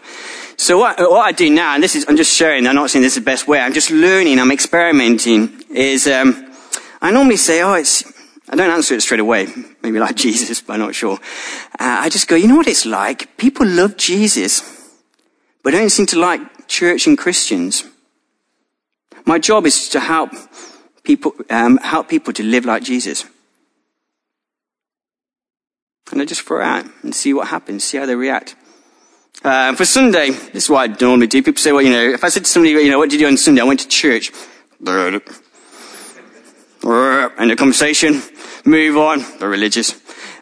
So 0.56 0.78
what, 0.78 0.98
what 0.98 1.26
I 1.26 1.32
do 1.32 1.50
now, 1.50 1.74
and 1.74 1.82
this 1.82 1.96
is, 1.96 2.04
I'm 2.08 2.16
just 2.16 2.34
sharing, 2.36 2.66
I'm 2.66 2.74
not 2.74 2.90
saying 2.90 3.02
this 3.02 3.16
is 3.16 3.22
the 3.22 3.24
best 3.24 3.48
way, 3.48 3.60
I'm 3.60 3.72
just 3.72 3.90
learning, 3.90 4.38
I'm 4.38 4.52
experimenting, 4.52 5.62
is, 5.70 6.06
um, 6.06 6.52
I 7.00 7.10
normally 7.10 7.36
say, 7.36 7.62
oh, 7.62 7.74
it's, 7.74 8.04
I 8.48 8.54
don't 8.54 8.70
answer 8.70 8.94
it 8.94 9.00
straight 9.00 9.20
away, 9.20 9.48
maybe 9.82 9.98
like 9.98 10.14
Jesus, 10.26 10.60
but 10.60 10.74
I'm 10.74 10.80
not 10.80 10.94
sure. 10.94 11.18
Uh, 11.72 12.02
I 12.02 12.08
just 12.08 12.28
go, 12.28 12.36
you 12.36 12.46
know 12.46 12.56
what 12.56 12.68
it's 12.68 12.86
like? 12.86 13.36
People 13.36 13.66
love 13.66 13.96
Jesus, 13.96 14.62
but 15.62 15.72
don't 15.72 15.90
seem 15.90 16.06
to 16.06 16.18
like 16.18 16.68
church 16.68 17.06
and 17.06 17.18
Christians. 17.18 17.84
My 19.24 19.38
job 19.38 19.66
is 19.66 19.88
to 19.88 20.00
help 20.00 20.30
people, 21.02 21.34
um, 21.50 21.78
help 21.78 22.08
people 22.08 22.32
to 22.34 22.42
live 22.42 22.64
like 22.64 22.82
Jesus. 22.82 23.24
And 26.12 26.20
I 26.20 26.24
just 26.24 26.42
throw 26.42 26.60
it 26.60 26.64
out 26.64 26.84
and 27.02 27.14
see 27.14 27.32
what 27.34 27.48
happens, 27.48 27.84
see 27.84 27.98
how 27.98 28.06
they 28.06 28.14
react. 28.14 28.56
Uh, 29.42 29.74
for 29.74 29.84
Sunday, 29.84 30.30
this 30.30 30.64
is 30.64 30.70
what 30.70 30.90
I 30.90 30.96
normally 31.00 31.26
do. 31.26 31.42
People 31.42 31.60
say, 31.60 31.72
well, 31.72 31.82
you 31.82 31.90
know, 31.90 32.10
if 32.10 32.22
I 32.24 32.28
said 32.28 32.44
to 32.44 32.50
somebody, 32.50 32.72
you 32.72 32.90
know, 32.90 32.98
what 32.98 33.10
did 33.10 33.20
you 33.20 33.26
do 33.26 33.30
on 33.30 33.36
Sunday? 33.36 33.60
I 33.60 33.64
went 33.64 33.80
to 33.80 33.88
church. 33.88 34.30
And 34.86 35.20
the 37.50 37.56
conversation, 37.56 38.22
move 38.64 38.96
on, 38.96 39.24
they're 39.38 39.48
religious. 39.48 39.94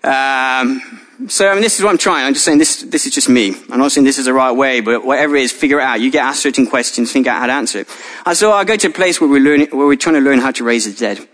Um, 0.05 1.01
so, 1.29 1.49
I 1.49 1.53
mean, 1.55 1.63
this 1.63 1.79
is 1.79 1.85
what 1.85 1.91
I'm 1.91 1.99
trying. 1.99 2.27
I'm 2.27 2.35
just 2.35 2.45
saying 2.45 2.59
this, 2.59 2.83
this 2.83 3.07
is 3.07 3.15
just 3.15 3.29
me. 3.29 3.55
I'm 3.71 3.79
not 3.79 3.93
saying 3.93 4.05
this 4.05 4.19
is 4.19 4.25
the 4.27 4.33
right 4.33 4.53
way, 4.53 4.81
but 4.81 5.05
whatever 5.05 5.37
it 5.37 5.43
is, 5.43 5.53
figure 5.53 5.79
it 5.79 5.85
out. 5.85 6.01
You 6.01 6.11
get 6.11 6.25
asked 6.25 6.43
certain 6.43 6.67
questions, 6.67 7.13
think 7.13 7.29
out 7.29 7.39
how 7.39 7.47
to 7.47 7.53
answer 7.53 7.81
it. 7.81 7.89
And 8.27 8.37
so 8.37 8.53
I 8.53 8.65
go 8.65 8.77
to 8.77 8.89
a 8.89 8.91
place 8.91 9.21
where 9.21 9.31
we're 9.31 9.41
learning, 9.41 9.69
where 9.71 9.87
we're 9.87 9.97
trying 9.97 10.17
to 10.17 10.21
learn 10.21 10.41
how 10.41 10.51
to 10.51 10.65
raise 10.65 10.85
the 10.85 10.93
dead. 10.93 11.27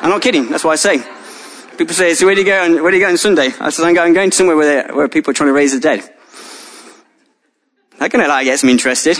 I'm 0.00 0.10
not 0.10 0.22
kidding. 0.22 0.48
That's 0.48 0.64
what 0.64 0.72
I 0.72 0.76
say. 0.76 1.17
People 1.78 1.94
say, 1.94 2.12
so 2.14 2.26
where 2.26 2.34
do 2.34 2.40
you 2.40 2.46
go 2.46 2.60
on, 2.60 2.82
where 2.82 2.90
do 2.90 2.96
you 2.96 3.04
go 3.04 3.08
on 3.08 3.16
Sunday? 3.16 3.52
I 3.60 3.70
said, 3.70 3.84
I'm 3.86 3.94
going, 3.94 4.08
I'm 4.08 4.12
going 4.12 4.32
somewhere 4.32 4.56
where, 4.56 4.92
where 4.92 5.08
people 5.08 5.30
are 5.30 5.34
trying 5.34 5.48
to 5.48 5.52
raise 5.52 5.72
the 5.72 5.78
dead. 5.78 6.00
That 8.00 8.10
kind 8.10 8.22
of 8.22 8.28
like 8.28 8.46
gets 8.46 8.64
me 8.64 8.72
interested. 8.72 9.16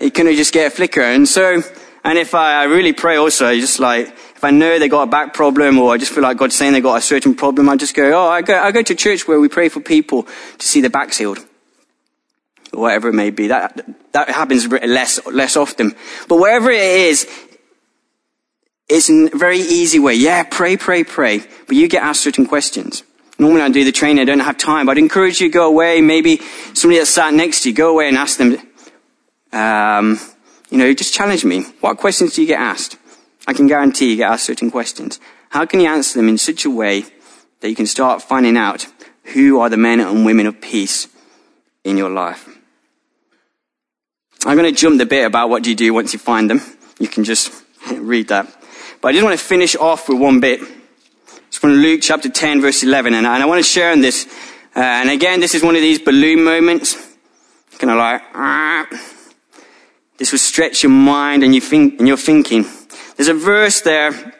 You 0.00 0.12
kind 0.12 0.28
of 0.28 0.36
just 0.36 0.52
get 0.52 0.68
a 0.68 0.70
flicker. 0.70 1.02
And 1.02 1.26
so, 1.28 1.62
and 2.04 2.16
if 2.16 2.32
I, 2.32 2.62
I 2.62 2.64
really 2.64 2.92
pray 2.92 3.16
also, 3.16 3.52
just 3.56 3.80
like, 3.80 4.06
if 4.06 4.44
I 4.44 4.52
know 4.52 4.78
they 4.78 4.88
got 4.88 5.02
a 5.02 5.10
back 5.10 5.34
problem 5.34 5.78
or 5.78 5.92
I 5.92 5.98
just 5.98 6.12
feel 6.12 6.22
like 6.22 6.36
God's 6.36 6.54
saying 6.54 6.74
they 6.74 6.80
got 6.80 6.98
a 6.98 7.02
certain 7.02 7.34
problem, 7.34 7.68
I 7.68 7.76
just 7.76 7.96
go, 7.96 8.12
oh, 8.12 8.28
I 8.28 8.42
go, 8.42 8.56
I 8.56 8.70
go 8.70 8.82
to 8.82 8.94
church 8.94 9.26
where 9.26 9.40
we 9.40 9.48
pray 9.48 9.68
for 9.68 9.80
people 9.80 10.28
to 10.58 10.68
see 10.68 10.80
their 10.80 10.90
backs 10.90 11.18
healed. 11.18 11.44
or 12.72 12.82
whatever 12.82 13.08
it 13.08 13.14
may 13.14 13.30
be. 13.30 13.48
That, 13.48 13.84
that 14.12 14.28
happens 14.28 14.66
less, 14.68 15.24
less 15.26 15.56
often. 15.56 15.94
But 16.28 16.36
wherever 16.36 16.70
it 16.70 16.82
is, 16.82 17.26
it's 18.88 19.10
a 19.10 19.28
very 19.34 19.58
easy 19.58 19.98
way. 19.98 20.14
Yeah, 20.14 20.44
pray, 20.44 20.76
pray, 20.76 21.04
pray. 21.04 21.38
But 21.66 21.76
you 21.76 21.88
get 21.88 22.02
asked 22.02 22.22
certain 22.22 22.46
questions. 22.46 23.02
Normally 23.38 23.62
I 23.62 23.68
do 23.68 23.84
the 23.84 23.92
training, 23.92 24.20
I 24.20 24.24
don't 24.24 24.40
have 24.40 24.56
time, 24.56 24.86
but 24.86 24.92
I'd 24.92 24.98
encourage 24.98 25.40
you 25.40 25.48
to 25.48 25.52
go 25.52 25.66
away. 25.66 26.00
Maybe 26.00 26.38
somebody 26.72 27.00
that 27.00 27.06
sat 27.06 27.34
next 27.34 27.62
to 27.62 27.70
you, 27.70 27.74
go 27.74 27.90
away 27.90 28.08
and 28.08 28.16
ask 28.16 28.38
them, 28.38 28.56
um, 29.52 30.18
you 30.70 30.78
know, 30.78 30.92
just 30.94 31.12
challenge 31.12 31.44
me. 31.44 31.62
What 31.80 31.98
questions 31.98 32.34
do 32.34 32.42
you 32.42 32.48
get 32.48 32.60
asked? 32.60 32.96
I 33.46 33.52
can 33.52 33.66
guarantee 33.66 34.10
you 34.10 34.16
get 34.16 34.30
asked 34.30 34.46
certain 34.46 34.70
questions. 34.70 35.20
How 35.50 35.66
can 35.66 35.80
you 35.80 35.88
answer 35.88 36.18
them 36.18 36.28
in 36.28 36.38
such 36.38 36.64
a 36.64 36.70
way 36.70 37.04
that 37.60 37.68
you 37.68 37.76
can 37.76 37.86
start 37.86 38.22
finding 38.22 38.56
out 38.56 38.86
who 39.34 39.60
are 39.60 39.68
the 39.68 39.76
men 39.76 40.00
and 40.00 40.24
women 40.24 40.46
of 40.46 40.60
peace 40.60 41.08
in 41.84 41.98
your 41.98 42.10
life? 42.10 42.48
I'm 44.46 44.56
going 44.56 44.72
to 44.72 44.80
jump 44.80 44.98
the 44.98 45.06
bit 45.06 45.26
about 45.26 45.50
what 45.50 45.62
do 45.62 45.70
you 45.70 45.76
do 45.76 45.92
once 45.92 46.12
you 46.12 46.18
find 46.18 46.48
them. 46.48 46.60
You 46.98 47.08
can 47.08 47.24
just 47.24 47.52
read 47.92 48.28
that. 48.28 48.46
But 49.00 49.08
I 49.08 49.12
just 49.12 49.24
want 49.24 49.38
to 49.38 49.44
finish 49.44 49.76
off 49.76 50.08
with 50.08 50.18
one 50.18 50.40
bit. 50.40 50.60
It's 51.48 51.58
from 51.58 51.72
Luke 51.72 52.00
chapter 52.02 52.28
10 52.28 52.60
verse 52.60 52.82
11. 52.82 53.14
And 53.14 53.26
I, 53.26 53.44
want 53.44 53.58
to 53.58 53.68
share 53.68 53.92
on 53.92 54.00
this. 54.00 54.26
Uh, 54.74 54.80
and 54.80 55.10
again, 55.10 55.40
this 55.40 55.54
is 55.54 55.62
one 55.62 55.76
of 55.76 55.82
these 55.82 55.98
balloon 55.98 56.44
moments. 56.44 56.94
Kind 57.78 57.90
of 57.90 57.98
like, 57.98 58.22
ah. 58.34 58.86
this 60.16 60.32
will 60.32 60.38
stretch 60.38 60.82
your 60.82 60.90
mind 60.90 61.44
and, 61.44 61.54
you 61.54 61.60
think, 61.60 61.98
and 61.98 62.08
your 62.08 62.16
thinking. 62.16 62.64
There's 63.16 63.28
a 63.28 63.34
verse 63.34 63.82
there 63.82 64.34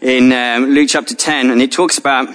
in 0.00 0.32
um, 0.32 0.66
Luke 0.70 0.88
chapter 0.90 1.14
10 1.14 1.50
and 1.50 1.62
it 1.62 1.70
talks 1.70 1.98
about 1.98 2.28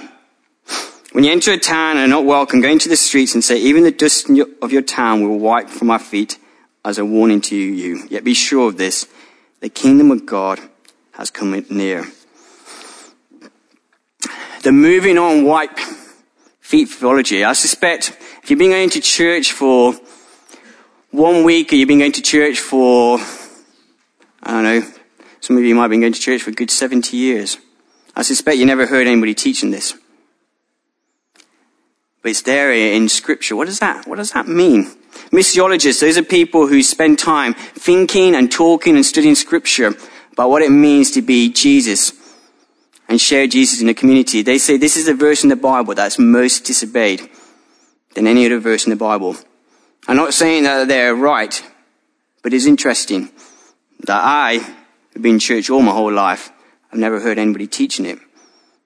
when 1.12 1.24
you 1.24 1.30
enter 1.30 1.52
a 1.52 1.58
town 1.58 1.98
and 1.98 2.00
are 2.00 2.08
not 2.08 2.24
welcome, 2.24 2.62
go 2.62 2.70
into 2.70 2.88
the 2.88 2.96
streets 2.96 3.34
and 3.34 3.44
say, 3.44 3.58
even 3.58 3.82
the 3.82 3.90
dust 3.90 4.30
of 4.62 4.72
your 4.72 4.82
town 4.82 5.22
will 5.22 5.38
wipe 5.38 5.68
from 5.68 5.88
my 5.88 5.98
feet 5.98 6.38
as 6.86 6.96
a 6.96 7.04
warning 7.04 7.42
to 7.42 7.56
you. 7.56 8.06
Yet 8.08 8.24
be 8.24 8.32
sure 8.32 8.68
of 8.68 8.78
this, 8.78 9.06
the 9.60 9.68
kingdom 9.68 10.10
of 10.10 10.24
God 10.24 10.58
has 11.22 11.30
come 11.30 11.64
near. 11.70 12.04
The 14.64 14.72
moving 14.72 15.18
on 15.18 15.44
wipe 15.44 15.78
feet 16.58 16.88
theology. 16.88 17.44
I 17.44 17.52
suspect 17.52 18.08
if 18.42 18.50
you've 18.50 18.58
been 18.58 18.72
going 18.72 18.90
to 18.90 19.00
church 19.00 19.52
for 19.52 19.94
one 21.12 21.44
week 21.44 21.72
or 21.72 21.76
you've 21.76 21.86
been 21.86 22.00
going 22.00 22.10
to 22.10 22.22
church 22.22 22.58
for, 22.58 23.20
I 24.42 24.50
don't 24.50 24.64
know, 24.64 24.82
some 25.38 25.56
of 25.56 25.62
you 25.62 25.76
might 25.76 25.82
have 25.82 25.90
been 25.92 26.00
going 26.00 26.12
to 26.12 26.20
church 26.20 26.42
for 26.42 26.50
a 26.50 26.54
good 26.54 26.72
70 26.72 27.16
years. 27.16 27.56
I 28.16 28.22
suspect 28.22 28.56
you 28.56 28.66
never 28.66 28.86
heard 28.86 29.06
anybody 29.06 29.34
teaching 29.34 29.70
this. 29.70 29.94
But 32.20 32.32
it's 32.32 32.42
there 32.42 32.72
in 32.72 33.08
scripture. 33.08 33.54
What 33.54 33.66
does 33.66 33.78
that, 33.78 34.08
what 34.08 34.16
does 34.16 34.32
that 34.32 34.48
mean? 34.48 34.90
Missiologists, 35.30 36.00
those 36.00 36.18
are 36.18 36.24
people 36.24 36.66
who 36.66 36.82
spend 36.82 37.20
time 37.20 37.54
thinking 37.54 38.34
and 38.34 38.50
talking 38.50 38.96
and 38.96 39.06
studying 39.06 39.36
scripture 39.36 39.94
about 40.32 40.50
what 40.50 40.62
it 40.62 40.70
means 40.70 41.10
to 41.12 41.22
be 41.22 41.50
Jesus 41.50 42.12
and 43.08 43.20
share 43.20 43.46
Jesus 43.46 43.80
in 43.80 43.86
the 43.86 43.94
community. 43.94 44.42
They 44.42 44.58
say 44.58 44.76
this 44.76 44.96
is 44.96 45.06
the 45.06 45.14
verse 45.14 45.42
in 45.42 45.50
the 45.50 45.56
Bible 45.56 45.94
that's 45.94 46.18
most 46.18 46.64
disobeyed 46.64 47.28
than 48.14 48.26
any 48.26 48.46
other 48.46 48.58
verse 48.58 48.84
in 48.86 48.90
the 48.90 48.96
Bible. 48.96 49.36
I'm 50.08 50.16
not 50.16 50.34
saying 50.34 50.64
that 50.64 50.88
they're 50.88 51.14
right, 51.14 51.62
but 52.42 52.52
it's 52.52 52.66
interesting 52.66 53.30
that 54.00 54.22
I 54.22 54.54
have 55.12 55.22
been 55.22 55.34
in 55.34 55.38
church 55.38 55.70
all 55.70 55.82
my 55.82 55.92
whole 55.92 56.12
life. 56.12 56.50
I've 56.92 56.98
never 56.98 57.20
heard 57.20 57.38
anybody 57.38 57.66
teaching 57.66 58.06
it 58.06 58.18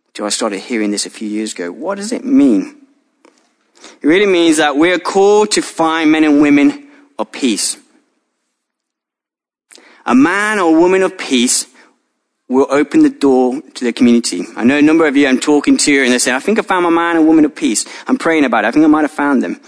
until 0.08 0.26
I 0.26 0.30
started 0.30 0.60
hearing 0.60 0.90
this 0.90 1.06
a 1.06 1.10
few 1.10 1.28
years 1.28 1.52
ago. 1.52 1.70
What 1.72 1.96
does 1.96 2.12
it 2.12 2.24
mean? 2.24 2.76
It 4.02 4.06
really 4.06 4.26
means 4.26 4.58
that 4.58 4.76
we're 4.76 4.98
called 4.98 5.52
to 5.52 5.62
find 5.62 6.10
men 6.10 6.24
and 6.24 6.40
women 6.40 6.88
of 7.18 7.32
peace. 7.32 7.78
A 10.06 10.14
man 10.14 10.60
or 10.60 10.78
woman 10.78 11.02
of 11.02 11.18
peace 11.18 11.66
will 12.48 12.68
open 12.70 13.02
the 13.02 13.10
door 13.10 13.60
to 13.60 13.84
the 13.84 13.92
community. 13.92 14.44
I 14.54 14.62
know 14.62 14.78
a 14.78 14.82
number 14.82 15.06
of 15.06 15.16
you 15.16 15.26
I'm 15.26 15.40
talking 15.40 15.76
to 15.78 16.04
and 16.04 16.12
they 16.12 16.18
say, 16.18 16.32
I 16.32 16.38
think 16.38 16.60
I 16.60 16.62
found 16.62 16.84
my 16.84 16.90
man 16.90 17.16
or 17.16 17.22
woman 17.22 17.44
of 17.44 17.56
peace. 17.56 17.84
I'm 18.06 18.16
praying 18.16 18.44
about 18.44 18.64
it. 18.64 18.68
I 18.68 18.70
think 18.70 18.84
I 18.84 18.88
might 18.88 19.02
have 19.02 19.10
found 19.10 19.42
them. 19.42 19.60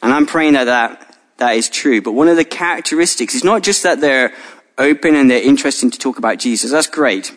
And 0.00 0.12
I'm 0.12 0.26
praying 0.26 0.52
that 0.52 0.64
that, 0.64 1.18
that 1.38 1.56
is 1.56 1.68
true. 1.68 2.00
But 2.00 2.12
one 2.12 2.28
of 2.28 2.36
the 2.36 2.44
characteristics 2.44 3.34
is 3.34 3.42
not 3.42 3.64
just 3.64 3.82
that 3.82 4.00
they're 4.00 4.32
open 4.78 5.16
and 5.16 5.28
they're 5.28 5.42
interested 5.42 5.92
to 5.92 5.98
talk 5.98 6.18
about 6.18 6.38
Jesus. 6.38 6.70
That's 6.70 6.86
great. 6.86 7.36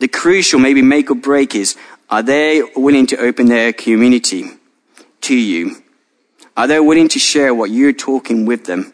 The 0.00 0.08
crucial, 0.08 0.58
maybe 0.58 0.82
make 0.82 1.10
or 1.10 1.14
break 1.14 1.54
is, 1.54 1.76
are 2.08 2.24
they 2.24 2.62
willing 2.74 3.06
to 3.08 3.18
open 3.18 3.46
their 3.46 3.72
community 3.72 4.46
to 5.20 5.36
you? 5.36 5.76
Are 6.56 6.66
they 6.66 6.80
willing 6.80 7.08
to 7.10 7.20
share 7.20 7.54
what 7.54 7.70
you're 7.70 7.92
talking 7.92 8.46
with 8.46 8.64
them 8.64 8.92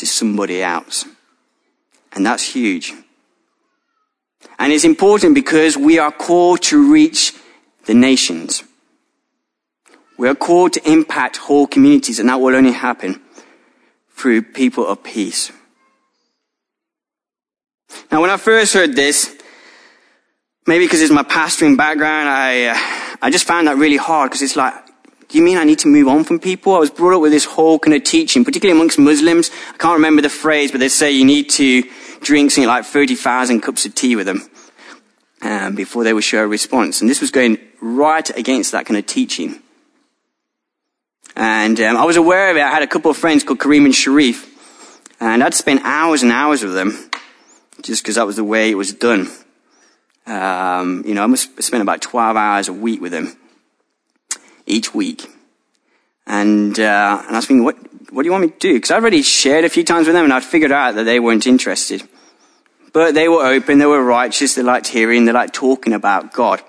to 0.00 0.06
somebody 0.06 0.62
else? 0.62 1.04
And 2.12 2.26
that's 2.26 2.42
huge. 2.54 2.92
And 4.58 4.72
it's 4.72 4.84
important 4.84 5.34
because 5.34 5.76
we 5.76 5.98
are 5.98 6.12
called 6.12 6.62
to 6.62 6.92
reach 6.92 7.32
the 7.86 7.94
nations. 7.94 8.64
We 10.18 10.28
are 10.28 10.34
called 10.34 10.74
to 10.74 10.90
impact 10.90 11.38
whole 11.38 11.66
communities, 11.66 12.18
and 12.18 12.28
that 12.28 12.40
will 12.40 12.54
only 12.54 12.72
happen 12.72 13.22
through 14.10 14.42
people 14.42 14.86
of 14.86 15.02
peace. 15.02 15.50
Now, 18.12 18.20
when 18.20 18.30
I 18.30 18.36
first 18.36 18.74
heard 18.74 18.94
this, 18.94 19.34
maybe 20.66 20.84
because 20.84 21.00
it's 21.00 21.12
my 21.12 21.22
pastoring 21.22 21.76
background, 21.76 22.28
I, 22.28 22.66
uh, 22.66 23.16
I 23.22 23.30
just 23.30 23.46
found 23.46 23.66
that 23.66 23.76
really 23.76 23.96
hard 23.96 24.30
because 24.30 24.42
it's 24.42 24.56
like, 24.56 24.74
do 25.30 25.38
you 25.38 25.44
mean 25.44 25.58
I 25.58 25.64
need 25.64 25.78
to 25.80 25.88
move 25.88 26.08
on 26.08 26.24
from 26.24 26.40
people? 26.40 26.74
I 26.74 26.80
was 26.80 26.90
brought 26.90 27.14
up 27.14 27.22
with 27.22 27.30
this 27.30 27.44
whole 27.44 27.78
kind 27.78 27.94
of 27.94 28.02
teaching, 28.02 28.44
particularly 28.44 28.76
amongst 28.76 28.98
Muslims. 28.98 29.50
I 29.72 29.76
can't 29.76 29.94
remember 29.94 30.22
the 30.22 30.28
phrase, 30.28 30.72
but 30.72 30.80
they 30.80 30.88
say 30.88 31.12
you 31.12 31.24
need 31.24 31.48
to 31.50 31.84
drink 32.20 32.50
something 32.50 32.66
like 32.66 32.84
30,000 32.84 33.60
cups 33.60 33.86
of 33.86 33.94
tea 33.94 34.16
with 34.16 34.26
them 34.26 34.42
um, 35.42 35.76
before 35.76 36.02
they 36.02 36.12
would 36.12 36.24
show 36.24 36.42
a 36.42 36.48
response. 36.48 37.00
And 37.00 37.08
this 37.08 37.20
was 37.20 37.30
going 37.30 37.58
right 37.80 38.28
against 38.36 38.72
that 38.72 38.86
kind 38.86 38.98
of 38.98 39.06
teaching. 39.06 39.62
And 41.36 41.78
um, 41.80 41.96
I 41.96 42.04
was 42.04 42.16
aware 42.16 42.50
of 42.50 42.56
it. 42.56 42.62
I 42.62 42.70
had 42.70 42.82
a 42.82 42.88
couple 42.88 43.12
of 43.12 43.16
friends 43.16 43.44
called 43.44 43.60
Kareem 43.60 43.84
and 43.84 43.94
Sharif, 43.94 44.48
and 45.20 45.44
I'd 45.44 45.54
spent 45.54 45.82
hours 45.84 46.24
and 46.24 46.32
hours 46.32 46.64
with 46.64 46.74
them 46.74 47.08
just 47.82 48.02
because 48.02 48.16
that 48.16 48.26
was 48.26 48.34
the 48.34 48.44
way 48.44 48.72
it 48.72 48.74
was 48.74 48.92
done. 48.92 49.28
Um, 50.26 51.04
you 51.06 51.14
know, 51.14 51.22
I 51.22 51.26
must 51.26 51.62
spend 51.62 51.82
about 51.82 52.02
12 52.02 52.36
hours 52.36 52.66
a 52.66 52.72
week 52.72 53.00
with 53.00 53.12
them 53.12 53.36
each 54.70 54.94
week. 54.94 55.28
And, 56.26 56.78
uh, 56.78 57.22
and 57.26 57.36
I 57.36 57.38
was 57.38 57.46
thinking, 57.46 57.64
what, 57.64 57.76
what 58.12 58.22
do 58.22 58.26
you 58.26 58.32
want 58.32 58.44
me 58.44 58.50
to 58.50 58.58
do? 58.58 58.74
Because 58.74 58.90
I've 58.90 59.02
already 59.02 59.22
shared 59.22 59.64
a 59.64 59.68
few 59.68 59.84
times 59.84 60.06
with 60.06 60.14
them 60.14 60.24
and 60.24 60.32
I'd 60.32 60.44
figured 60.44 60.72
out 60.72 60.94
that 60.94 61.04
they 61.04 61.20
weren't 61.20 61.46
interested. 61.46 62.02
But 62.92 63.14
they 63.14 63.28
were 63.28 63.44
open, 63.44 63.78
they 63.78 63.86
were 63.86 64.02
righteous, 64.02 64.54
they 64.54 64.62
liked 64.62 64.88
hearing, 64.88 65.24
they 65.24 65.32
liked 65.32 65.54
talking 65.54 65.92
about 65.92 66.32
God. 66.32 66.60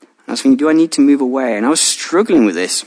And 0.00 0.28
I 0.28 0.30
was 0.32 0.42
thinking, 0.42 0.56
do 0.56 0.68
I 0.68 0.72
need 0.72 0.92
to 0.92 1.00
move 1.00 1.20
away? 1.20 1.56
And 1.56 1.66
I 1.66 1.68
was 1.68 1.80
struggling 1.80 2.44
with 2.44 2.54
this. 2.54 2.84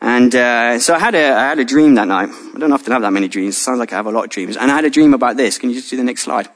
And 0.00 0.34
uh, 0.34 0.78
so 0.80 0.94
I 0.94 0.98
had, 0.98 1.14
a, 1.14 1.32
I 1.32 1.48
had 1.48 1.58
a 1.58 1.64
dream 1.64 1.94
that 1.94 2.08
night. 2.08 2.28
I 2.54 2.58
don't 2.58 2.72
often 2.72 2.92
have 2.92 3.00
that 3.02 3.12
many 3.12 3.28
dreams. 3.28 3.56
It 3.56 3.60
sounds 3.60 3.78
like 3.78 3.92
I 3.92 3.96
have 3.96 4.06
a 4.06 4.10
lot 4.10 4.24
of 4.24 4.30
dreams. 4.30 4.56
And 4.56 4.70
I 4.70 4.74
had 4.74 4.84
a 4.84 4.90
dream 4.90 5.14
about 5.14 5.38
this. 5.38 5.56
Can 5.56 5.70
you 5.70 5.76
just 5.76 5.88
do 5.88 5.96
the 5.96 6.04
next 6.04 6.22
slide? 6.22 6.48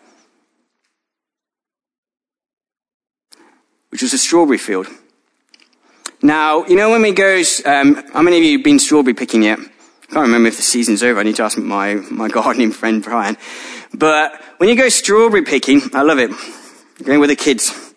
Which 3.88 4.02
was 4.02 4.12
a 4.12 4.18
strawberry 4.18 4.58
field. 4.58 4.86
Now, 6.20 6.66
you 6.66 6.74
know 6.74 6.90
when 6.90 7.02
we 7.02 7.12
go, 7.12 7.40
um, 7.64 7.94
how 8.12 8.22
many 8.22 8.38
of 8.38 8.42
you 8.42 8.58
have 8.58 8.64
been 8.64 8.80
strawberry 8.80 9.14
picking 9.14 9.44
yet? 9.44 9.60
I 9.60 10.12
can't 10.12 10.26
remember 10.26 10.48
if 10.48 10.56
the 10.56 10.62
season's 10.62 11.02
over. 11.04 11.20
I 11.20 11.22
need 11.22 11.36
to 11.36 11.44
ask 11.44 11.56
my, 11.56 11.94
my 11.94 12.28
gardening 12.38 12.72
friend 12.72 13.02
Brian. 13.02 13.36
But 13.94 14.32
when 14.56 14.68
you 14.68 14.74
go 14.74 14.88
strawberry 14.88 15.42
picking, 15.42 15.80
I 15.94 16.02
love 16.02 16.18
it. 16.18 16.32
Going 17.04 17.20
with 17.20 17.30
the 17.30 17.36
kids. 17.36 17.94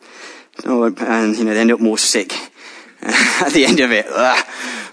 Oh, 0.66 0.84
and, 0.84 1.36
you 1.36 1.44
know, 1.44 1.54
they 1.56 1.62
end 1.62 1.72
up 1.72 1.80
more 1.80 1.98
sick 1.98 2.32
at 3.02 3.54
the 3.54 3.66
end 3.66 3.80
of 3.80 3.92
it. 3.92 4.06
Ugh. 4.08 4.46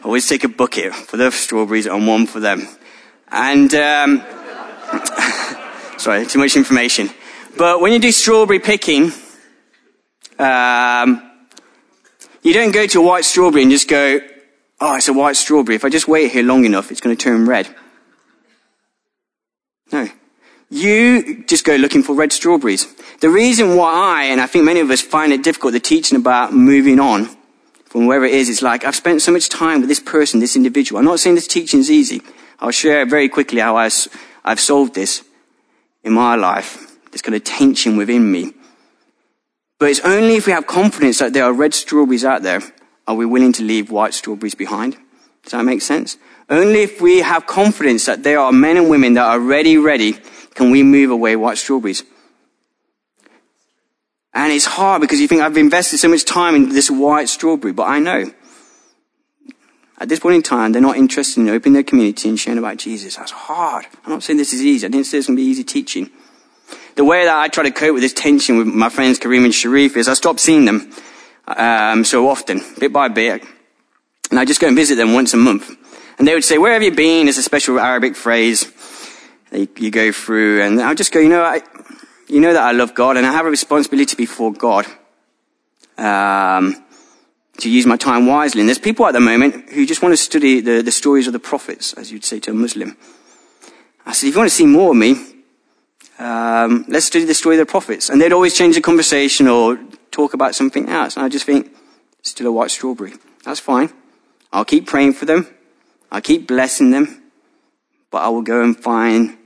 Always 0.04 0.26
take 0.26 0.44
a 0.44 0.48
bucket 0.48 0.94
for 0.94 1.18
the 1.18 1.30
strawberries 1.30 1.84
and 1.84 2.06
one 2.06 2.26
for 2.26 2.40
them. 2.40 2.66
And, 3.30 3.74
um, 3.74 4.22
sorry, 5.98 6.24
too 6.24 6.38
much 6.38 6.56
information. 6.56 7.10
But 7.58 7.82
when 7.82 7.92
you 7.92 7.98
do 7.98 8.10
strawberry 8.10 8.60
picking, 8.60 9.12
um, 10.38 11.27
you 12.48 12.54
don't 12.54 12.72
go 12.72 12.86
to 12.86 13.00
a 13.00 13.02
white 13.02 13.26
strawberry 13.26 13.62
and 13.62 13.70
just 13.70 13.88
go, 13.88 14.20
oh, 14.80 14.96
it's 14.96 15.08
a 15.08 15.12
white 15.12 15.36
strawberry. 15.36 15.76
If 15.76 15.84
I 15.84 15.90
just 15.90 16.08
wait 16.08 16.32
here 16.32 16.42
long 16.42 16.64
enough, 16.64 16.90
it's 16.90 17.00
going 17.00 17.14
to 17.14 17.22
turn 17.22 17.46
red. 17.46 17.74
No. 19.92 20.08
You 20.70 21.44
just 21.44 21.64
go 21.64 21.76
looking 21.76 22.02
for 22.02 22.14
red 22.14 22.32
strawberries. 22.32 22.86
The 23.20 23.28
reason 23.28 23.76
why, 23.76 23.92
I, 23.92 24.24
and 24.24 24.40
I 24.40 24.46
think 24.46 24.64
many 24.64 24.80
of 24.80 24.90
us 24.90 25.02
find 25.02 25.32
it 25.32 25.42
difficult, 25.42 25.74
the 25.74 25.80
teaching 25.80 26.16
about 26.16 26.54
moving 26.54 26.98
on 26.98 27.28
from 27.84 28.06
wherever 28.06 28.24
it 28.24 28.34
is, 28.34 28.48
it's 28.48 28.62
like, 28.62 28.84
I've 28.84 28.96
spent 28.96 29.20
so 29.20 29.32
much 29.32 29.48
time 29.48 29.80
with 29.80 29.88
this 29.88 30.00
person, 30.00 30.40
this 30.40 30.56
individual. 30.56 30.98
I'm 30.98 31.04
not 31.04 31.20
saying 31.20 31.34
this 31.34 31.46
teaching 31.46 31.80
is 31.80 31.90
easy. 31.90 32.22
I'll 32.60 32.70
share 32.70 33.04
very 33.04 33.28
quickly 33.28 33.60
how 33.60 33.76
I, 33.76 33.90
I've 34.44 34.60
solved 34.60 34.94
this 34.94 35.22
in 36.02 36.12
my 36.14 36.34
life. 36.34 36.96
This 37.12 37.22
kind 37.22 37.34
of 37.34 37.44
tension 37.44 37.96
within 37.96 38.30
me. 38.30 38.52
But 39.78 39.90
it's 39.90 40.00
only 40.00 40.36
if 40.36 40.46
we 40.46 40.52
have 40.52 40.66
confidence 40.66 41.18
that 41.18 41.32
there 41.32 41.44
are 41.44 41.52
red 41.52 41.72
strawberries 41.74 42.24
out 42.24 42.42
there, 42.42 42.62
are 43.06 43.14
we 43.14 43.24
willing 43.24 43.52
to 43.54 43.62
leave 43.62 43.90
white 43.90 44.12
strawberries 44.12 44.54
behind? 44.54 44.96
Does 45.44 45.52
that 45.52 45.64
make 45.64 45.82
sense? 45.82 46.16
Only 46.50 46.82
if 46.82 47.00
we 47.00 47.18
have 47.20 47.46
confidence 47.46 48.06
that 48.06 48.22
there 48.22 48.40
are 48.40 48.52
men 48.52 48.76
and 48.76 48.90
women 48.90 49.14
that 49.14 49.26
are 49.26 49.38
ready, 49.38 49.78
ready, 49.78 50.14
can 50.54 50.70
we 50.70 50.82
move 50.82 51.10
away 51.10 51.36
white 51.36 51.58
strawberries. 51.58 52.02
And 54.34 54.52
it's 54.52 54.66
hard 54.66 55.00
because 55.00 55.20
you 55.20 55.28
think 55.28 55.42
I've 55.42 55.56
invested 55.56 55.98
so 55.98 56.08
much 56.08 56.24
time 56.24 56.54
in 56.54 56.68
this 56.70 56.90
white 56.90 57.28
strawberry, 57.28 57.72
but 57.72 57.84
I 57.84 57.98
know 57.98 58.32
at 60.00 60.08
this 60.08 60.20
point 60.20 60.36
in 60.36 60.42
time, 60.42 60.72
they're 60.72 60.80
not 60.80 60.96
interested 60.96 61.40
in 61.40 61.48
opening 61.48 61.74
their 61.74 61.82
community 61.82 62.28
and 62.28 62.38
sharing 62.38 62.58
about 62.58 62.76
Jesus. 62.76 63.16
That's 63.16 63.32
hard. 63.32 63.86
I'm 64.04 64.12
not 64.12 64.22
saying 64.22 64.36
this 64.36 64.52
is 64.52 64.64
easy. 64.64 64.86
I 64.86 64.90
didn't 64.90 65.06
say 65.06 65.18
it's 65.18 65.26
going 65.26 65.36
to 65.36 65.42
be 65.42 65.48
easy 65.48 65.64
teaching. 65.64 66.10
The 66.98 67.04
way 67.04 67.26
that 67.26 67.38
I 67.38 67.46
try 67.46 67.62
to 67.62 67.70
cope 67.70 67.94
with 67.94 68.02
this 68.02 68.12
tension 68.12 68.58
with 68.58 68.66
my 68.66 68.88
friends 68.88 69.20
Kareem 69.20 69.44
and 69.44 69.54
Sharif 69.54 69.96
is 69.96 70.08
I 70.08 70.14
stop 70.14 70.40
seeing 70.40 70.64
them 70.64 70.90
um, 71.46 72.04
so 72.04 72.28
often, 72.28 72.60
bit 72.80 72.92
by 72.92 73.06
bit, 73.06 73.44
and 74.32 74.40
I 74.40 74.44
just 74.44 74.60
go 74.60 74.66
and 74.66 74.74
visit 74.74 74.96
them 74.96 75.12
once 75.12 75.32
a 75.32 75.36
month. 75.36 75.70
And 76.18 76.26
they 76.26 76.34
would 76.34 76.42
say, 76.42 76.58
"Where 76.58 76.72
have 76.72 76.82
you 76.82 76.90
been?" 76.90 77.28
It's 77.28 77.38
a 77.38 77.42
special 77.44 77.78
Arabic 77.78 78.16
phrase 78.16 78.66
that 79.50 79.78
you 79.78 79.92
go 79.92 80.10
through, 80.10 80.62
and 80.62 80.80
I'll 80.80 80.96
just 80.96 81.12
go, 81.12 81.20
"You 81.20 81.28
know, 81.28 81.44
I, 81.44 81.60
you 82.26 82.40
know 82.40 82.52
that 82.52 82.64
I 82.64 82.72
love 82.72 82.94
God, 82.94 83.16
and 83.16 83.24
I 83.24 83.30
have 83.30 83.46
a 83.46 83.50
responsibility 83.50 84.16
before 84.16 84.52
God." 84.52 84.84
Um, 85.98 86.82
to 87.58 87.70
use 87.70 87.86
my 87.86 87.96
time 87.96 88.26
wisely. 88.26 88.60
And 88.60 88.68
there's 88.68 88.80
people 88.80 89.06
at 89.06 89.12
the 89.12 89.20
moment 89.20 89.70
who 89.70 89.86
just 89.86 90.02
want 90.02 90.14
to 90.14 90.16
study 90.16 90.60
the, 90.60 90.82
the 90.82 90.90
stories 90.90 91.28
of 91.28 91.32
the 91.32 91.38
prophets, 91.38 91.92
as 91.92 92.10
you'd 92.10 92.24
say 92.24 92.40
to 92.40 92.50
a 92.50 92.54
Muslim. 92.54 92.96
I 94.04 94.10
said, 94.14 94.26
if 94.26 94.34
you 94.34 94.38
want 94.38 94.50
to 94.50 94.56
see 94.56 94.66
more 94.66 94.90
of 94.90 94.96
me, 94.96 95.37
um, 96.18 96.84
let's 96.88 97.06
study 97.06 97.24
the 97.24 97.34
story 97.34 97.56
of 97.56 97.66
the 97.66 97.70
prophets. 97.70 98.10
And 98.10 98.20
they'd 98.20 98.32
always 98.32 98.54
change 98.54 98.74
the 98.74 98.80
conversation 98.80 99.48
or 99.48 99.78
talk 100.10 100.34
about 100.34 100.54
something 100.54 100.88
else. 100.88 101.16
And 101.16 101.24
I 101.24 101.28
just 101.28 101.46
think, 101.46 101.74
still 102.22 102.48
a 102.48 102.52
white 102.52 102.70
strawberry. 102.70 103.14
That's 103.44 103.60
fine. 103.60 103.90
I'll 104.52 104.64
keep 104.64 104.86
praying 104.86 105.14
for 105.14 105.24
them. 105.24 105.46
I'll 106.10 106.20
keep 106.20 106.46
blessing 106.46 106.90
them. 106.90 107.22
But 108.10 108.22
I 108.22 108.28
will 108.28 108.42
go 108.42 108.62
and 108.62 108.76
find 108.76 109.36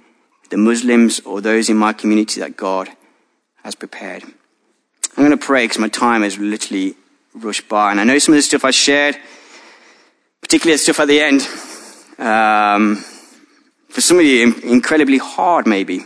the 0.50 0.56
Muslims 0.56 1.20
or 1.20 1.40
those 1.40 1.68
in 1.68 1.76
my 1.76 1.92
community 1.92 2.40
that 2.40 2.56
God 2.56 2.88
has 3.64 3.74
prepared. 3.74 4.22
I'm 4.24 5.24
going 5.24 5.30
to 5.30 5.36
pray 5.36 5.64
because 5.64 5.78
my 5.78 5.88
time 5.88 6.22
is 6.22 6.38
literally 6.38 6.94
rushed 7.34 7.68
by. 7.68 7.90
And 7.90 8.00
I 8.00 8.04
know 8.04 8.18
some 8.18 8.34
of 8.34 8.38
the 8.38 8.42
stuff 8.42 8.64
I 8.64 8.70
shared, 8.70 9.18
particularly 10.40 10.74
the 10.74 10.78
stuff 10.78 11.00
at 11.00 11.08
the 11.08 11.20
end, 11.20 11.40
um, 12.18 12.96
for 13.88 14.00
some 14.00 14.18
of 14.18 14.24
you, 14.24 14.54
incredibly 14.62 15.18
hard 15.18 15.66
maybe, 15.66 16.04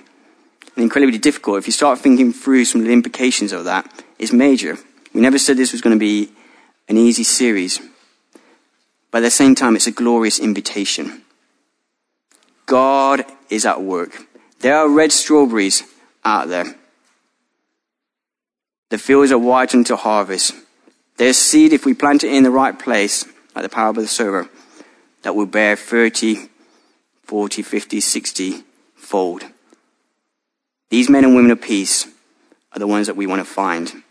and 0.77 0.83
incredibly 0.83 1.19
difficult. 1.19 1.59
If 1.59 1.67
you 1.67 1.73
start 1.73 1.99
thinking 1.99 2.33
through 2.33 2.67
some 2.67 2.83
of 2.83 2.87
the 2.87 2.93
implications 2.93 3.53
of 3.53 3.65
that, 3.65 3.91
it's 4.19 4.33
major. 4.33 4.79
We 5.13 5.21
never 5.21 5.39
said 5.39 5.57
this 5.57 5.73
was 5.73 5.81
going 5.81 5.97
to 5.97 6.01
be 6.01 6.31
an 6.89 6.99
easy 6.99 7.25
series. 7.25 7.81
But 9.11 9.19
at 9.19 9.23
the 9.23 9.31
same 9.31 9.55
time, 9.55 9.75
it's 9.75 9.87
a 9.87 9.93
glorious 9.93 10.39
invitation. 10.39 11.23
God 12.67 13.25
is 13.49 13.65
at 13.65 13.81
work. 13.81 14.27
There 14.61 14.77
are 14.77 14.89
red 14.89 15.13
strawberries 15.13 15.83
out 16.25 16.49
there. 16.49 16.75
The 18.91 18.99
fields 18.99 19.33
are 19.33 19.39
white 19.39 19.75
unto 19.75 19.97
harvest. 19.97 20.55
There's 21.17 21.39
seed 21.39 21.73
if 21.73 21.87
we 21.87 21.95
plant 21.95 22.25
it 22.25 22.33
in 22.33 22.43
the 22.43 22.51
right 22.51 22.79
place, 22.79 23.25
like 23.55 23.63
the 23.63 23.69
parable 23.69 24.01
of 24.01 24.05
the 24.05 24.09
sower, 24.09 24.49
that 25.23 25.35
will 25.35 25.47
bear 25.47 25.77
30, 25.77 26.49
40, 27.23 27.63
50, 27.63 28.01
60 28.01 28.65
fold. 28.95 29.45
These 30.89 31.11
men 31.11 31.25
and 31.25 31.35
women 31.35 31.51
of 31.51 31.61
peace 31.61 32.07
are 32.73 32.79
the 32.79 32.87
ones 32.87 33.07
that 33.09 33.17
we 33.17 33.27
want 33.27 33.41
to 33.41 33.45
find. 33.45 34.03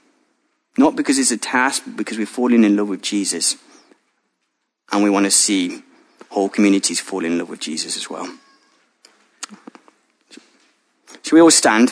Not 0.78 0.95
because 0.95 1.17
it's 1.17 1.32
a 1.32 1.38
task, 1.38 1.84
but 1.86 1.95
because 1.95 2.17
we're 2.17 2.26
falling 2.26 2.63
in 2.63 2.76
love 2.76 2.89
with 2.89 3.01
Jesus. 3.01 3.55
And 4.91 5.03
we 5.03 5.09
want 5.09 5.26
to 5.26 5.32
see 5.32 5.84
whole 6.30 6.49
communities 6.49 6.99
fall 6.99 7.23
in 7.23 7.38
love 7.38 7.49
with 7.49 7.61
Jesus 7.61 7.95
as 7.95 8.09
well. 8.09 8.28
Should 11.23 11.34
we 11.34 11.41
all 11.41 11.51
stand? 11.51 11.91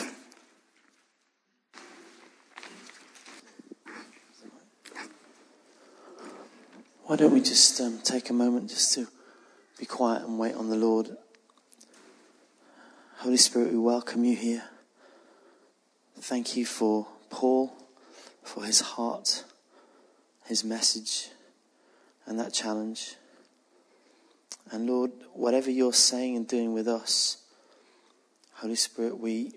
Why 7.04 7.16
don't 7.16 7.32
we 7.32 7.40
just 7.40 7.80
um, 7.80 7.98
take 8.02 8.30
a 8.30 8.32
moment 8.32 8.70
just 8.70 8.94
to 8.94 9.08
be 9.78 9.86
quiet 9.86 10.22
and 10.22 10.38
wait 10.38 10.54
on 10.54 10.70
the 10.70 10.76
Lord? 10.76 11.16
Holy 13.18 13.36
Spirit, 13.36 13.72
we 13.72 13.78
welcome 13.78 14.24
you 14.24 14.36
here. 14.36 14.64
Thank 16.26 16.56
you 16.56 16.64
for 16.64 17.06
Paul, 17.28 17.70
for 18.42 18.64
his 18.64 18.80
heart, 18.80 19.44
his 20.46 20.64
message, 20.64 21.28
and 22.24 22.40
that 22.40 22.50
challenge. 22.50 23.16
And 24.72 24.86
Lord, 24.86 25.10
whatever 25.34 25.70
you're 25.70 25.92
saying 25.92 26.34
and 26.34 26.48
doing 26.48 26.72
with 26.72 26.88
us, 26.88 27.42
Holy 28.54 28.74
Spirit, 28.74 29.18
we 29.18 29.52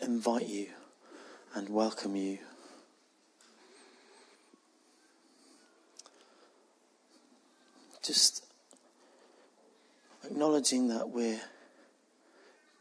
invite 0.00 0.48
you 0.48 0.68
and 1.54 1.68
welcome 1.68 2.16
you. 2.16 2.38
just 8.02 8.46
acknowledging 10.24 10.88
that 10.88 11.10
we're 11.10 11.40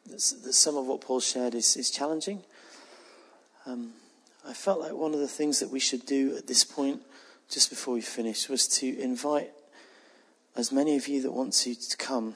that 0.07 0.19
some 0.19 0.77
of 0.77 0.87
what 0.87 1.01
Paul 1.01 1.19
shared 1.19 1.53
is, 1.55 1.75
is 1.75 1.91
challenging. 1.91 2.43
Um, 3.65 3.91
I 4.47 4.53
felt 4.53 4.79
like 4.79 4.93
one 4.93 5.13
of 5.13 5.19
the 5.19 5.27
things 5.27 5.59
that 5.59 5.69
we 5.69 5.79
should 5.79 6.05
do 6.05 6.35
at 6.35 6.47
this 6.47 6.63
point, 6.63 7.01
just 7.49 7.69
before 7.69 7.93
we 7.93 8.01
finish, 8.01 8.49
was 8.49 8.67
to 8.79 8.99
invite 8.99 9.51
as 10.55 10.71
many 10.71 10.95
of 10.97 11.07
you 11.07 11.21
that 11.21 11.31
want 11.31 11.53
to 11.53 11.75
to 11.75 11.97
come, 11.97 12.35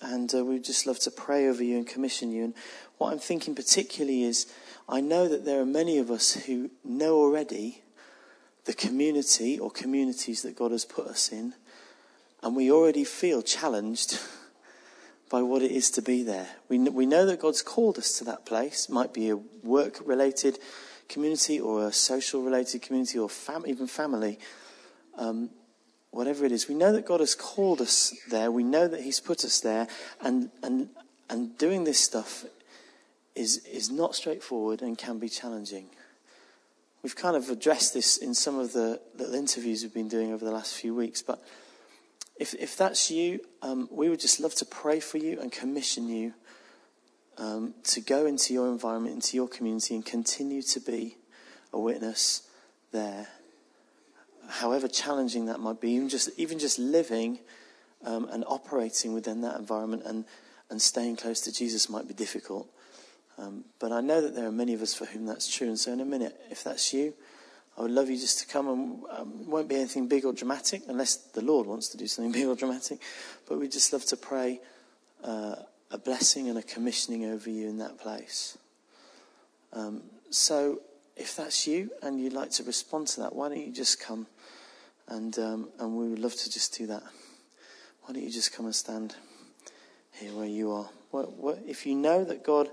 and 0.00 0.32
uh, 0.34 0.44
we'd 0.44 0.64
just 0.64 0.86
love 0.86 0.98
to 1.00 1.10
pray 1.10 1.48
over 1.48 1.62
you 1.62 1.76
and 1.76 1.86
commission 1.86 2.30
you. 2.30 2.44
And 2.44 2.54
what 2.98 3.12
I'm 3.12 3.18
thinking 3.18 3.54
particularly 3.54 4.22
is, 4.22 4.46
I 4.88 5.00
know 5.00 5.28
that 5.28 5.44
there 5.44 5.60
are 5.60 5.66
many 5.66 5.98
of 5.98 6.10
us 6.10 6.32
who 6.32 6.70
know 6.84 7.16
already 7.16 7.82
the 8.64 8.74
community 8.74 9.58
or 9.58 9.70
communities 9.70 10.42
that 10.42 10.56
God 10.56 10.70
has 10.70 10.84
put 10.84 11.06
us 11.06 11.32
in 11.32 11.54
and 12.42 12.56
we 12.56 12.70
already 12.70 13.04
feel 13.04 13.42
challenged 13.42 14.18
by 15.30 15.40
what 15.42 15.62
it 15.62 15.70
is 15.70 15.90
to 15.92 16.02
be 16.02 16.24
there. 16.24 16.48
We, 16.68 16.78
we 16.78 17.06
know 17.06 17.24
that 17.24 17.40
God's 17.40 17.62
called 17.62 17.96
us 17.98 18.18
to 18.18 18.24
that 18.24 18.44
place. 18.44 18.86
It 18.88 18.92
might 18.92 19.14
be 19.14 19.30
a 19.30 19.36
work 19.62 20.02
related 20.04 20.58
community 21.08 21.60
or 21.60 21.86
a 21.86 21.92
social 21.92 22.42
related 22.42 22.82
community 22.82 23.18
or 23.18 23.30
fam- 23.30 23.64
even 23.66 23.86
family. 23.86 24.40
Um, 25.16 25.50
whatever 26.10 26.44
it 26.44 26.50
is, 26.50 26.68
we 26.68 26.74
know 26.74 26.92
that 26.92 27.06
God 27.06 27.20
has 27.20 27.36
called 27.36 27.80
us 27.80 28.12
there. 28.28 28.50
We 28.50 28.64
know 28.64 28.88
that 28.88 29.02
He's 29.02 29.20
put 29.20 29.44
us 29.44 29.60
there. 29.60 29.86
And, 30.20 30.50
and, 30.64 30.88
and 31.30 31.56
doing 31.56 31.84
this 31.84 32.00
stuff 32.00 32.44
is, 33.36 33.64
is 33.66 33.88
not 33.88 34.16
straightforward 34.16 34.82
and 34.82 34.98
can 34.98 35.20
be 35.20 35.28
challenging. 35.28 35.86
We've 37.04 37.16
kind 37.16 37.36
of 37.36 37.48
addressed 37.48 37.94
this 37.94 38.16
in 38.16 38.34
some 38.34 38.58
of 38.58 38.72
the 38.72 39.00
little 39.16 39.34
interviews 39.36 39.84
we've 39.84 39.94
been 39.94 40.08
doing 40.08 40.32
over 40.32 40.44
the 40.44 40.50
last 40.50 40.74
few 40.74 40.92
weeks, 40.92 41.22
but 41.22 41.40
if, 42.40 42.54
if 42.54 42.74
that's 42.74 43.10
you, 43.10 43.40
um, 43.60 43.86
we 43.92 44.08
would 44.08 44.18
just 44.18 44.40
love 44.40 44.54
to 44.56 44.64
pray 44.64 44.98
for 44.98 45.18
you 45.18 45.38
and 45.38 45.52
commission 45.52 46.08
you 46.08 46.32
um, 47.36 47.74
to 47.84 48.00
go 48.00 48.24
into 48.24 48.54
your 48.54 48.68
environment, 48.68 49.14
into 49.14 49.36
your 49.36 49.46
community, 49.46 49.94
and 49.94 50.04
continue 50.04 50.62
to 50.62 50.80
be 50.80 51.18
a 51.74 51.78
witness 51.78 52.48
there. 52.92 53.28
However 54.48 54.88
challenging 54.88 55.46
that 55.46 55.60
might 55.60 55.82
be, 55.82 55.90
even 55.90 56.08
just, 56.08 56.30
even 56.38 56.58
just 56.58 56.78
living 56.78 57.40
um, 58.06 58.26
and 58.32 58.42
operating 58.46 59.12
within 59.12 59.42
that 59.42 59.58
environment 59.58 60.02
and, 60.06 60.24
and 60.70 60.80
staying 60.80 61.16
close 61.16 61.42
to 61.42 61.52
Jesus 61.52 61.90
might 61.90 62.08
be 62.08 62.14
difficult. 62.14 62.68
Um, 63.36 63.64
but 63.78 63.92
I 63.92 64.00
know 64.00 64.22
that 64.22 64.34
there 64.34 64.46
are 64.46 64.52
many 64.52 64.72
of 64.72 64.80
us 64.80 64.94
for 64.94 65.04
whom 65.04 65.26
that's 65.26 65.54
true. 65.54 65.68
And 65.68 65.78
so, 65.78 65.92
in 65.92 66.00
a 66.00 66.06
minute, 66.06 66.40
if 66.50 66.64
that's 66.64 66.94
you, 66.94 67.12
I 67.80 67.84
would 67.84 67.92
love 67.92 68.10
you 68.10 68.18
just 68.18 68.40
to 68.40 68.46
come 68.46 68.68
and 68.68 69.04
um, 69.10 69.50
won't 69.50 69.66
be 69.66 69.76
anything 69.76 70.06
big 70.06 70.26
or 70.26 70.34
dramatic 70.34 70.82
unless 70.86 71.16
the 71.16 71.40
Lord 71.40 71.66
wants 71.66 71.88
to 71.88 71.96
do 71.96 72.06
something 72.06 72.30
big 72.38 72.46
or 72.46 72.54
dramatic. 72.54 73.00
But 73.48 73.58
we'd 73.58 73.72
just 73.72 73.90
love 73.94 74.04
to 74.06 74.18
pray 74.18 74.60
uh, 75.24 75.54
a 75.90 75.96
blessing 75.96 76.50
and 76.50 76.58
a 76.58 76.62
commissioning 76.62 77.24
over 77.24 77.48
you 77.48 77.70
in 77.70 77.78
that 77.78 77.98
place. 77.98 78.58
Um, 79.72 80.02
so 80.28 80.82
if 81.16 81.34
that's 81.36 81.66
you 81.66 81.90
and 82.02 82.20
you'd 82.20 82.34
like 82.34 82.50
to 82.50 82.64
respond 82.64 83.06
to 83.08 83.22
that, 83.22 83.34
why 83.34 83.48
don't 83.48 83.66
you 83.66 83.72
just 83.72 83.98
come 83.98 84.26
and 85.08 85.38
um, 85.38 85.70
and 85.78 85.96
we 85.96 86.10
would 86.10 86.18
love 86.18 86.36
to 86.36 86.50
just 86.50 86.76
do 86.76 86.86
that. 86.88 87.02
Why 88.02 88.12
don't 88.12 88.22
you 88.22 88.30
just 88.30 88.52
come 88.52 88.66
and 88.66 88.74
stand 88.74 89.14
here 90.12 90.34
where 90.34 90.44
you 90.44 90.70
are? 90.70 90.90
What, 91.12 91.32
what, 91.32 91.60
if 91.66 91.86
you 91.86 91.94
know 91.94 92.24
that 92.24 92.44
God 92.44 92.68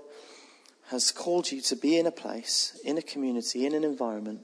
has 0.90 1.10
called 1.10 1.50
you 1.50 1.62
to 1.62 1.76
be 1.76 1.98
in 1.98 2.06
a 2.06 2.10
place, 2.10 2.78
in 2.84 2.98
a 2.98 3.02
community, 3.02 3.64
in 3.64 3.74
an 3.74 3.84
environment 3.84 4.40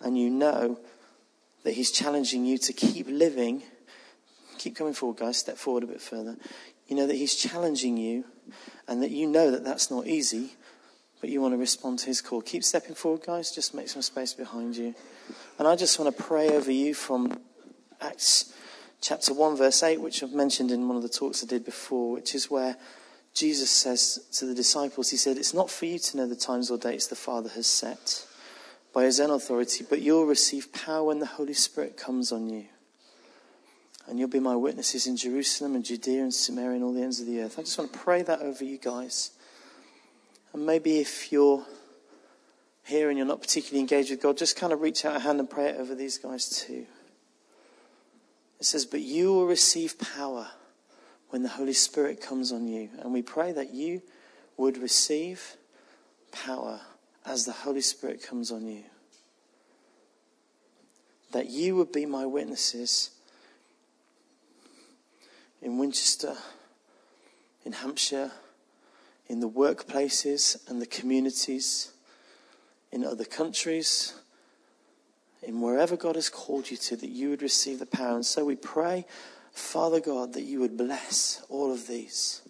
and 0.00 0.18
you 0.18 0.30
know 0.30 0.78
that 1.64 1.74
He's 1.74 1.90
challenging 1.90 2.44
you 2.44 2.58
to 2.58 2.72
keep 2.72 3.06
living, 3.08 3.62
keep 4.58 4.76
coming 4.76 4.94
forward, 4.94 5.18
guys, 5.18 5.38
step 5.38 5.56
forward 5.56 5.82
a 5.82 5.86
bit 5.86 6.00
further. 6.00 6.36
You 6.86 6.96
know 6.96 7.06
that 7.06 7.16
He's 7.16 7.34
challenging 7.34 7.96
you, 7.96 8.24
and 8.86 9.02
that 9.02 9.10
you 9.10 9.26
know 9.26 9.50
that 9.50 9.64
that's 9.64 9.90
not 9.90 10.06
easy, 10.06 10.54
but 11.20 11.30
you 11.30 11.40
want 11.40 11.54
to 11.54 11.58
respond 11.58 11.98
to 12.00 12.06
His 12.06 12.20
call. 12.20 12.40
Keep 12.40 12.64
stepping 12.64 12.94
forward, 12.94 13.22
guys, 13.26 13.50
just 13.50 13.74
make 13.74 13.88
some 13.88 14.02
space 14.02 14.32
behind 14.32 14.76
you. 14.76 14.94
And 15.58 15.66
I 15.66 15.74
just 15.74 15.98
want 15.98 16.16
to 16.16 16.22
pray 16.22 16.50
over 16.50 16.70
you 16.70 16.94
from 16.94 17.40
Acts 18.00 18.54
chapter 19.00 19.34
1, 19.34 19.56
verse 19.56 19.82
8, 19.82 20.00
which 20.00 20.22
I've 20.22 20.32
mentioned 20.32 20.70
in 20.70 20.86
one 20.86 20.96
of 20.96 21.02
the 21.02 21.08
talks 21.08 21.42
I 21.42 21.46
did 21.46 21.64
before, 21.64 22.12
which 22.12 22.34
is 22.34 22.50
where 22.50 22.76
Jesus 23.34 23.70
says 23.70 24.20
to 24.34 24.46
the 24.46 24.54
disciples, 24.54 25.10
He 25.10 25.16
said, 25.16 25.36
It's 25.36 25.54
not 25.54 25.70
for 25.70 25.86
you 25.86 25.98
to 25.98 26.16
know 26.16 26.26
the 26.26 26.36
times 26.36 26.70
or 26.70 26.78
dates 26.78 27.06
the 27.06 27.16
Father 27.16 27.50
has 27.50 27.66
set 27.66 28.26
by 28.92 29.04
His 29.04 29.20
own 29.20 29.30
authority, 29.30 29.84
but 29.88 30.00
you'll 30.00 30.26
receive 30.26 30.72
power 30.72 31.04
when 31.04 31.18
the 31.18 31.26
Holy 31.26 31.54
Spirit 31.54 31.96
comes 31.96 32.32
on 32.32 32.48
you. 32.48 32.66
And 34.06 34.18
you'll 34.18 34.28
be 34.28 34.40
my 34.40 34.54
witnesses 34.54 35.06
in 35.06 35.16
Jerusalem 35.16 35.74
and 35.74 35.84
Judea 35.84 36.22
and 36.22 36.32
Samaria 36.32 36.76
and 36.76 36.84
all 36.84 36.92
the 36.92 37.02
ends 37.02 37.20
of 37.20 37.26
the 37.26 37.40
earth. 37.40 37.58
I 37.58 37.62
just 37.62 37.76
want 37.76 37.92
to 37.92 37.98
pray 37.98 38.22
that 38.22 38.40
over 38.40 38.64
you 38.64 38.78
guys. 38.78 39.32
And 40.52 40.64
maybe 40.64 40.98
if 40.98 41.32
you're 41.32 41.64
here 42.84 43.08
and 43.08 43.18
you're 43.18 43.26
not 43.26 43.40
particularly 43.40 43.80
engaged 43.80 44.10
with 44.10 44.22
God, 44.22 44.38
just 44.38 44.56
kind 44.56 44.72
of 44.72 44.80
reach 44.80 45.04
out 45.04 45.16
a 45.16 45.18
hand 45.18 45.40
and 45.40 45.50
pray 45.50 45.70
it 45.70 45.76
over 45.76 45.94
these 45.94 46.18
guys 46.18 46.48
too. 46.48 46.86
It 48.60 48.64
says, 48.64 48.86
But 48.86 49.00
you 49.00 49.32
will 49.32 49.46
receive 49.46 49.98
power 49.98 50.48
when 51.30 51.42
the 51.42 51.48
Holy 51.48 51.72
Spirit 51.72 52.20
comes 52.20 52.52
on 52.52 52.68
you. 52.68 52.88
And 53.00 53.12
we 53.12 53.22
pray 53.22 53.52
that 53.52 53.74
you 53.74 54.02
would 54.56 54.78
receive 54.78 55.56
power 56.30 56.80
as 57.26 57.44
the 57.44 57.52
Holy 57.52 57.80
Spirit 57.80 58.22
comes 58.22 58.50
on 58.50 58.66
you. 58.66 58.84
That 61.32 61.50
you 61.50 61.76
would 61.76 61.92
be 61.92 62.06
my 62.06 62.24
witnesses 62.24 63.10
in 65.60 65.78
Winchester, 65.78 66.36
in 67.64 67.72
Hampshire, 67.72 68.30
in 69.26 69.40
the 69.40 69.48
workplaces 69.48 70.68
and 70.70 70.80
the 70.80 70.86
communities, 70.86 71.92
in 72.92 73.04
other 73.04 73.24
countries, 73.24 74.14
in 75.42 75.60
wherever 75.60 75.96
God 75.96 76.14
has 76.14 76.28
called 76.28 76.70
you 76.70 76.76
to, 76.76 76.96
that 76.96 77.10
you 77.10 77.30
would 77.30 77.42
receive 77.42 77.80
the 77.80 77.86
power. 77.86 78.14
And 78.14 78.24
so 78.24 78.44
we 78.44 78.56
pray 78.56 79.04
Father 79.56 80.00
God, 80.00 80.34
that 80.34 80.42
you 80.42 80.60
would 80.60 80.76
bless 80.76 81.42
all 81.48 81.72
of 81.72 81.86
these, 81.86 82.42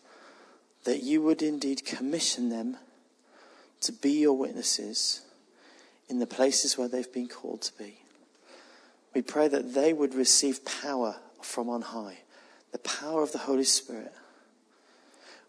that 0.82 1.04
you 1.04 1.22
would 1.22 1.40
indeed 1.40 1.84
commission 1.84 2.48
them 2.48 2.78
to 3.86 3.92
be 3.92 4.12
your 4.12 4.36
witnesses 4.36 5.22
in 6.08 6.18
the 6.18 6.26
places 6.26 6.78
where 6.78 6.88
they've 6.88 7.12
been 7.12 7.28
called 7.28 7.62
to 7.62 7.72
be. 7.78 8.00
We 9.14 9.22
pray 9.22 9.48
that 9.48 9.74
they 9.74 9.92
would 9.92 10.14
receive 10.14 10.64
power 10.64 11.16
from 11.40 11.68
on 11.68 11.82
high, 11.82 12.18
the 12.72 12.78
power 12.78 13.22
of 13.22 13.32
the 13.32 13.38
Holy 13.38 13.64
Spirit. 13.64 14.12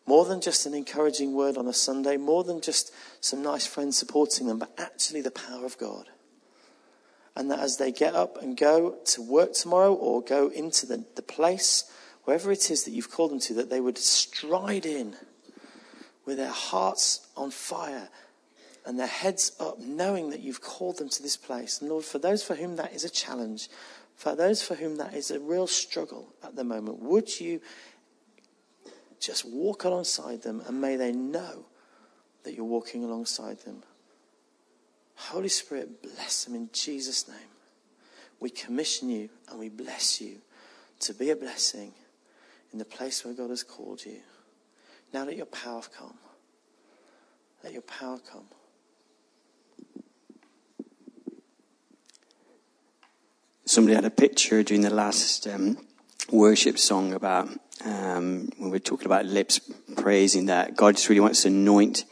More 0.06 0.26
than 0.26 0.40
just 0.40 0.66
an 0.66 0.74
encouraging 0.74 1.34
word 1.34 1.58
on 1.58 1.68
a 1.68 1.74
Sunday, 1.74 2.16
more 2.16 2.44
than 2.44 2.62
just 2.62 2.94
some 3.20 3.42
nice 3.42 3.68
friends 3.68 3.98
supporting 3.98 4.48
them, 4.48 4.60
but 4.60 4.72
actually 4.78 5.22
the 5.22 5.32
power 5.32 5.66
of 5.66 5.78
God 5.78 6.08
and 7.38 7.52
that 7.52 7.60
as 7.60 7.78
they 7.78 7.92
get 7.92 8.16
up 8.16 8.42
and 8.42 8.58
go 8.58 8.96
to 9.06 9.22
work 9.22 9.54
tomorrow 9.54 9.94
or 9.94 10.24
go 10.24 10.48
into 10.48 10.88
the, 10.88 11.06
the 11.16 11.22
place, 11.22 11.84
wherever 12.24 12.52
it 12.52 12.72
is 12.72 12.84
that 12.84 12.92
you've 12.92 13.12
called 13.12 13.30
them 13.30 13.40
to, 13.40 13.54
that 13.54 13.70
they 13.70 13.80
would 13.80 13.98
stride 13.98 14.88
in 14.88 15.16
with 16.26 16.38
their 16.38 16.50
hearts 16.50 17.28
on 17.38 17.52
fire 17.52 18.10
and 18.88 18.98
their 18.98 19.06
heads 19.06 19.52
up, 19.60 19.80
knowing 19.80 20.30
that 20.30 20.40
you've 20.40 20.62
called 20.62 20.98
them 20.98 21.10
to 21.10 21.22
this 21.22 21.36
place. 21.36 21.82
And 21.82 21.90
Lord, 21.90 22.06
for 22.06 22.20
those 22.20 22.42
for 22.42 22.56
whom 22.56 22.78
that 22.78 22.94
is 22.94 23.04
a 23.04 23.10
challenge, 23.10 23.68
for 24.16 24.34
those 24.34 24.64
for 24.64 24.76
whom 24.76 24.96
that 24.96 25.14
is 25.14 25.30
a 25.30 25.42
real 25.42 25.68
struggle 25.68 26.34
at 26.42 26.56
the 26.56 26.64
moment, 26.64 27.00
would 27.00 27.38
you 27.38 27.60
just 29.20 29.44
walk 29.44 29.84
alongside 29.84 30.42
them 30.42 30.64
and 30.66 30.80
may 30.80 30.96
they 30.96 31.12
know 31.12 31.66
that 32.44 32.54
you're 32.54 32.64
walking 32.64 33.04
alongside 33.04 33.60
them? 33.60 33.84
Holy 35.16 35.50
Spirit, 35.50 36.02
bless 36.02 36.46
them 36.46 36.56
in 36.56 36.70
Jesus' 36.72 37.28
name. 37.28 37.38
We 38.40 38.50
commission 38.50 39.10
you 39.10 39.30
and 39.50 39.60
we 39.60 39.68
bless 39.68 40.22
you 40.22 40.38
to 41.02 41.14
be 41.14 41.30
a 41.32 41.36
blessing 41.36 41.92
in 42.72 42.80
the 42.80 42.86
place 42.86 43.26
where 43.26 43.34
God 43.34 43.50
has 43.50 43.64
called 43.64 44.06
you. 44.06 44.22
Now 45.14 45.26
let 45.26 45.36
your 45.36 45.46
power 45.46 45.82
come. 45.98 46.18
Let 47.66 47.74
your 47.74 47.82
power 47.82 48.20
come. 48.32 48.46
Somebody 53.78 53.94
had 53.94 54.06
a 54.06 54.10
picture 54.10 54.64
during 54.64 54.82
the 54.82 54.90
last 54.90 55.46
um, 55.46 55.78
worship 56.32 56.80
song 56.80 57.14
about 57.14 57.48
um, 57.86 58.50
when 58.58 58.72
we 58.72 58.78
are 58.78 58.80
talking 58.80 59.06
about 59.06 59.28
lips 59.28 59.60
praising 59.96 60.48
that 60.48 60.76
God 60.76 60.96
just 60.96 61.08
really 61.10 61.20
wants 61.20 61.44
to 61.44 61.50
anoint 61.50 62.06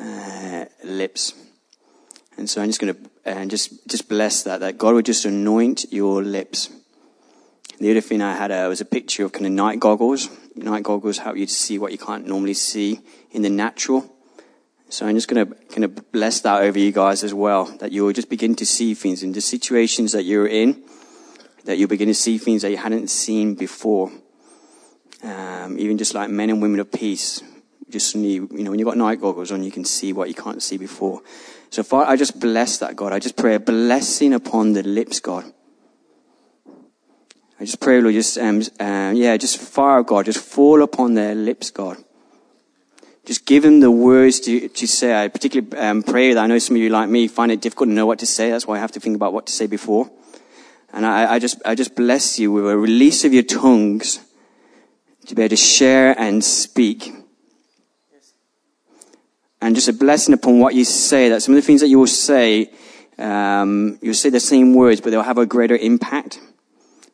uh, 0.00 0.64
lips 0.82 1.34
and 2.36 2.50
so 2.50 2.60
I'm 2.60 2.68
just 2.68 2.80
going 2.80 2.92
to 2.92 3.10
and 3.24 3.48
just 3.48 3.86
just 3.86 4.08
bless 4.08 4.42
that 4.42 4.58
that 4.58 4.76
God 4.76 4.94
would 4.94 5.06
just 5.06 5.24
anoint 5.24 5.84
your 5.92 6.20
lips. 6.20 6.68
The 7.78 7.92
other 7.92 8.00
thing 8.00 8.20
I 8.20 8.34
had 8.34 8.50
uh, 8.50 8.66
was 8.68 8.80
a 8.80 8.84
picture 8.84 9.24
of 9.24 9.30
kind 9.30 9.46
of 9.46 9.52
night 9.52 9.78
goggles. 9.78 10.28
Night 10.56 10.82
goggles 10.82 11.18
help 11.18 11.36
you 11.36 11.46
to 11.46 11.54
see 11.54 11.78
what 11.78 11.92
you 11.92 11.98
can't 11.98 12.26
normally 12.26 12.54
see 12.54 13.02
in 13.30 13.42
the 13.42 13.50
natural. 13.50 14.17
So 14.90 15.06
I'm 15.06 15.14
just 15.14 15.28
going 15.28 15.46
to 15.46 15.54
kind 15.66 15.84
of 15.84 16.12
bless 16.12 16.40
that 16.40 16.62
over 16.62 16.78
you 16.78 16.92
guys 16.92 17.22
as 17.22 17.34
well, 17.34 17.66
that 17.78 17.92
you'll 17.92 18.12
just 18.12 18.30
begin 18.30 18.54
to 18.56 18.64
see 18.64 18.94
things 18.94 19.22
in 19.22 19.32
the 19.32 19.40
situations 19.40 20.12
that 20.12 20.22
you're 20.22 20.46
in, 20.46 20.82
that 21.64 21.76
you'll 21.76 21.88
begin 21.88 22.08
to 22.08 22.14
see 22.14 22.38
things 22.38 22.62
that 22.62 22.70
you 22.70 22.78
hadn't 22.78 23.08
seen 23.08 23.54
before. 23.54 24.10
Um, 25.22 25.78
even 25.78 25.98
just 25.98 26.14
like 26.14 26.30
men 26.30 26.48
and 26.48 26.62
women 26.62 26.80
of 26.80 26.90
peace, 26.90 27.42
just 27.90 28.12
suddenly, 28.12 28.34
you 28.34 28.62
know, 28.64 28.70
when 28.70 28.78
you've 28.78 28.88
got 28.88 28.96
night 28.96 29.20
goggles 29.20 29.52
on, 29.52 29.62
you 29.62 29.70
can 29.70 29.84
see 29.84 30.12
what 30.12 30.28
you 30.28 30.34
can't 30.34 30.62
see 30.62 30.78
before. 30.78 31.20
So, 31.70 31.82
Father, 31.82 32.10
I 32.10 32.16
just 32.16 32.40
bless 32.40 32.78
that, 32.78 32.96
God. 32.96 33.12
I 33.12 33.18
just 33.18 33.36
pray 33.36 33.56
a 33.56 33.60
blessing 33.60 34.32
upon 34.32 34.72
the 34.72 34.82
lips, 34.82 35.20
God. 35.20 35.44
I 37.60 37.64
just 37.64 37.80
pray, 37.80 38.00
Lord, 38.00 38.14
just, 38.14 38.38
um, 38.38 38.62
um, 38.80 39.16
yeah, 39.16 39.36
just 39.36 39.58
fire, 39.58 40.02
God, 40.02 40.24
just 40.24 40.38
fall 40.38 40.82
upon 40.82 41.14
their 41.14 41.34
lips, 41.34 41.70
God. 41.70 41.98
Just 43.28 43.44
give 43.44 43.62
them 43.62 43.80
the 43.80 43.90
words 43.90 44.40
to, 44.40 44.70
to 44.70 44.86
say. 44.88 45.14
I 45.14 45.28
particularly 45.28 45.76
um, 45.76 46.02
pray 46.02 46.32
that 46.32 46.42
I 46.42 46.46
know 46.46 46.58
some 46.58 46.76
of 46.76 46.80
you, 46.80 46.88
like 46.88 47.10
me, 47.10 47.28
find 47.28 47.52
it 47.52 47.60
difficult 47.60 47.90
to 47.90 47.92
know 47.92 48.06
what 48.06 48.20
to 48.20 48.26
say. 48.26 48.50
That's 48.50 48.66
why 48.66 48.76
I 48.76 48.78
have 48.78 48.92
to 48.92 49.00
think 49.00 49.16
about 49.16 49.34
what 49.34 49.44
to 49.48 49.52
say 49.52 49.66
before. 49.66 50.10
And 50.94 51.04
I, 51.04 51.34
I 51.34 51.38
just, 51.38 51.60
I 51.66 51.74
just 51.74 51.94
bless 51.94 52.38
you 52.38 52.50
with 52.52 52.66
a 52.66 52.78
release 52.78 53.26
of 53.26 53.34
your 53.34 53.42
tongues 53.42 54.20
to 55.26 55.34
be 55.34 55.42
able 55.42 55.50
to 55.50 55.56
share 55.56 56.18
and 56.18 56.42
speak 56.42 57.12
and 59.60 59.74
just 59.74 59.88
a 59.88 59.92
blessing 59.92 60.32
upon 60.32 60.58
what 60.58 60.74
you 60.74 60.86
say. 60.86 61.28
That 61.28 61.42
some 61.42 61.54
of 61.54 61.60
the 61.60 61.66
things 61.66 61.82
that 61.82 61.88
you 61.88 61.98
will 61.98 62.06
say, 62.06 62.72
um, 63.18 63.98
you'll 64.00 64.14
say 64.14 64.30
the 64.30 64.40
same 64.40 64.72
words, 64.72 65.02
but 65.02 65.10
they'll 65.10 65.22
have 65.22 65.36
a 65.36 65.44
greater 65.44 65.76
impact. 65.76 66.40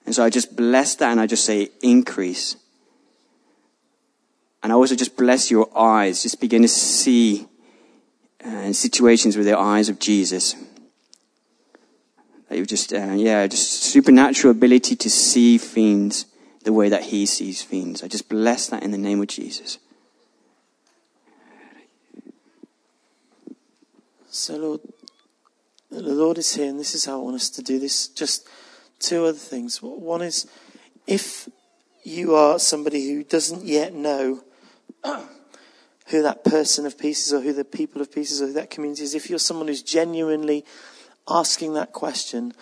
And 0.06 0.14
so 0.14 0.22
I 0.22 0.30
just 0.30 0.54
bless 0.54 0.94
that 0.94 1.10
and 1.10 1.20
I 1.20 1.26
just 1.26 1.44
say 1.44 1.70
increase. 1.82 2.54
And 4.64 4.72
I 4.72 4.76
also 4.76 4.96
just 4.96 5.18
bless 5.18 5.50
your 5.50 5.68
eyes. 5.78 6.22
Just 6.22 6.40
begin 6.40 6.62
to 6.62 6.68
see 6.68 7.46
uh, 8.42 8.72
situations 8.72 9.36
with 9.36 9.44
the 9.44 9.58
eyes 9.58 9.90
of 9.90 9.98
Jesus. 9.98 10.56
You 12.50 12.64
just, 12.64 12.94
uh, 12.94 13.12
yeah, 13.12 13.46
just 13.46 13.82
supernatural 13.82 14.52
ability 14.52 14.96
to 14.96 15.10
see 15.10 15.58
things 15.58 16.24
the 16.62 16.72
way 16.72 16.88
that 16.88 17.02
he 17.02 17.26
sees 17.26 17.62
things. 17.62 18.02
I 18.02 18.08
just 18.08 18.30
bless 18.30 18.68
that 18.68 18.82
in 18.82 18.90
the 18.90 18.96
name 18.96 19.20
of 19.20 19.26
Jesus. 19.26 19.76
So, 24.30 24.56
Lord, 24.56 24.80
the 25.90 26.00
Lord 26.00 26.38
is 26.38 26.54
here, 26.54 26.70
and 26.70 26.80
this 26.80 26.94
is 26.94 27.04
how 27.04 27.20
I 27.20 27.22
want 27.22 27.36
us 27.36 27.50
to 27.50 27.62
do 27.62 27.78
this. 27.78 28.08
Just 28.08 28.48
two 28.98 29.26
other 29.26 29.36
things. 29.36 29.82
One 29.82 30.22
is 30.22 30.46
if 31.06 31.50
you 32.02 32.34
are 32.34 32.58
somebody 32.58 33.12
who 33.12 33.24
doesn't 33.24 33.66
yet 33.66 33.92
know 33.92 34.42
who 36.08 36.22
that 36.22 36.44
person 36.44 36.86
of 36.86 36.98
peace 36.98 37.26
is, 37.26 37.32
or 37.32 37.40
who 37.40 37.52
the 37.52 37.64
people 37.64 38.00
of 38.00 38.12
peace 38.12 38.30
is, 38.30 38.42
or 38.42 38.46
who 38.46 38.52
that 38.54 38.70
community 38.70 39.02
is, 39.02 39.14
if 39.14 39.30
you're 39.30 39.38
someone 39.38 39.68
who's 39.68 39.82
genuinely 39.82 40.64
asking 41.28 41.74
that 41.74 41.92
question 41.92 42.52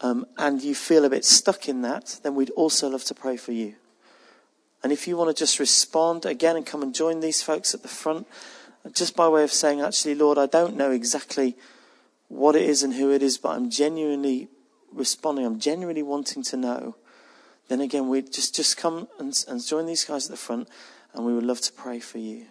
um, 0.00 0.26
and 0.36 0.62
you 0.62 0.74
feel 0.74 1.04
a 1.04 1.10
bit 1.10 1.24
stuck 1.24 1.68
in 1.68 1.82
that, 1.82 2.20
then 2.22 2.34
we'd 2.34 2.50
also 2.50 2.88
love 2.88 3.04
to 3.04 3.14
pray 3.14 3.36
for 3.36 3.52
you. 3.52 3.74
And 4.82 4.92
if 4.92 5.08
you 5.08 5.16
want 5.16 5.34
to 5.34 5.42
just 5.42 5.58
respond 5.58 6.26
again 6.26 6.56
and 6.56 6.66
come 6.66 6.82
and 6.82 6.94
join 6.94 7.20
these 7.20 7.42
folks 7.42 7.74
at 7.74 7.82
the 7.82 7.88
front, 7.88 8.26
just 8.92 9.16
by 9.16 9.28
way 9.28 9.42
of 9.42 9.50
saying, 9.50 9.80
actually, 9.80 10.14
Lord, 10.14 10.36
I 10.36 10.44
don't 10.44 10.76
know 10.76 10.90
exactly 10.90 11.56
what 12.28 12.54
it 12.54 12.62
is 12.62 12.82
and 12.82 12.92
who 12.92 13.10
it 13.10 13.22
is, 13.22 13.38
but 13.38 13.50
I'm 13.50 13.70
genuinely 13.70 14.48
responding. 14.92 15.46
I'm 15.46 15.58
genuinely 15.58 16.02
wanting 16.02 16.42
to 16.44 16.56
know. 16.56 16.96
Then 17.68 17.80
again, 17.80 18.08
we 18.08 18.20
just 18.20 18.54
just 18.54 18.76
come 18.76 19.08
and, 19.18 19.42
and 19.48 19.64
join 19.64 19.86
these 19.86 20.04
guys 20.04 20.26
at 20.26 20.30
the 20.30 20.36
front, 20.36 20.68
and 21.14 21.24
we 21.24 21.32
would 21.32 21.44
love 21.44 21.60
to 21.62 21.72
pray 21.72 22.00
for 22.00 22.18
you. 22.18 22.46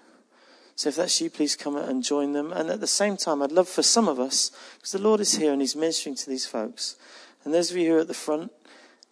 So 0.76 0.90
if 0.90 0.96
that's 0.96 1.22
you, 1.22 1.30
please 1.30 1.56
come 1.56 1.76
and 1.76 2.04
join 2.04 2.34
them. 2.34 2.52
And 2.52 2.70
at 2.70 2.80
the 2.80 2.88
same 2.88 3.18
time, 3.18 3.42
I'd 3.42 3.52
love 3.52 3.70
for 3.70 3.84
some 3.84 4.08
of 4.08 4.20
us, 4.20 4.52
because 4.78 4.92
the 4.92 5.02
Lord 5.02 5.20
is 5.20 5.36
here 5.36 5.52
and 5.52 5.62
He's 5.62 5.76
ministering 5.76 6.16
to 6.16 6.30
these 6.30 6.46
folks. 6.46 6.96
And 7.44 7.54
those 7.54 7.70
of 7.70 7.78
you 7.78 7.90
who 7.90 7.98
are 7.98 8.02
at 8.02 8.08
the 8.08 8.14
front, 8.14 8.52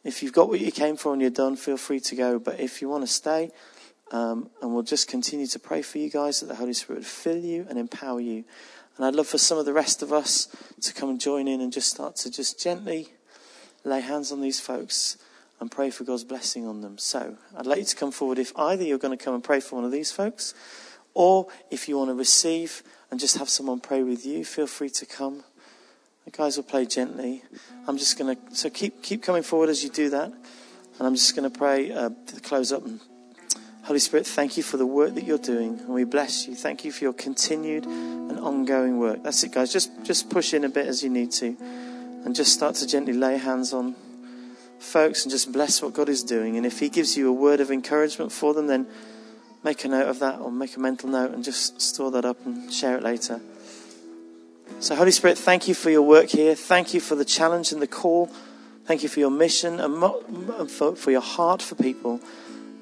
if 0.04 0.24
you've 0.24 0.34
got 0.34 0.50
what 0.50 0.60
you 0.60 0.72
came 0.72 0.98
for 0.98 1.14
and 1.14 1.22
you're 1.22 1.30
done, 1.30 1.56
feel 1.56 1.78
free 1.78 2.00
to 2.00 2.16
go. 2.16 2.40
But 2.40 2.60
if 2.60 2.82
you 2.82 2.90
want 2.90 3.04
to 3.04 3.12
stay, 3.12 3.52
um, 4.12 4.50
and 4.62 4.74
we'll 4.74 4.84
just 4.84 5.08
continue 5.08 5.48
to 5.48 5.60
pray 5.60 5.82
for 5.82 6.00
you 6.00 6.10
guys 6.10 6.40
that 6.40 6.48
the 6.48 6.56
Holy 6.56 6.74
Spirit 6.74 7.00
would 7.00 7.06
fill 7.06 7.38
you 7.38 7.68
and 7.70 7.78
empower 7.78 8.20
you. 8.20 8.44
And 8.98 9.06
I'd 9.06 9.16
love 9.16 9.28
for 9.28 9.38
some 9.38 9.58
of 9.58 9.66
the 9.66 9.74
rest 9.74 10.02
of 10.02 10.12
us 10.12 10.48
to 10.82 10.94
come 10.94 11.10
and 11.10 11.20
join 11.20 11.48
in 11.48 11.62
and 11.62 11.72
just 11.72 11.92
start 11.92 12.16
to 12.18 12.32
just 12.32 12.60
gently 12.60 13.10
lay 13.84 14.02
hands 14.02 14.32
on 14.32 14.42
these 14.42 14.60
folks 14.60 15.18
and 15.62 15.72
pray 15.72 15.92
for 15.92 16.04
God's 16.04 16.24
blessing 16.24 16.68
on 16.68 16.82
them. 16.82 16.98
So 16.98 17.38
I'd 17.56 17.68
like 17.68 17.78
you 17.78 17.86
to 17.86 17.96
come 17.96 18.12
forward 18.12 18.40
if 18.40 18.52
either 18.58 18.84
you're 18.84 18.98
going 18.98 19.18
to 19.18 19.24
come 19.24 19.36
and 19.36 19.44
pray 19.44 19.60
for 19.60 19.76
one 19.76 19.86
of 19.86 19.92
these 19.92 20.12
folks, 20.12 20.56
or 21.14 21.48
if 21.70 21.88
you 21.88 21.98
want 21.98 22.10
to 22.10 22.16
receive 22.16 22.84
and 23.12 23.20
just 23.20 23.38
have 23.38 23.48
someone 23.48 23.80
pray 23.80 24.02
with 24.02 24.26
you, 24.26 24.44
feel 24.44 24.68
free 24.68 24.90
to 24.90 25.06
come. 25.06 25.44
The 26.26 26.32
guys 26.32 26.58
will 26.58 26.64
play 26.64 26.86
gently. 26.86 27.44
I'm 27.88 27.98
just 27.98 28.18
going 28.18 28.36
to, 28.36 28.56
so 28.56 28.70
keep, 28.70 29.04
keep 29.04 29.22
coming 29.22 29.44
forward 29.44 29.70
as 29.70 29.84
you 29.84 29.90
do 29.90 30.10
that. 30.10 30.32
And 30.32 31.08
I'm 31.08 31.16
just 31.16 31.36
going 31.36 31.50
to 31.50 31.58
pray 31.58 31.92
uh, 31.92 32.10
to 32.28 32.40
close 32.42 32.72
up. 32.72 32.84
Holy 33.84 34.00
Spirit, 34.00 34.28
thank 34.28 34.58
you 34.58 34.64
for 34.64 34.78
the 34.78 34.86
work 34.86 35.16
that 35.16 35.26
you're 35.26 35.38
doing. 35.38 35.80
And 35.80 35.90
we 35.90 36.04
bless 36.04 36.48
you. 36.48 36.56
Thank 36.56 36.86
you 36.86 36.92
for 36.92 37.04
your 37.04 37.14
continued 37.14 37.86
and 37.86 38.40
ongoing 38.40 39.00
work. 39.00 39.24
That's 39.24 39.44
it, 39.44 39.52
guys. 39.52 39.74
Just, 39.74 39.92
just 40.04 40.30
push 40.30 40.54
in 40.54 40.64
a 40.64 40.70
bit 40.70 40.88
as 40.88 41.04
you 41.04 41.10
need 41.10 41.32
to. 41.34 41.58
And 42.24 42.36
just 42.36 42.54
start 42.54 42.76
to 42.76 42.88
gently 42.88 43.14
lay 43.14 43.38
hands 43.38 43.74
on 43.74 43.96
folks 44.82 45.24
and 45.24 45.32
just 45.32 45.52
bless 45.52 45.82
what 45.82 45.94
God 45.94 46.10
is 46.10 46.24
doing. 46.24 46.58
And 46.58 46.66
if 46.66 46.80
He 46.80 46.90
gives 46.90 47.16
you 47.16 47.30
a 47.30 47.34
word 47.34 47.60
of 47.60 47.72
encouragement 47.72 48.32
for 48.32 48.54
them, 48.54 48.68
then 48.68 48.88
make 49.64 49.86
a 49.86 49.88
note 49.88 50.08
of 50.08 50.20
that 50.20 50.40
or 50.40 50.52
make 50.52 50.76
a 50.76 50.80
mental 50.80 51.10
note 51.10 51.32
and 51.32 51.44
just 51.44 51.80
store 51.80 52.12
that 52.12 52.26
up 52.26 52.46
and 52.46 52.72
share 52.74 52.98
it 52.98 53.04
later. 53.04 53.40
So, 54.80 54.96
Holy 54.96 55.12
Spirit, 55.12 55.38
thank 55.38 55.68
you 55.68 55.76
for 55.76 55.90
your 55.90 56.02
work 56.02 56.30
here. 56.30 56.56
Thank 56.56 56.94
you 56.94 57.00
for 57.00 57.16
the 57.16 57.26
challenge 57.26 57.72
and 57.72 57.82
the 57.82 57.88
call. 57.88 58.32
Thank 58.86 59.04
you 59.04 59.10
for 59.10 59.20
your 59.20 59.30
mission 59.30 59.80
and 59.80 60.70
for 60.70 61.12
your 61.12 61.22
heart 61.22 61.62
for 61.62 61.76
people. 61.76 62.20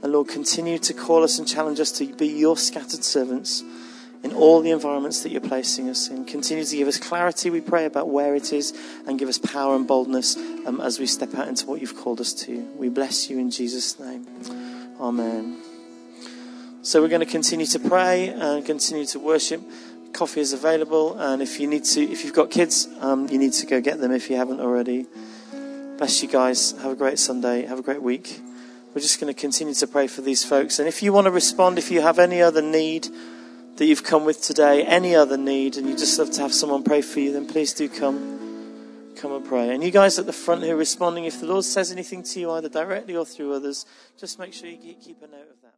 And 0.01 0.13
Lord, 0.13 0.29
continue 0.29 0.77
to 0.79 0.93
call 0.93 1.23
us 1.23 1.37
and 1.37 1.47
challenge 1.47 1.79
us 1.79 1.91
to 1.93 2.05
be 2.13 2.27
your 2.27 2.55
scattered 2.55 3.03
servants 3.03 3.63
in 4.23 4.33
all 4.33 4.61
the 4.61 4.71
environments 4.71 5.23
that 5.23 5.31
you're 5.31 5.41
placing 5.41 5.89
us 5.89 6.09
in. 6.09 6.25
Continue 6.25 6.63
to 6.63 6.75
give 6.75 6.87
us 6.87 6.97
clarity, 6.97 7.49
we 7.49 7.61
pray, 7.61 7.85
about 7.85 8.09
where 8.09 8.35
it 8.35 8.51
is 8.51 8.77
and 9.07 9.17
give 9.17 9.29
us 9.29 9.37
power 9.37 9.75
and 9.75 9.87
boldness 9.87 10.35
um, 10.65 10.81
as 10.81 10.99
we 10.99 11.05
step 11.05 11.33
out 11.35 11.47
into 11.47 11.65
what 11.65 11.79
you've 11.79 11.95
called 11.95 12.19
us 12.19 12.33
to. 12.33 12.59
We 12.75 12.89
bless 12.89 13.29
you 13.29 13.39
in 13.39 13.49
Jesus' 13.49 13.99
name. 13.99 14.27
Amen. 14.99 15.61
So 16.81 17.01
we're 17.01 17.09
going 17.09 17.25
to 17.25 17.25
continue 17.25 17.65
to 17.67 17.79
pray 17.79 18.29
and 18.29 18.65
continue 18.65 19.05
to 19.07 19.19
worship. 19.19 19.61
Coffee 20.11 20.41
is 20.41 20.53
available, 20.53 21.17
and 21.17 21.41
if 21.41 21.59
you 21.59 21.67
need 21.67 21.83
to, 21.85 22.01
if 22.01 22.23
you've 22.23 22.33
got 22.33 22.49
kids, 22.49 22.87
um, 22.99 23.29
you 23.29 23.37
need 23.37 23.53
to 23.53 23.65
go 23.65 23.79
get 23.79 23.99
them 23.99 24.11
if 24.11 24.29
you 24.29 24.37
haven't 24.37 24.59
already. 24.59 25.05
Bless 25.97 26.23
you 26.23 26.29
guys. 26.29 26.71
Have 26.81 26.91
a 26.91 26.95
great 26.95 27.19
Sunday. 27.19 27.65
Have 27.65 27.79
a 27.79 27.81
great 27.81 28.01
week. 28.01 28.41
We're 28.93 29.01
just 29.01 29.19
going 29.19 29.33
to 29.33 29.39
continue 29.39 29.73
to 29.75 29.87
pray 29.87 30.07
for 30.07 30.21
these 30.21 30.43
folks. 30.43 30.79
And 30.79 30.87
if 30.87 31.03
you 31.03 31.13
want 31.13 31.25
to 31.25 31.31
respond, 31.31 31.77
if 31.77 31.91
you 31.91 32.01
have 32.01 32.17
any 32.17 32.41
other 32.41 32.61
need 32.61 33.07
that 33.79 33.85
you've 33.85 34.03
come 34.03 34.25
with 34.25 34.41
today, 34.41 34.83
any 34.83 35.15
other 35.15 35.37
need, 35.37 35.77
and 35.77 35.87
you 35.87 35.95
just 35.95 36.19
love 36.19 36.29
to 36.29 36.41
have 36.41 36.53
someone 36.53 36.83
pray 36.83 37.01
for 37.01 37.21
you, 37.21 37.31
then 37.31 37.47
please 37.47 37.71
do 37.71 37.87
come. 37.87 39.15
Come 39.15 39.31
and 39.31 39.45
pray. 39.45 39.73
And 39.73 39.81
you 39.81 39.89
guys 39.89 40.19
at 40.19 40.25
the 40.25 40.33
front 40.33 40.63
who 40.63 40.71
are 40.71 40.75
responding, 40.75 41.23
if 41.23 41.39
the 41.39 41.45
Lord 41.45 41.63
says 41.63 41.89
anything 41.89 42.21
to 42.23 42.39
you, 42.41 42.51
either 42.51 42.67
directly 42.67 43.15
or 43.15 43.25
through 43.25 43.53
others, 43.53 43.85
just 44.17 44.37
make 44.37 44.53
sure 44.53 44.67
you 44.67 44.95
keep 44.95 45.21
a 45.23 45.27
note 45.27 45.47
of 45.49 45.61
that. 45.61 45.68